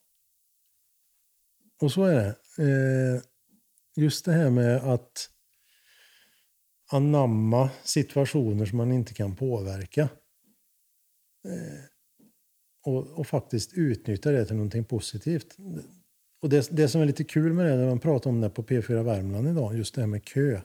Och 1.80 1.92
så 1.92 2.04
är 2.04 2.14
det. 2.14 2.28
Eh, 2.64 3.22
just 3.96 4.24
det 4.24 4.32
här 4.32 4.50
med 4.50 4.76
att 4.76 5.30
anamma 6.92 7.70
situationer 7.84 8.66
som 8.66 8.78
man 8.78 8.92
inte 8.92 9.14
kan 9.14 9.36
påverka. 9.36 10.08
Eh, 11.48 11.84
och, 12.86 13.18
och 13.18 13.26
faktiskt 13.26 13.72
utnyttja 13.72 14.30
det 14.30 14.44
till 14.44 14.56
någonting 14.56 14.84
positivt. 14.84 15.56
Och 16.42 16.48
det, 16.48 16.68
det 16.70 16.88
som 16.88 17.00
är 17.00 17.06
lite 17.06 17.24
kul 17.24 17.52
med 17.52 17.66
det, 17.66 17.76
när 17.76 17.86
man 17.88 17.98
pratar 17.98 18.30
om 18.30 18.40
det 18.40 18.50
på 18.50 18.62
P4 18.62 19.02
Värmland 19.02 19.48
idag, 19.48 19.76
just 19.76 19.94
det 19.94 20.00
här 20.00 20.08
med 20.08 20.24
kö. 20.24 20.60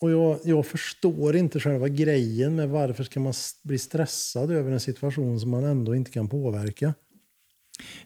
Och 0.00 0.10
jag, 0.10 0.40
jag 0.44 0.66
förstår 0.66 1.36
inte 1.36 1.60
själva 1.60 1.88
grejen 1.88 2.56
med 2.56 2.68
varför 2.68 3.04
ska 3.04 3.20
man 3.20 3.32
bli 3.62 3.78
stressad 3.78 4.50
över 4.50 4.72
en 4.72 4.80
situation 4.80 5.40
som 5.40 5.50
man 5.50 5.64
ändå 5.64 5.94
inte 5.96 6.10
kan 6.10 6.28
påverka. 6.28 6.94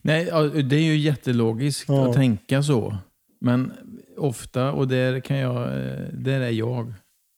Nej, 0.03 0.25
det 0.63 0.77
är 0.77 0.83
ju 0.83 0.97
jättelogiskt 0.97 1.85
Ja. 1.89 2.09
att 2.09 2.15
tänka 2.17 2.63
så. 2.63 2.97
Men 3.41 3.73
ofta, 4.17 4.73
och 4.73 4.89
där, 4.89 5.21
kan 5.21 5.37
jag, 5.37 5.63
eh, 5.63 6.09
där 6.13 6.41
är 6.41 6.51
jag, 6.51 6.95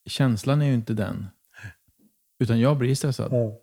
känslan 0.06 0.62
är 0.62 0.66
ju 0.66 0.74
inte 0.74 0.94
den. 0.94 1.26
Utan 2.38 2.60
jag 2.60 2.78
blir 2.78 2.94
stressad. 2.94 3.32
Ja. 3.32 3.60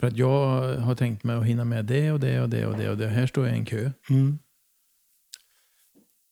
För 0.00 0.06
att 0.06 0.16
jag 0.16 0.74
har 0.76 0.94
tänkt 0.94 1.24
mig 1.24 1.36
att 1.36 1.46
hinna 1.46 1.64
med 1.64 1.84
det 1.84 2.12
och 2.12 2.20
det 2.20 2.40
och 2.40 2.48
det 2.48 2.66
och 2.66 2.76
det. 2.76 2.90
Och 2.90 2.96
det. 2.96 3.08
Här 3.08 3.26
står 3.26 3.46
jag 3.46 3.56
i 3.56 3.58
en 3.58 3.64
kö. 3.64 3.90
Mm. 4.10 4.38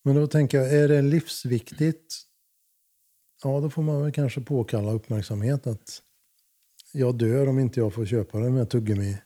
Men 0.05 0.15
då 0.15 0.27
tänker 0.27 0.59
jag, 0.59 0.75
är 0.75 0.89
det 0.89 1.03
livsviktigt? 1.03 2.15
Ja, 3.43 3.61
då 3.61 3.71
får 3.71 3.83
man 3.83 4.03
väl 4.03 4.13
kanske 4.13 4.41
påkalla 4.41 4.93
uppmärksamhet 4.93 5.67
att 5.67 6.03
jag 6.93 7.19
dör 7.19 7.49
om 7.49 7.59
inte 7.59 7.81
jag 7.81 7.95
får 7.95 8.07
köpa 8.07 8.39
den 8.39 8.55
med 8.55 8.71
tuggummi 8.71 9.19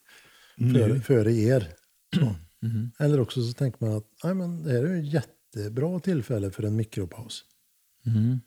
före, 0.57 1.01
före 1.01 1.33
er. 1.33 1.69
Så. 2.15 2.35
Mhm. 2.67 2.93
Eller 2.99 3.21
också 3.21 3.43
så 3.43 3.53
tänker 3.53 3.87
man 3.87 3.97
att 3.97 4.07
nej, 4.25 4.35
men 4.35 4.63
det 4.63 4.73
här 4.73 4.83
är 4.83 4.95
ju 4.95 5.09
ett 5.09 5.13
jättebra 5.57 6.01
tillfälle 6.01 6.51
för 6.51 6.63
en 6.63 6.77
mikropaus. 6.77 7.45
Mhm. 8.05 8.41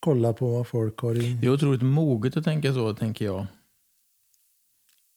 Kolla 0.00 0.32
på 0.32 0.52
vad 0.52 0.66
folk 0.66 0.98
har 0.98 1.14
i... 1.14 1.34
Det 1.34 1.46
är 1.46 1.50
otroligt 1.50 1.82
moget 1.82 2.36
att 2.36 2.44
tänka 2.44 2.72
så, 2.72 2.94
tänker 2.94 3.24
jag. 3.24 3.46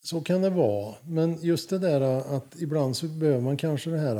så 0.04 0.22
kan 0.22 0.42
det 0.42 0.50
vara. 0.50 0.96
Men 1.04 1.42
just 1.42 1.70
det 1.70 1.80
där 1.80 2.02
att 2.38 2.62
ibland 2.62 2.98
så 2.98 3.08
behöver 3.08 3.42
man 3.42 3.58
kanske 3.58 3.90
det 3.90 4.00
här. 4.00 4.16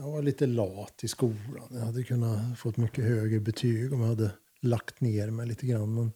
Jag 0.00 0.10
var 0.10 0.22
lite 0.22 0.46
lat 0.46 1.04
i 1.04 1.08
skolan. 1.08 1.68
Jag 1.70 1.80
hade 1.80 2.04
kunnat 2.04 2.58
fått 2.58 2.76
mycket 2.76 3.04
högre 3.04 3.40
betyg 3.40 3.92
om 3.92 4.00
jag 4.00 4.08
hade 4.08 4.30
lagt 4.60 5.00
ner 5.00 5.30
mig 5.30 5.46
lite 5.46 5.66
grann. 5.66 5.94
Men, 5.94 6.12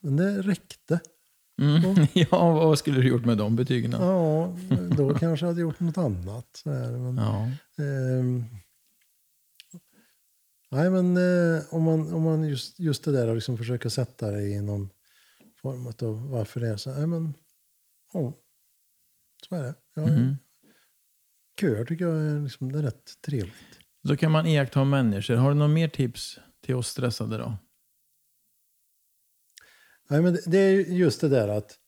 men 0.00 0.16
det 0.16 0.42
räckte. 0.42 1.00
Mm. 1.62 2.06
ja, 2.12 2.54
vad 2.54 2.78
skulle 2.78 3.00
du 3.00 3.08
gjort 3.08 3.24
med 3.24 3.38
de 3.38 3.56
betygen? 3.56 3.92
Ja. 3.92 4.56
Då 4.96 5.14
kanske 5.14 5.46
jag 5.46 5.50
hade 5.50 5.60
gjort 5.60 5.80
något 5.80 5.98
annat. 5.98 6.62
Men, 6.64 7.16
Ja. 7.16 7.50
Ehm, 7.84 8.44
nej, 10.70 10.90
men 10.90 11.16
eh, 11.16 11.62
om 11.70 11.82
man, 11.82 12.14
om 12.14 12.22
man 12.22 12.44
just, 12.48 12.80
just 12.80 13.04
det 13.04 13.12
där 13.12 13.28
att 13.28 13.34
liksom 13.34 13.58
försöka 13.58 13.90
sätta 13.90 14.30
det 14.30 14.42
i 14.42 14.60
någon 14.62 14.90
form 15.62 15.86
av 15.86 16.30
varför 16.30 16.60
det 16.60 16.68
är 16.68 16.76
så. 16.76 16.94
Nej, 16.94 17.06
men, 17.06 17.34
ja, 18.12 18.32
så 19.48 19.54
är 19.54 19.62
det. 19.62 19.74
Ja, 19.94 20.02
Mm. 20.02 20.36
Köer 21.60 21.84
tycker 21.84 22.04
jag 22.04 22.16
är, 22.16 22.40
liksom, 22.40 22.72
det 22.72 22.78
är 22.78 22.82
rätt 22.82 23.20
trevligt. 23.20 23.78
Då 24.02 24.16
kan 24.16 24.32
man 24.32 24.46
iaktta 24.46 24.84
människor. 24.84 25.34
Har 25.34 25.48
du 25.48 25.54
några 25.54 25.72
mer 25.72 25.88
tips 25.88 26.38
till 26.60 26.74
oss 26.74 26.88
stressade 26.88 27.38
då? 27.38 27.58
Nej, 30.08 30.22
men 30.22 30.38
det, 30.46 30.58
är 30.58 30.70
ju 30.70 30.82
just 30.82 31.20
det 31.20 31.28
där 31.28 31.48
att 31.48 31.78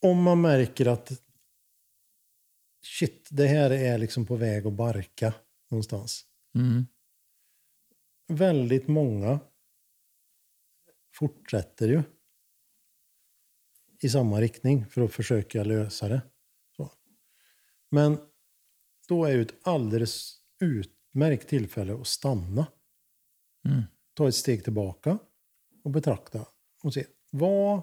om 0.00 0.22
man 0.22 0.40
märker 0.40 0.86
att 0.86 1.12
shit, 2.82 3.28
det 3.30 3.46
här 3.46 3.70
är 3.70 3.98
liksom 3.98 4.26
på 4.26 4.36
väg 4.36 4.66
att 4.66 4.72
barka 4.72 5.34
någonstans. 5.70 6.24
Mm. 6.54 6.86
väldigt 8.28 8.88
många 8.88 9.40
fortsätter 11.14 11.88
ju 11.88 12.02
i 14.02 14.08
samma 14.08 14.40
riktning 14.40 14.86
för 14.86 15.02
att 15.02 15.12
försöka 15.12 15.64
lösa 15.64 16.08
det. 16.08 16.22
Men 17.90 18.18
då 19.08 19.24
är 19.24 19.32
ju 19.32 19.42
ett 19.42 19.54
alldeles 19.62 20.36
utmärkt 20.60 21.48
tillfälle 21.48 21.94
att 21.94 22.06
stanna. 22.06 22.66
Mm. 23.68 23.82
Ta 24.14 24.28
ett 24.28 24.34
steg 24.34 24.64
tillbaka 24.64 25.18
och 25.84 25.90
betrakta 25.90 26.46
och 26.82 26.94
se 26.94 27.04
vad 27.30 27.82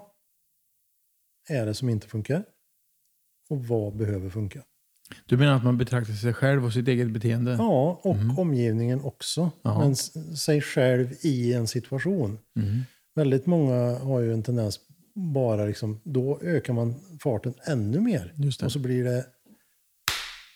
är 1.48 1.66
det 1.66 1.74
som 1.74 1.88
inte 1.88 2.08
funkar 2.08 2.44
och 3.48 3.66
vad 3.66 3.96
behöver 3.96 4.30
funka. 4.30 4.62
Du 5.26 5.36
menar 5.36 5.56
att 5.56 5.64
man 5.64 5.78
betraktar 5.78 6.14
sig 6.14 6.32
själv 6.32 6.64
och 6.64 6.72
sitt 6.72 6.88
eget 6.88 7.10
beteende? 7.10 7.52
Ja, 7.52 8.00
och 8.02 8.38
omgivningen 8.38 9.00
också. 9.00 9.50
Ja. 9.62 9.78
Men 9.78 9.96
sig 10.36 10.60
själv 10.60 11.12
i 11.22 11.52
en 11.52 11.66
situation. 11.66 12.38
Mm. 12.56 12.80
Väldigt 13.14 13.46
många 13.46 13.98
har 13.98 14.20
ju 14.20 14.32
en 14.32 14.42
tendens 14.42 14.80
bara 15.14 15.64
liksom, 15.64 16.00
då 16.04 16.40
ökar 16.42 16.72
man 16.72 16.94
farten 17.20 17.54
ännu 17.66 18.00
mer. 18.00 18.34
Och 18.64 18.72
så 18.72 18.78
blir 18.78 19.04
det 19.04 19.26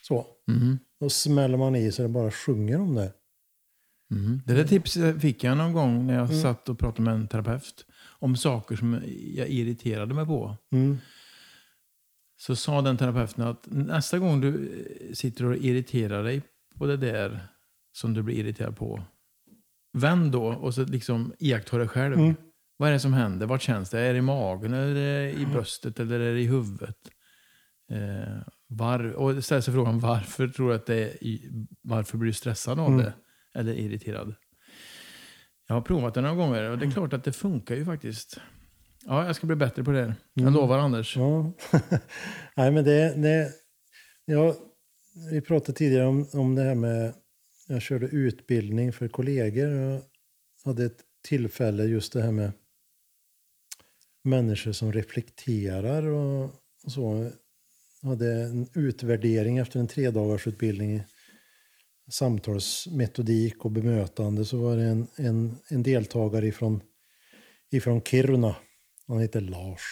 så. 0.08 0.26
Mm. 0.48 0.78
Då 1.00 1.10
smäller 1.10 1.58
man 1.58 1.76
i 1.76 1.92
så 1.92 2.02
det 2.02 2.08
bara 2.08 2.30
sjunger 2.30 2.80
om 2.80 2.94
det. 2.94 3.12
Mm. 4.10 4.42
Det 4.46 4.54
där 4.54 4.64
tipset 4.64 5.20
fick 5.20 5.44
jag 5.44 5.56
någon 5.56 5.72
gång 5.72 6.06
när 6.06 6.14
jag 6.14 6.34
satt 6.34 6.68
och 6.68 6.78
pratade 6.78 7.02
med 7.02 7.14
en 7.14 7.28
terapeut 7.28 7.86
om 8.18 8.36
saker 8.36 8.76
som 8.76 9.00
jag 9.34 9.48
irriterade 9.48 10.14
mig 10.14 10.26
på. 10.26 10.56
Mm. 10.72 10.98
Så 12.40 12.56
sa 12.56 12.82
den 12.82 12.96
terapeuten 12.96 13.44
att 13.44 13.66
nästa 13.70 14.18
gång 14.18 14.40
du 14.40 14.84
sitter 15.14 15.44
och 15.44 15.56
irriterar 15.56 16.24
dig 16.24 16.42
på 16.78 16.86
det 16.86 16.96
där 16.96 17.48
som 17.92 18.14
du 18.14 18.22
blir 18.22 18.34
irriterad 18.34 18.76
på. 18.76 19.02
Vänd 19.92 20.32
då 20.32 20.46
och 20.46 20.74
så 20.74 20.84
liksom 20.84 21.32
iaktta 21.38 21.78
dig 21.78 21.88
själv. 21.88 22.18
Mm. 22.18 22.34
Vad 22.76 22.88
är 22.88 22.92
det 22.92 23.00
som 23.00 23.12
händer? 23.12 23.46
Vart 23.46 23.62
känns 23.62 23.90
det? 23.90 24.00
Är 24.00 24.12
det 24.12 24.18
i 24.18 24.22
magen, 24.22 24.74
eller 24.74 25.28
i 25.28 25.46
bröstet 25.46 26.00
eller 26.00 26.20
är 26.20 26.34
det 26.34 26.40
i 26.40 26.46
huvudet? 26.46 26.96
Eh, 27.90 28.42
var, 28.68 29.04
och 29.12 29.44
ställa 29.44 29.62
sig 29.62 29.74
frågan 29.74 29.98
varför 30.00 30.48
tror 30.48 30.68
du 30.68 30.74
att 30.74 30.86
det 30.86 30.94
är 30.96 31.24
i, 31.24 31.50
varför 31.82 32.18
blir 32.18 32.26
du 32.26 32.32
stressad 32.32 32.80
av 32.80 32.86
Mm. 32.92 32.98
det? 32.98 33.12
Eller 33.54 33.72
irriterad? 33.74 34.34
Jag 35.68 35.74
har 35.74 35.82
provat 35.82 36.14
det 36.14 36.20
några 36.20 36.34
gånger 36.34 36.70
och 36.70 36.78
det 36.78 36.86
är 36.86 36.90
klart 36.90 37.12
att 37.12 37.24
det 37.24 37.32
funkar 37.32 37.74
ju 37.74 37.84
faktiskt. 37.84 38.40
Ja, 39.06 39.26
jag 39.26 39.36
ska 39.36 39.46
bli 39.46 39.56
bättre 39.56 39.84
på 39.84 39.90
det. 39.90 40.14
Jag 40.34 40.42
Mm. 40.42 40.54
lovar 40.54 40.78
Anders. 40.78 41.16
Ja. 41.16 41.52
Nej, 42.56 42.70
men 42.70 42.84
det, 42.84 43.14
det, 43.22 43.50
ja, 44.24 44.54
vi 45.30 45.40
pratade 45.40 45.78
tidigare 45.78 46.06
om, 46.06 46.26
om 46.32 46.54
det 46.54 46.62
här 46.62 46.74
med... 46.74 47.14
Jag 47.68 47.82
körde 47.82 48.06
utbildning 48.06 48.92
för 48.92 49.08
kollegor. 49.08 49.68
Jag 49.68 50.02
hade 50.64 50.84
ett 50.84 51.00
tillfälle 51.28 51.84
just 51.84 52.12
det 52.12 52.22
här 52.22 52.32
med 52.32 52.52
människor 54.24 54.72
som 54.72 54.92
reflekterar 54.92 56.02
och, 56.06 56.44
och 56.84 56.92
så. 56.92 57.30
Hade 58.02 58.32
en 58.32 58.68
utvärdering 58.74 59.58
efter 59.58 59.80
en 59.80 59.88
tredagarsutbildning 59.88 60.96
i 60.96 61.02
samtalsmetodik 62.10 63.64
och 63.64 63.70
bemötande. 63.70 64.44
Så 64.44 64.58
var 64.58 64.76
det 64.76 64.84
en, 64.84 65.06
en, 65.16 65.56
en 65.68 65.82
deltagare 65.82 66.46
ifrån, 66.46 66.80
ifrån 67.70 68.02
Kiruna. 68.02 68.56
Han 69.06 69.20
heter 69.20 69.40
Lars. 69.40 69.82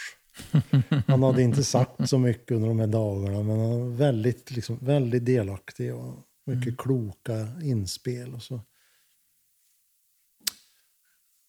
Han 1.07 1.23
hade 1.23 1.43
inte 1.43 1.65
sagt 1.65 2.09
så 2.09 2.19
mycket 2.19 2.51
under 2.51 2.69
de 2.69 2.81
här 2.81 2.87
dagarna, 2.87 3.43
men 3.43 3.59
han 3.59 3.81
var 3.81 3.97
väldigt, 3.97 4.51
liksom, 4.51 4.79
väldigt 4.83 5.25
delaktig 5.25 5.95
och 5.95 6.15
mycket 6.47 6.79
kloka 6.79 7.49
inspel. 7.63 8.35
Och 8.35 8.43
så. 8.43 8.61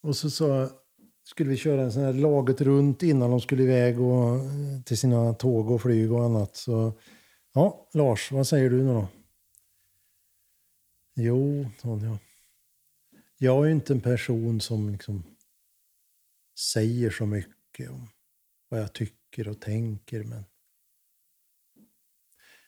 Och 0.03 0.15
så 0.15 0.29
sa, 0.29 0.69
skulle 1.27 1.49
vi 1.49 1.57
köra 1.57 1.81
en 1.81 1.91
sån 1.91 2.03
här 2.03 2.13
laget 2.13 2.61
runt 2.61 3.03
innan 3.03 3.31
de 3.31 3.41
skulle 3.41 3.63
iväg 3.63 4.01
och, 4.01 4.35
eh, 4.35 4.81
till 4.85 4.97
sina 4.97 5.33
tåg 5.33 5.71
och 5.71 5.81
flyg 5.81 6.11
och 6.11 6.23
annat. 6.23 6.55
Så, 6.55 6.93
ja, 7.53 7.89
Lars, 7.93 8.31
vad 8.31 8.47
säger 8.47 8.69
du 8.69 8.83
nu 8.83 8.93
då? 8.93 9.07
Jo, 11.15 11.65
sa 11.81 11.89
jag. 11.89 12.17
Jag 13.37 13.63
är 13.63 13.67
ju 13.67 13.71
inte 13.71 13.93
en 13.93 14.01
person 14.01 14.61
som 14.61 14.89
liksom 14.89 15.23
säger 16.59 17.09
så 17.09 17.25
mycket 17.25 17.89
om 17.89 18.07
vad 18.69 18.79
jag 18.79 18.93
tycker 18.93 19.47
och 19.47 19.61
tänker. 19.61 20.23
Men 20.23 20.45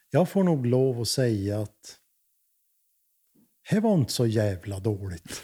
jag 0.10 0.30
får 0.30 0.44
nog 0.44 0.66
lov 0.66 1.02
att 1.02 1.08
säga 1.08 1.62
att 1.62 1.99
det 3.70 3.80
var 3.80 3.94
inte 3.94 4.14
så 4.14 4.26
jävla 4.26 4.80
dåligt. 4.80 5.44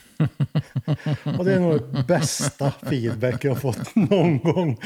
och 1.38 1.45
det 1.45 1.53
är 1.53 1.59
nog 1.59 1.82
det 1.93 2.03
bästa 2.07 2.71
feedback 2.71 3.43
jag 3.43 3.51
har 3.51 3.59
fått 3.59 3.95
någon 3.95 4.39
gång. 4.39 4.78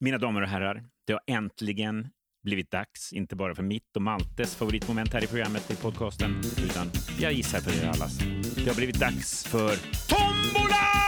Mina 0.00 0.18
damer 0.18 0.42
och 0.42 0.48
herrar, 0.48 0.82
det 1.06 1.12
har 1.12 1.22
äntligen 1.26 2.06
blivit 2.44 2.70
dags, 2.70 3.12
inte 3.12 3.36
bara 3.36 3.54
för 3.54 3.62
mitt 3.62 3.96
och 3.96 4.02
Maltes 4.02 4.54
favoritmoment 4.54 5.12
här 5.12 5.24
i 5.24 5.26
programmet 5.26 5.70
i 5.70 5.76
podcasten, 5.76 6.40
utan 6.64 6.90
jag 7.20 7.32
gissar 7.32 7.58
för 7.58 7.84
er 7.84 7.88
allas. 7.88 8.18
Det 8.54 8.68
har 8.68 8.76
blivit 8.76 9.00
dags 9.00 9.44
för 9.44 9.76
Tombolan! 10.08 11.00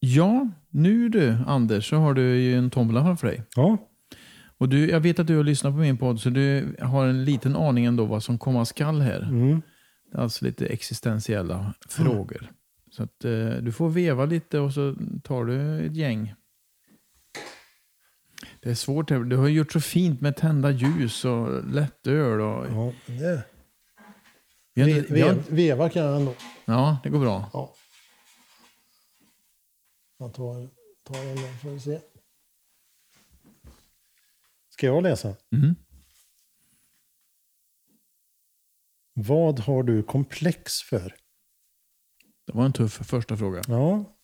Ja, 0.00 0.48
nu 0.70 1.08
du 1.08 1.36
Anders 1.46 1.88
så 1.88 1.96
har 1.96 2.14
du 2.14 2.36
ju 2.36 2.54
en 2.58 2.70
tombola 2.70 3.02
framför 3.02 3.26
dig. 3.26 3.42
Ja, 3.56 3.87
Och 4.58 4.68
du, 4.68 4.90
jag 4.90 5.00
vet 5.00 5.18
att 5.18 5.26
du 5.26 5.36
har 5.36 5.44
lyssnat 5.44 5.72
på 5.72 5.78
min 5.78 5.96
podd 5.98 6.20
så 6.20 6.30
du 6.30 6.76
har 6.80 7.06
en 7.06 7.24
liten 7.24 7.56
aning 7.56 7.84
ändå 7.84 8.04
vad 8.04 8.22
som 8.22 8.38
komma 8.38 8.64
skall 8.64 9.00
här. 9.00 9.22
mm. 9.22 9.62
Alltså 10.14 10.44
lite 10.44 10.66
existentiella 10.66 11.74
frågor. 11.88 12.52
Så 12.90 13.02
att 13.02 13.24
eh, 13.24 13.50
du 13.50 13.72
får 13.72 13.88
veva 13.88 14.24
lite 14.24 14.58
och 14.58 14.74
så 14.74 14.94
tar 15.22 15.44
du 15.44 15.86
ett 15.86 15.96
gäng. 15.96 16.34
Det 18.60 18.70
är 18.70 18.74
svårt. 18.74 19.10
här. 19.10 19.18
Du 19.18 19.36
har 19.36 19.48
gjort 19.48 19.72
så 19.72 19.80
fint 19.80 20.20
med 20.20 20.36
tända 20.36 20.70
ljus 20.70 21.24
och 21.24 21.64
lättöl. 21.64 22.40
Och, 22.40 22.66
ja 22.66 22.92
det, 23.06 23.42
vi 24.74 24.82
har 24.82 24.88
inte, 24.88 25.14
vi 25.14 25.20
har, 25.20 25.34
ve, 25.34 25.42
veva 25.48 25.88
kan 25.88 26.02
jag 26.02 26.16
ändå. 26.16 26.34
ja, 26.64 26.98
det 27.02 27.10
går 27.10 27.20
bra. 27.20 27.50
Ja. 27.52 27.74
Jag 30.18 30.34
tar, 30.34 30.68
tar 31.04 31.26
den 31.26 31.36
där 31.36 31.58
får 31.62 31.70
vi 31.70 31.80
se. 31.80 32.00
Ska 34.78 34.86
jag 34.86 35.02
läsa? 35.02 35.36
Mm. 35.52 35.74
Vad 39.14 39.58
har 39.60 39.82
du 39.82 40.02
komplex 40.02 40.82
för? 40.82 41.14
Det 42.46 42.52
var 42.52 42.64
en 42.66 42.72
tuff 42.72 42.92
första 42.92 43.36
fråga. 43.36 43.62
Ja. 43.68 44.16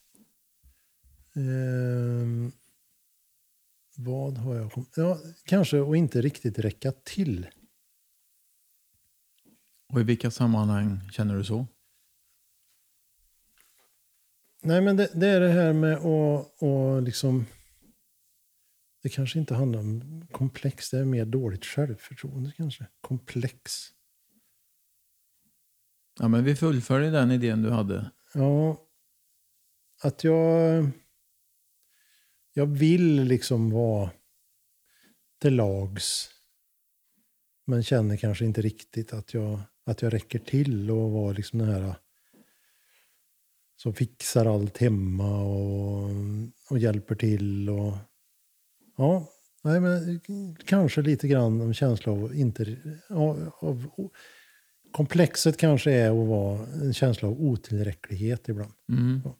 Ehm, 1.36 2.52
vad 3.96 4.38
har 4.38 4.54
jag 4.54 4.72
kom- 4.72 4.86
Ja, 4.96 5.18
kanske 5.44 5.80
att 5.80 5.96
inte 5.96 6.20
riktigt 6.22 6.58
räcka 6.58 6.92
till. 6.92 7.46
Och 9.92 10.00
i 10.00 10.02
vilka 10.02 10.30
sammanhang 10.30 11.10
känner 11.12 11.36
du 11.36 11.44
så? 11.44 11.66
Nej, 14.62 14.80
men 14.80 14.96
det, 14.96 15.10
det 15.14 15.28
är 15.28 15.40
det 15.40 15.52
här 15.52 15.72
med 15.72 15.94
att 15.96 16.62
och 16.62 17.02
liksom... 17.02 17.46
Det 19.04 19.10
kanske 19.10 19.38
inte 19.38 19.54
handlar 19.54 19.80
om 19.80 20.26
komplex, 20.32 20.90
det 20.90 20.98
är 20.98 21.04
mer 21.04 21.24
dåligt 21.24 21.64
självförtroende 21.64 22.52
kanske. 22.56 22.86
Komplex. 23.00 23.88
Ja, 26.20 26.28
men 26.28 26.44
vi 26.44 26.56
fullföljer 26.56 27.12
den 27.12 27.30
idén 27.30 27.62
du 27.62 27.70
hade. 27.70 28.10
Ja, 28.34 28.86
att 30.02 30.24
jag... 30.24 30.90
Jag 32.52 32.66
vill 32.66 33.22
liksom 33.24 33.70
vara 33.70 34.10
till 35.40 35.54
lags. 35.54 36.30
Men 37.64 37.82
känner 37.82 38.16
kanske 38.16 38.44
inte 38.44 38.62
riktigt 38.62 39.12
att 39.12 39.34
jag, 39.34 39.60
att 39.86 40.02
jag 40.02 40.12
räcker 40.12 40.38
till 40.38 40.90
och 40.90 41.10
vara 41.10 41.32
liksom 41.32 41.58
den 41.58 41.68
här 41.68 41.94
som 43.76 43.94
fixar 43.94 44.46
allt 44.46 44.78
hemma 44.78 45.42
och, 45.42 46.10
och 46.70 46.78
hjälper 46.78 47.14
till. 47.14 47.70
Och, 47.70 47.96
ja, 48.96 49.28
nej, 49.62 49.80
men 49.80 50.20
kanske 50.66 51.02
lite 51.02 51.28
grann 51.28 51.60
en 51.60 51.74
känsla 51.74 52.12
av 52.12 52.34
inte... 52.34 52.76
Av, 53.08 53.50
av, 53.60 53.86
komplexet 54.92 55.56
kanske 55.56 55.92
är 55.92 56.10
att 56.22 56.28
vara 56.28 56.58
en 56.66 56.94
känsla 56.94 57.28
av 57.28 57.40
otillräcklighet 57.40 58.48
ibland. 58.48 58.72
Mm. 58.88 59.20
Ja. 59.24 59.36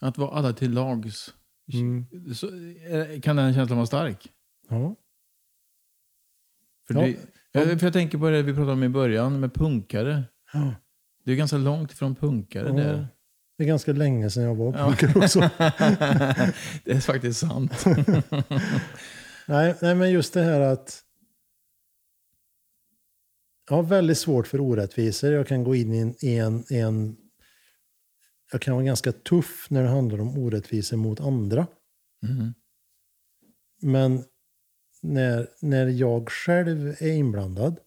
Att 0.00 0.18
vara 0.18 0.30
alla 0.30 0.52
till 0.52 0.72
lags. 0.72 1.34
Mm. 1.72 2.06
Så, 2.34 2.46
eh, 2.90 3.20
kan 3.20 3.36
den 3.36 3.54
känslan 3.54 3.76
vara 3.76 3.86
stark? 3.86 4.32
Ja. 4.68 4.94
För, 6.86 6.94
Ja. 6.94 7.00
det, 7.00 7.16
jag, 7.52 7.80
för 7.80 7.86
jag 7.86 7.92
tänker 7.92 8.18
på 8.18 8.30
det 8.30 8.42
vi 8.42 8.52
pratade 8.52 8.72
om 8.72 8.82
i 8.84 8.88
början 8.88 9.40
med 9.40 9.54
punkare. 9.54 10.24
Ja. 10.52 10.74
Det 11.24 11.32
är 11.32 11.36
ganska 11.36 11.56
långt 11.56 11.92
ifrån 11.92 12.14
punkare 12.14 12.68
Ja. 12.68 12.74
där. 12.74 13.08
Det 13.56 13.64
är 13.64 13.68
ganska 13.68 13.92
länge 13.92 14.30
sedan 14.30 14.42
jag 14.42 14.54
var 14.54 14.78
Ja. 14.78 14.86
punkare 14.86 15.12
också. 15.24 15.40
det 16.84 16.92
är 16.92 17.00
faktiskt 17.00 17.40
sant. 17.40 17.84
nej, 19.46 19.74
nej, 19.82 19.94
men 19.94 20.10
just 20.10 20.34
det 20.34 20.42
här 20.42 20.60
att 20.60 21.02
jag 23.68 23.76
har 23.76 23.82
väldigt 23.82 24.18
svårt 24.18 24.46
för 24.46 24.60
orättvisor. 24.60 25.32
Jag 25.32 25.46
kan 25.46 25.64
gå 25.64 25.74
in 25.74 25.92
i 25.94 25.98
en, 25.98 26.14
i 26.20 26.36
en, 26.36 26.64
i 26.70 26.78
en... 26.78 27.16
Jag 28.52 28.60
kan 28.60 28.74
vara 28.74 28.84
ganska 28.84 29.12
tuff 29.12 29.66
när 29.70 29.82
det 29.82 29.88
handlar 29.88 30.20
om 30.20 30.38
orättvisor 30.38 30.96
mot 30.96 31.20
andra. 31.20 31.66
Mm. 32.26 32.54
Men 33.82 34.24
när, 35.02 35.48
när 35.60 35.86
jag 35.86 36.28
själv 36.28 36.88
är 36.88 37.12
inblandad 37.12 37.80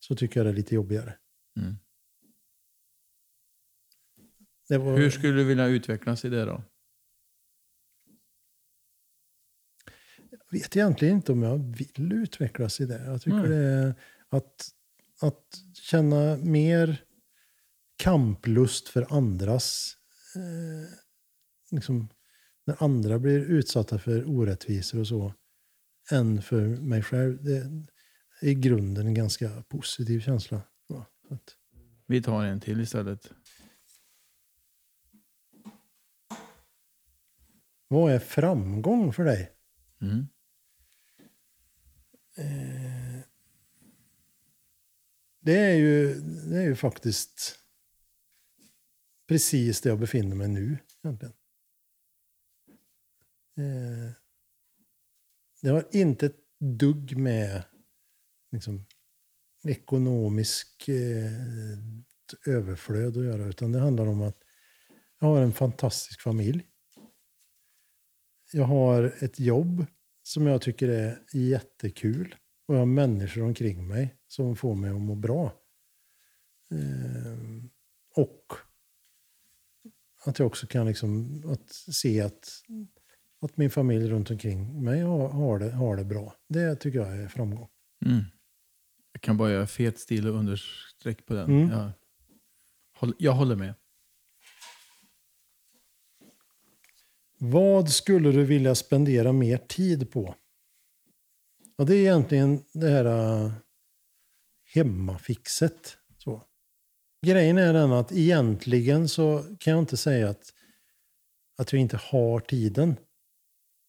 så 0.00 0.16
tycker 0.16 0.40
jag 0.40 0.46
det 0.46 0.50
är 0.50 0.54
lite 0.54 0.74
jobbigare. 0.74 1.16
Mm. 1.56 1.74
Var, 4.78 4.96
Hur 4.98 5.10
skulle 5.10 5.32
du 5.32 5.44
vilja 5.44 5.66
utvecklas 5.66 6.24
i 6.24 6.28
det 6.28 6.44
då? 6.44 6.62
Jag 10.30 10.58
vet 10.58 10.76
egentligen 10.76 11.16
inte 11.16 11.32
om 11.32 11.42
jag 11.42 11.76
vill 11.76 12.12
utvecklas 12.12 12.80
i 12.80 12.86
det. 12.86 13.04
Jag 13.04 13.22
tycker 13.22 13.38
Mm. 13.38 13.50
det 13.50 13.56
är 13.56 13.94
att, 14.28 14.68
att 15.20 15.44
känna 15.74 16.36
mer 16.36 17.04
kamplust 17.96 18.88
för 18.88 19.16
andras... 19.16 19.96
Eh, 20.36 20.88
liksom, 21.70 22.08
när 22.66 22.82
andra 22.82 23.18
blir 23.18 23.38
utsatta 23.38 23.98
för 23.98 24.24
orättvisor 24.28 25.00
och 25.00 25.06
så, 25.06 25.34
än 26.10 26.42
för 26.42 26.66
mig 26.66 27.02
själv. 27.02 27.44
Det 27.44 27.56
är 27.56 27.84
i 28.42 28.54
grunden 28.54 29.06
en 29.06 29.14
ganska 29.14 29.62
positiv 29.68 30.20
känsla. 30.20 30.62
Ja, 30.88 31.06
att, 31.30 31.56
Vi 32.06 32.22
tar 32.22 32.44
en 32.44 32.60
till 32.60 32.80
istället. 32.80 33.32
Vad 37.90 38.12
är 38.12 38.18
framgång 38.18 39.12
för 39.12 39.24
dig? 39.24 39.52
Mm. 40.00 40.26
Det 45.40 45.58
är 45.58 45.74
ju, 45.74 46.20
det 46.20 46.56
är 46.56 46.62
ju 46.62 46.76
faktiskt 46.76 47.58
precis 49.28 49.80
där 49.80 49.90
jag 49.90 49.98
befinner 49.98 50.36
mig 50.36 50.48
nu. 50.48 50.78
Egentligen. 51.02 51.34
Eh, 53.56 54.12
det 55.62 55.68
har 55.68 55.84
inte 55.92 56.26
ett 56.26 56.40
dugg 56.58 57.16
med 57.16 57.62
liksom, 58.52 58.86
ekonomisk 59.64 60.88
eh, 60.88 61.32
överflöd 62.46 63.16
att 63.16 63.24
göra. 63.24 63.46
Utan 63.46 63.72
det 63.72 63.78
handlar 63.78 64.06
om 64.06 64.22
att 64.22 64.38
jag 65.20 65.28
har 65.28 65.42
en 65.42 65.52
fantastisk 65.52 66.20
familj. 66.20 66.66
Jag 68.52 68.64
har 68.64 69.14
ett 69.18 69.40
jobb 69.40 69.86
som 70.22 70.46
jag 70.46 70.62
tycker 70.62 70.88
är 70.88 71.22
jättekul. 71.32 72.34
Och 72.68 72.74
jag 72.74 72.78
har 72.78 72.86
människor 72.86 73.42
omkring 73.42 73.88
mig 73.88 74.14
som 74.28 74.56
får 74.56 74.74
mig 74.74 74.90
att 74.90 75.00
må 75.00 75.14
bra. 75.14 75.44
Eh, 76.70 77.38
och 78.16 78.52
att 80.24 80.38
jag 80.38 80.46
också 80.46 80.66
kan 80.66 80.86
liksom, 80.86 81.42
att 81.46 81.72
se 81.72 82.20
att, 82.20 82.48
att 83.40 83.56
min 83.56 83.70
familj 83.70 84.08
runt 84.08 84.30
omkring 84.30 84.84
mig 84.84 85.00
har, 85.00 85.28
har, 85.28 85.58
det, 85.58 85.70
har 85.70 85.96
det 85.96 86.04
bra. 86.04 86.34
Det 86.48 86.76
tycker 86.76 86.98
jag 86.98 87.16
är 87.16 87.28
framgång. 87.28 87.68
Mm. 88.06 88.24
Jag 89.12 89.22
kan 89.22 89.36
bara 89.36 89.50
göra 89.50 89.66
fet 89.66 89.98
stil 89.98 90.28
och 90.28 90.34
understreck 90.34 91.26
på 91.26 91.34
den. 91.34 91.50
Mm. 91.50 91.68
Jag, 93.00 93.14
jag 93.18 93.32
håller 93.32 93.56
med. 93.56 93.74
Vad 97.42 97.90
skulle 97.90 98.32
du 98.32 98.44
vilja 98.44 98.74
spendera 98.74 99.32
mer 99.32 99.56
tid 99.56 100.10
på? 100.10 100.34
Ja, 101.76 101.84
det 101.84 101.94
är 101.94 102.00
egentligen 102.00 102.64
det 102.72 102.88
här 102.88 103.04
äh, 103.04 103.52
hemmafixet. 104.74 105.96
Så. 106.18 106.42
Grejen 107.26 107.58
är 107.58 107.72
den 107.72 107.92
att 107.92 108.12
egentligen 108.12 109.08
så 109.08 109.56
kan 109.58 109.70
jag 109.70 109.82
inte 109.82 109.96
säga 109.96 110.28
att, 110.28 110.52
att 111.56 111.72
jag 111.72 111.80
inte 111.80 111.96
har 111.96 112.40
tiden. 112.40 112.96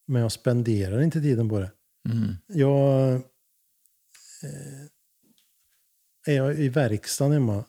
Men 0.08 0.22
jag 0.22 0.32
spenderar 0.32 1.02
inte 1.02 1.22
tiden 1.22 1.50
på 1.50 1.60
det. 1.60 1.72
Mm. 2.10 2.36
Jag 2.48 3.14
eh, 4.44 4.86
är 6.28 6.36
jag 6.36 6.60
i 6.60 6.70
verkstaden 6.70 7.34
hemma 7.34 7.66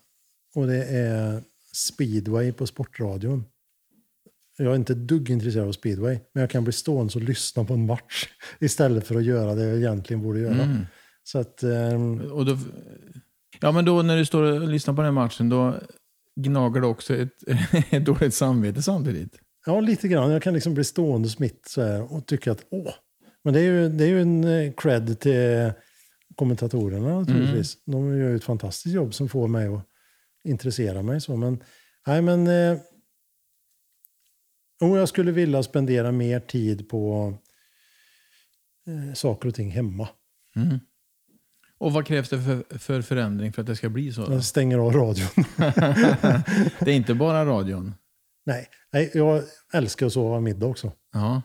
och 0.54 0.66
det 0.66 0.84
är 0.84 1.42
speedway 1.72 2.52
på 2.52 2.66
sportradion. 2.66 3.44
Jag 4.62 4.72
är 4.72 4.76
inte 4.76 4.92
ett 4.92 5.08
dugg 5.08 5.30
intresserad 5.30 5.68
av 5.68 5.72
speedway, 5.72 6.18
men 6.34 6.40
jag 6.40 6.50
kan 6.50 6.64
bli 6.64 6.72
stående 6.72 7.14
och 7.14 7.22
lyssna 7.22 7.64
på 7.64 7.74
en 7.74 7.86
match 7.86 8.28
istället 8.60 9.06
för 9.06 9.14
att 9.14 9.24
göra 9.24 9.54
det 9.54 9.64
jag 9.64 9.76
egentligen 9.76 10.22
borde 10.22 10.40
göra. 10.40 10.62
Mm. 10.62 10.86
Så 11.24 11.38
att, 11.38 11.62
ehm, 11.62 12.20
Och 12.20 12.46
då, 12.46 12.58
ja, 13.60 13.72
men 13.72 13.84
då 13.84 14.02
när 14.02 14.16
du 14.16 14.24
står 14.24 14.42
och 14.42 14.68
lyssnar 14.68 14.94
på 14.94 15.02
den 15.02 15.14
matchen, 15.14 15.48
då 15.48 15.74
gnager 16.40 16.80
det 16.80 16.86
också 16.86 17.14
ett, 17.14 17.32
ett 17.90 18.04
dåligt 18.04 18.34
samvete 18.34 18.82
samtidigt. 18.82 19.38
ja, 19.66 19.80
lite 19.80 20.08
grann. 20.08 20.30
Jag 20.30 20.42
kan 20.42 20.54
liksom 20.54 20.74
bli 20.74 20.84
stående 20.84 21.28
smitt 21.28 21.62
så 21.66 21.82
här 21.82 22.12
och 22.12 22.26
tycka 22.26 22.52
att 22.52 22.64
åh. 22.70 22.94
Men 23.44 23.54
det 23.54 23.60
är 23.60 23.64
ju, 23.64 23.88
det 23.88 24.04
är 24.04 24.08
ju 24.08 24.22
en 24.22 24.44
eh, 24.44 24.72
cred 24.72 25.20
till 25.20 25.72
kommentatorerna 26.36 27.20
naturligtvis. 27.20 27.76
De 27.84 28.18
gör 28.18 28.28
ju 28.28 28.36
ett 28.36 28.44
fantastiskt 28.44 28.94
jobb 28.94 29.14
som 29.14 29.28
får 29.28 29.48
mig 29.48 29.66
att 29.66 29.86
intressera 30.48 31.02
mig. 31.02 31.20
Så. 31.20 31.36
Men, 31.36 31.62
nej, 32.06 32.22
men, 32.22 32.46
oh, 34.82 34.98
jag 34.98 35.08
skulle 35.08 35.32
vilja 35.32 35.62
spendera 35.62 36.12
mer 36.12 36.40
tid 36.40 36.88
på 36.88 37.34
eh, 38.86 39.14
saker 39.14 39.48
och 39.48 39.54
ting 39.54 39.70
hemma. 39.70 40.08
Mm. 40.56 40.78
Och 41.78 41.92
vad 41.92 42.06
krävs 42.06 42.28
det 42.28 42.42
för, 42.42 42.78
för 42.78 43.02
förändring 43.02 43.52
för 43.52 43.62
att 43.62 43.66
det 43.66 43.76
ska 43.76 43.88
bli 43.88 44.12
så? 44.12 44.26
då? 44.26 44.32
Jag 44.32 44.44
stänger 44.44 44.78
av 44.78 44.92
radion. 44.92 45.28
det 46.78 46.90
är 46.90 46.96
inte 46.96 47.14
bara 47.14 47.44
radion. 47.44 47.94
nej, 48.46 48.68
nej, 48.92 49.10
jag 49.14 49.42
älskar 49.72 50.06
att 50.06 50.12
sova 50.12 50.40
middag 50.40 50.66
också. 50.66 50.92
Ja. 51.12 51.42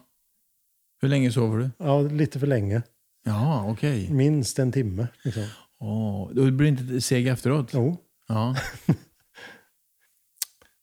Hur 1.02 1.10
länge 1.10 1.32
sover 1.32 1.58
du? 1.58 1.70
Ja, 1.78 2.02
lite 2.02 2.40
för 2.40 2.48
länge. 2.48 2.82
Ja, 3.24 3.66
okej. 3.70 4.10
Minst 4.12 4.60
en 4.60 4.72
timme. 4.72 5.08
Liksom. 5.24 5.44
Åh, 5.80 6.30
då 6.34 6.52
blir 6.52 6.58
du 6.58 6.68
inte 6.68 7.02
seg 7.02 7.28
efteråt? 7.28 7.70
Jo. 7.74 7.98
Ja. 8.28 8.56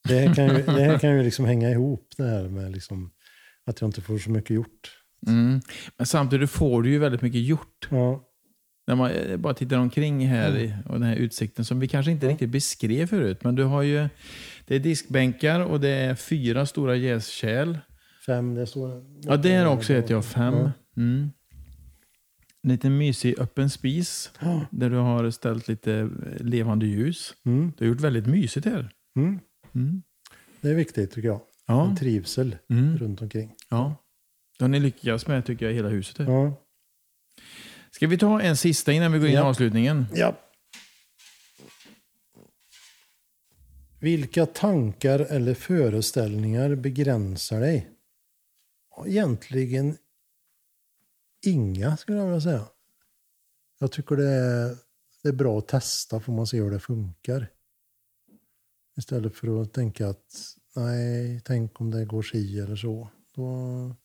Det 0.08 0.14
här 0.18 0.34
kan 0.34 0.46
ju, 0.56 0.62
det 0.62 0.82
här 0.82 0.98
kan 0.98 1.16
ju 1.16 1.22
liksom 1.22 1.44
hänga 1.44 1.70
ihop 1.70 2.08
det 2.16 2.24
här 2.24 2.48
med 2.48 2.72
liksom 2.72 3.10
att 3.66 3.80
jag 3.80 3.88
inte 3.88 4.00
får 4.00 4.18
så 4.18 4.30
mycket 4.30 4.50
gjort. 4.50 4.90
Mm. 5.26 5.60
Men 5.96 6.06
samtidigt 6.06 6.50
får 6.50 6.82
du 6.82 6.90
ju 6.90 6.98
väldigt 6.98 7.22
mycket 7.22 7.40
gjort. 7.40 7.88
Ja, 7.90 8.24
När 8.86 8.94
man 8.94 9.10
bara 9.38 9.54
tittar 9.54 9.78
omkring 9.78 10.26
här 10.26 10.78
och 10.86 10.92
den 10.92 11.02
här 11.02 11.16
utsikten 11.16 11.64
som 11.64 11.80
vi 11.80 11.88
kanske 11.88 12.12
inte 12.12 12.28
riktigt 12.28 12.50
beskrev 12.50 13.06
förut. 13.06 13.44
Men 13.44 13.54
du 13.54 13.62
har 13.64 13.82
ju, 13.82 14.08
det 14.66 14.74
är 14.74 14.78
diskbänkar 14.80 15.60
och 15.60 15.80
det 15.80 15.88
är 15.88 16.14
fyra 16.14 16.66
stora 16.66 16.96
jäskärl. 16.96 17.78
fem, 18.26 18.54
det 18.54 18.66
står... 18.66 19.04
Ja, 19.22 19.36
det 19.36 19.52
är 19.52 19.66
också 19.66 19.92
ett 19.92 20.10
jag 20.10 20.24
fem. 20.24 20.54
Ja. 20.54 20.72
Mm. 20.96 21.30
En 22.62 22.70
liten 22.70 22.98
mysig 22.98 23.38
öppen 23.38 23.70
spis 23.70 24.30
där 24.70 24.90
du 24.90 24.96
har 24.96 25.30
ställt 25.30 25.68
lite 25.68 26.10
levande 26.40 26.86
ljus. 26.86 27.34
Mm, 27.46 27.72
Du 27.78 27.84
har 27.84 27.88
gjort 27.88 28.00
väldigt 28.00 28.26
mysigt 28.26 28.66
här. 28.66 28.90
mm. 29.16 29.40
Mm. 29.74 30.02
Det 30.60 30.68
är 30.70 30.74
viktigt 30.74 31.10
tycker 31.12 31.28
jag. 31.28 31.40
Ja. 31.66 31.88
En 31.88 31.96
trivsel 31.96 32.56
Mm. 32.70 32.98
runt 32.98 33.22
omkring. 33.22 33.54
ja. 33.68 33.96
Det 34.58 34.64
har 34.64 34.68
ni 34.68 34.80
lyckats 34.80 35.26
med 35.26 35.46
tycker 35.46 35.64
jag 35.66 35.72
i 35.72 35.76
hela 35.76 35.88
huset. 35.88 36.18
Här. 36.18 36.24
Ja. 36.32 36.60
Ska 37.90 38.06
vi 38.06 38.18
ta 38.18 38.40
en 38.40 38.56
sista 38.56 38.92
innan 38.92 39.12
vi 39.12 39.18
går 39.18 39.28
in 39.28 39.34
i 39.34 39.36
Ja. 39.36 39.42
avslutningen? 39.44 40.06
ja. 40.14 40.36
Vilka 44.00 44.46
tankar 44.46 45.18
eller 45.20 45.54
föreställningar 45.54 46.74
begränsar 46.74 47.60
dig? 47.60 47.90
Egentligen 49.06 49.96
inga 51.46 51.96
skulle 51.96 52.18
jag 52.18 52.24
vilja 52.26 52.40
säga. 52.40 52.66
Jag 53.78 53.92
tycker 53.92 54.16
det 54.16 54.28
är, 54.30 54.76
det 55.22 55.28
är 55.28 55.32
bra 55.32 55.58
att 55.58 55.68
testa 55.68 56.20
för 56.20 56.32
man 56.32 56.46
ser 56.46 56.58
hur 56.62 56.70
det 56.70 56.80
funkar. 56.80 57.48
Istället 58.96 59.36
för 59.36 59.62
att 59.62 59.72
tänka 59.72 60.08
att 60.08 60.24
nej, 60.76 61.40
tänk 61.44 61.80
om 61.80 61.90
det 61.90 62.04
går 62.04 62.22
si 62.22 62.60
eller 62.60 62.76
så. 62.76 63.08
Då, 63.34 63.96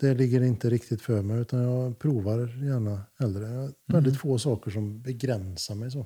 det 0.00 0.14
ligger 0.14 0.42
inte 0.42 0.70
riktigt 0.70 1.02
för 1.02 1.22
mig 1.22 1.40
utan 1.40 1.60
jag 1.62 1.98
provar 1.98 2.64
gärna 2.64 3.02
hellre. 3.18 3.48
Jag 3.48 3.60
har 3.60 3.72
väldigt 3.86 4.18
få 4.20 4.38
saker 4.38 4.70
som 4.70 5.02
begränsar 5.02 5.74
mig 5.74 5.90
så. 5.90 6.00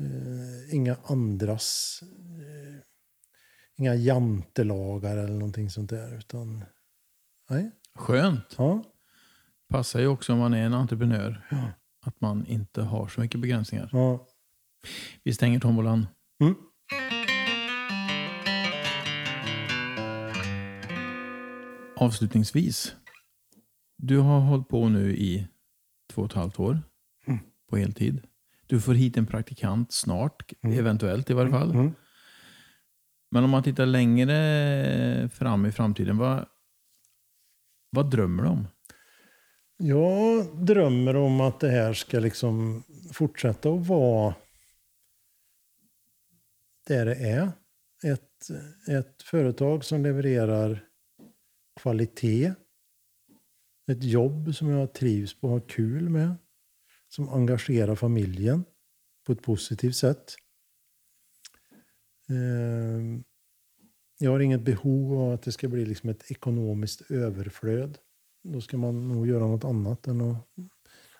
Eh, 0.00 0.74
inga 0.74 0.96
andras, 1.04 2.00
eh, 2.02 2.82
inga 3.76 3.94
jantelagar 3.94 5.16
eller 5.16 5.34
någonting 5.34 5.70
sånt 5.70 5.90
där. 5.90 6.18
Utan, 6.18 6.64
nej, 7.50 7.70
Skönt. 7.94 8.54
ja, 8.58 8.82
Passar 9.68 10.00
ju 10.00 10.06
också 10.06 10.32
om 10.32 10.38
man 10.38 10.54
är 10.54 10.62
en 10.66 10.74
entreprenör. 10.74 11.46
Ja. 11.50 11.70
Att 12.00 12.20
man 12.20 12.46
inte 12.46 12.82
har 12.82 13.08
så 13.08 13.20
mycket 13.20 13.40
begränsningar. 13.40 13.88
ja. 13.92 14.26
Vi 15.22 15.34
stänger 15.34 15.60
tombolan. 15.60 16.06
Mm. 16.40 16.54
Avslutningsvis. 21.96 22.96
Du 23.96 24.18
har 24.18 24.40
hållit 24.40 24.68
på 24.68 24.88
nu 24.88 25.16
i 25.16 25.48
två 26.12 26.22
och 26.22 26.30
ett 26.30 26.36
halvt 26.36 26.60
år. 26.60 26.82
Mm. 27.26 27.40
På 27.70 27.76
heltid. 27.76 28.22
Du 28.66 28.80
får 28.80 28.94
hit 28.94 29.16
en 29.16 29.26
praktikant 29.26 29.92
snart, 29.92 30.52
eventuellt 30.62 31.30
i 31.30 31.34
varje 31.34 31.50
fall. 31.50 31.70
Mm. 31.70 31.92
Men 33.30 33.44
om 33.44 33.50
man 33.50 33.62
tittar 33.62 33.86
längre 33.86 35.28
fram 35.28 35.66
i 35.66 35.72
framtiden, 35.72 36.18
vad, 36.18 36.46
vad 37.90 38.10
drömmer 38.10 38.42
du 38.42 38.48
om? 38.48 38.68
Jag 39.78 40.46
drömmer 40.66 41.16
om 41.16 41.40
att 41.40 41.60
det 41.60 41.68
här 41.68 41.92
ska 41.92 42.18
liksom 42.18 42.82
fortsätta 43.12 43.70
att 43.70 43.86
vara 43.86 44.34
där 46.86 47.06
det 47.06 47.14
är. 47.14 47.52
Ett, 48.04 48.48
ett 48.88 49.22
företag 49.22 49.84
som 49.84 50.02
levererar 50.02 50.84
kvalitet. 51.80 52.52
Ett 53.90 54.04
jobb 54.04 54.54
som 54.54 54.68
jag 54.68 54.92
trivs 54.94 55.40
på 55.40 55.46
och 55.46 55.52
har 55.52 55.68
kul 55.68 56.08
med. 56.08 56.34
Som 57.08 57.28
engagerar 57.28 57.94
familjen 57.94 58.64
på 59.26 59.32
ett 59.32 59.42
positivt 59.42 59.96
sätt. 59.96 60.36
Ehm, 62.28 63.24
jag 64.18 64.30
har 64.30 64.40
inget 64.40 64.62
behov 64.62 65.20
av 65.20 65.32
att 65.32 65.42
det 65.42 65.52
ska 65.52 65.68
bli 65.68 65.86
liksom 65.86 66.10
ett 66.10 66.30
ekonomiskt 66.30 67.10
överflöd. 67.10 67.98
Då 68.42 68.60
ska 68.60 68.76
man 68.76 69.08
nog 69.08 69.26
göra 69.26 69.46
något 69.46 69.64
annat 69.64 70.06
än 70.06 70.20
att 70.20 70.48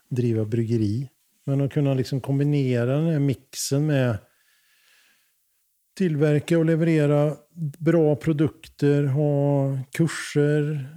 driva 0.09 0.45
bryggeri. 0.45 1.09
Men 1.43 1.61
att 1.61 1.73
kunna 1.73 1.93
liksom 1.93 2.21
kombinera 2.21 2.97
den 2.97 3.05
här 3.05 3.19
mixen 3.19 3.85
med 3.85 4.17
tillverka 5.97 6.57
och 6.57 6.65
leverera 6.65 7.35
bra 7.79 8.15
produkter, 8.15 9.03
ha 9.03 9.79
kurser, 9.91 10.89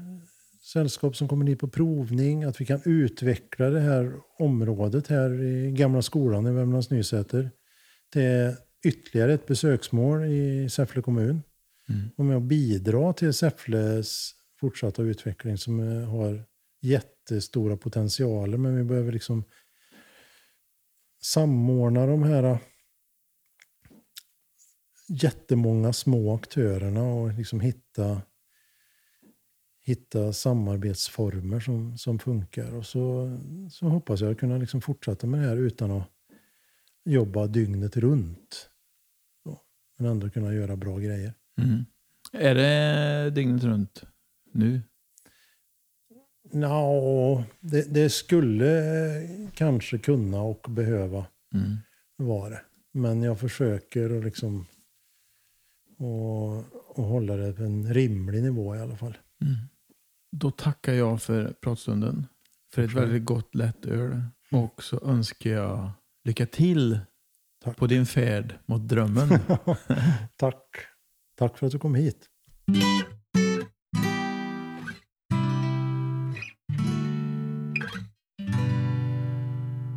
sällskap 0.73 1.17
som 1.17 1.29
kommer 1.29 1.45
dit 1.45 1.59
på 1.59 1.69
provning, 1.69 2.45
att 2.45 2.61
vi 2.61 2.67
kan 2.67 2.81
utveckla 2.85 3.71
det 3.71 3.81
här 3.81 4.13
området 4.39 5.07
här 5.07 5.43
i 5.43 5.73
Gamla 5.73 6.03
skolan 6.03 6.47
i 6.47 6.53
Värmlands 6.53 6.91
Nysäter. 6.91 7.51
Det 8.13 8.23
är 8.23 8.57
ytterligare 8.85 9.33
ett 9.33 9.47
besöksmål 9.47 10.25
i 10.25 10.69
Säffle 10.71 11.03
kommun. 11.03 11.43
Och 12.17 12.25
med 12.25 12.37
att 12.37 12.43
bidra 12.43 13.13
till 13.13 13.33
Säffles 13.33 14.35
fortsatta 14.61 15.03
utveckling 15.03 15.59
som 15.59 15.81
eh, 15.81 16.09
har 16.09 16.45
jättestora 16.83 17.77
potentialer. 17.77 18.59
Men 18.59 18.77
vi 18.77 18.85
behöver 18.85 19.13
liksom 19.13 19.45
samordna 21.23 22.07
de 22.07 22.23
här 22.23 22.59
jättemånga 25.11 25.93
små 25.93 26.35
aktörerna 26.35 27.03
och 27.03 27.33
liksom 27.33 27.61
hitta, 27.61 28.23
hitta 29.83 30.33
samarbetsformer 30.33 31.61
som, 31.61 31.99
som 31.99 32.19
funkar. 32.19 32.75
Och 32.75 32.87
så, 32.87 33.39
så 33.71 33.87
hoppas 33.87 34.21
jag 34.21 34.39
kunna 34.39 34.59
liksom 34.59 34.81
fortsätta 34.81 35.27
med 35.27 35.41
det 35.41 35.47
här 35.47 35.57
utan 35.57 35.91
att 35.91 36.09
jobba 37.05 37.47
dygnet 37.47 37.97
runt. 37.97 38.71
Så, 39.43 39.61
men 39.99 40.11
ändå 40.11 40.31
kunna 40.31 40.55
göra 40.55 40.77
bra 40.77 40.99
grejer. 40.99 41.35
Mm. 41.59 41.85
Är 42.33 42.55
det 42.55 43.31
dygnet 43.31 43.65
runt 43.65 44.03
nu? 44.53 44.81
Ja, 46.53 47.45
det, 47.61 47.95
det 47.95 48.11
skulle 48.11 49.29
kanske 49.55 49.99
kunna 49.99 50.43
och 50.43 50.67
behöva 50.71 51.27
Mm. 51.55 51.77
vara 52.17 52.51
det. 52.51 52.63
Men 52.93 53.23
jag 53.23 53.41
försöker 53.41 54.19
att 54.19 54.25
liksom 54.25 54.67
och, 56.01 56.57
och 56.99 57.05
hålla 57.05 57.37
det 57.37 57.53
på 57.53 57.63
en 57.63 57.95
rimlig 57.95 58.43
nivå 58.43 58.77
i 58.77 58.81
alla 58.81 58.97
fall. 58.97 59.19
Mm. 59.43 59.57
Då 60.33 60.51
tackar 60.51 60.93
jag 60.93 61.23
för 61.23 61.53
pratstunden. 61.53 62.27
För 62.75 62.83
ett 62.83 62.93
väldigt 62.93 63.25
gott 63.25 63.55
lättöl. 63.55 64.23
Och 64.51 64.83
så 64.83 65.01
önskar 65.05 65.51
jag 65.51 65.91
lycka 66.25 66.47
till 66.47 67.01
Tack. 67.65 67.77
på 67.77 67.87
din 67.87 68.07
färd 68.07 68.59
mot 68.67 68.89
drömmen. 68.89 69.29
Tack. 70.37 70.65
Tack 71.37 71.59
för 71.59 71.67
att 71.67 71.73
du 71.73 71.79
kom 71.79 71.95
hit. 71.95 72.29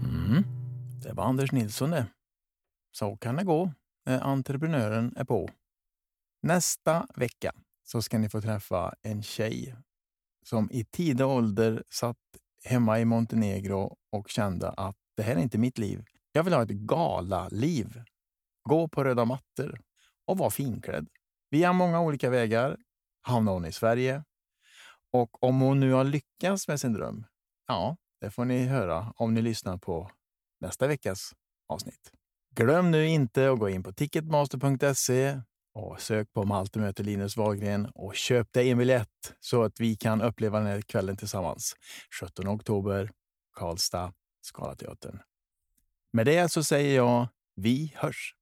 Mm. 0.03 0.43
Det 1.03 1.13
var 1.13 1.23
Anders 1.23 1.51
Nilsson 1.51 1.91
det. 1.91 2.05
Så 2.91 3.17
kan 3.17 3.35
det 3.35 3.43
gå 3.43 3.71
när 4.05 4.19
entreprenören 4.21 5.13
är 5.17 5.23
på. 5.23 5.49
Nästa 6.43 7.07
vecka 7.15 7.51
så 7.83 8.01
ska 8.01 8.17
ni 8.17 8.29
få 8.29 8.41
träffa 8.41 8.93
en 9.01 9.23
tjej 9.23 9.75
som 10.45 10.71
i 10.71 10.85
tidig 10.85 11.25
ålder 11.25 11.83
satt 11.89 12.17
hemma 12.63 12.99
i 12.99 13.05
Montenegro 13.05 13.97
och 14.11 14.29
kände 14.29 14.69
att 14.69 14.95
det 15.15 15.23
här 15.23 15.35
är 15.35 15.39
inte 15.39 15.57
mitt 15.57 15.77
liv. 15.77 16.05
Jag 16.31 16.43
vill 16.43 16.53
ha 16.53 16.63
ett 16.63 16.69
gala-liv. 16.69 18.03
Gå 18.69 18.87
på 18.87 19.03
röda 19.03 19.25
mattor 19.25 19.81
och 20.25 20.37
vara 20.37 20.49
finklädd. 20.49 21.07
Via 21.49 21.73
många 21.73 22.01
olika 22.01 22.29
vägar 22.29 22.77
hamnade 23.21 23.55
hon 23.55 23.65
i 23.65 23.71
Sverige. 23.71 24.23
Och 25.11 25.43
om 25.43 25.61
hon 25.61 25.79
nu 25.79 25.91
har 25.91 26.03
lyckats 26.03 26.67
med 26.67 26.79
sin 26.79 26.93
dröm, 26.93 27.25
ja, 27.67 27.97
det 28.21 28.31
får 28.31 28.45
ni 28.45 28.65
höra 28.65 29.13
om 29.15 29.33
ni 29.33 29.41
lyssnar 29.41 29.77
på 29.77 30.11
nästa 30.61 30.87
veckas 30.87 31.33
avsnitt. 31.67 32.11
Glöm 32.55 32.91
nu 32.91 33.07
inte 33.07 33.51
att 33.51 33.59
gå 33.59 33.69
in 33.69 33.83
på 33.83 33.93
ticketmaster.se 33.93 35.41
och 35.73 36.01
sök 36.01 36.33
på 36.33 36.43
Malte 36.43 36.79
möter 36.79 37.03
Linus 37.03 37.37
Wahlgren 37.37 37.85
och 37.85 38.15
köp 38.15 38.53
dig 38.53 38.71
en 38.71 38.77
biljett 38.77 39.33
så 39.39 39.63
att 39.63 39.79
vi 39.79 39.95
kan 39.95 40.21
uppleva 40.21 40.57
den 40.57 40.67
här 40.67 40.81
kvällen 40.81 41.17
tillsammans. 41.17 41.75
17 42.21 42.47
oktober, 42.47 43.11
Karlstad, 43.53 44.13
Scalateatern. 44.41 45.19
Med 46.13 46.25
det 46.25 46.51
så 46.51 46.63
säger 46.63 46.95
jag, 46.95 47.27
vi 47.55 47.93
hörs! 47.95 48.35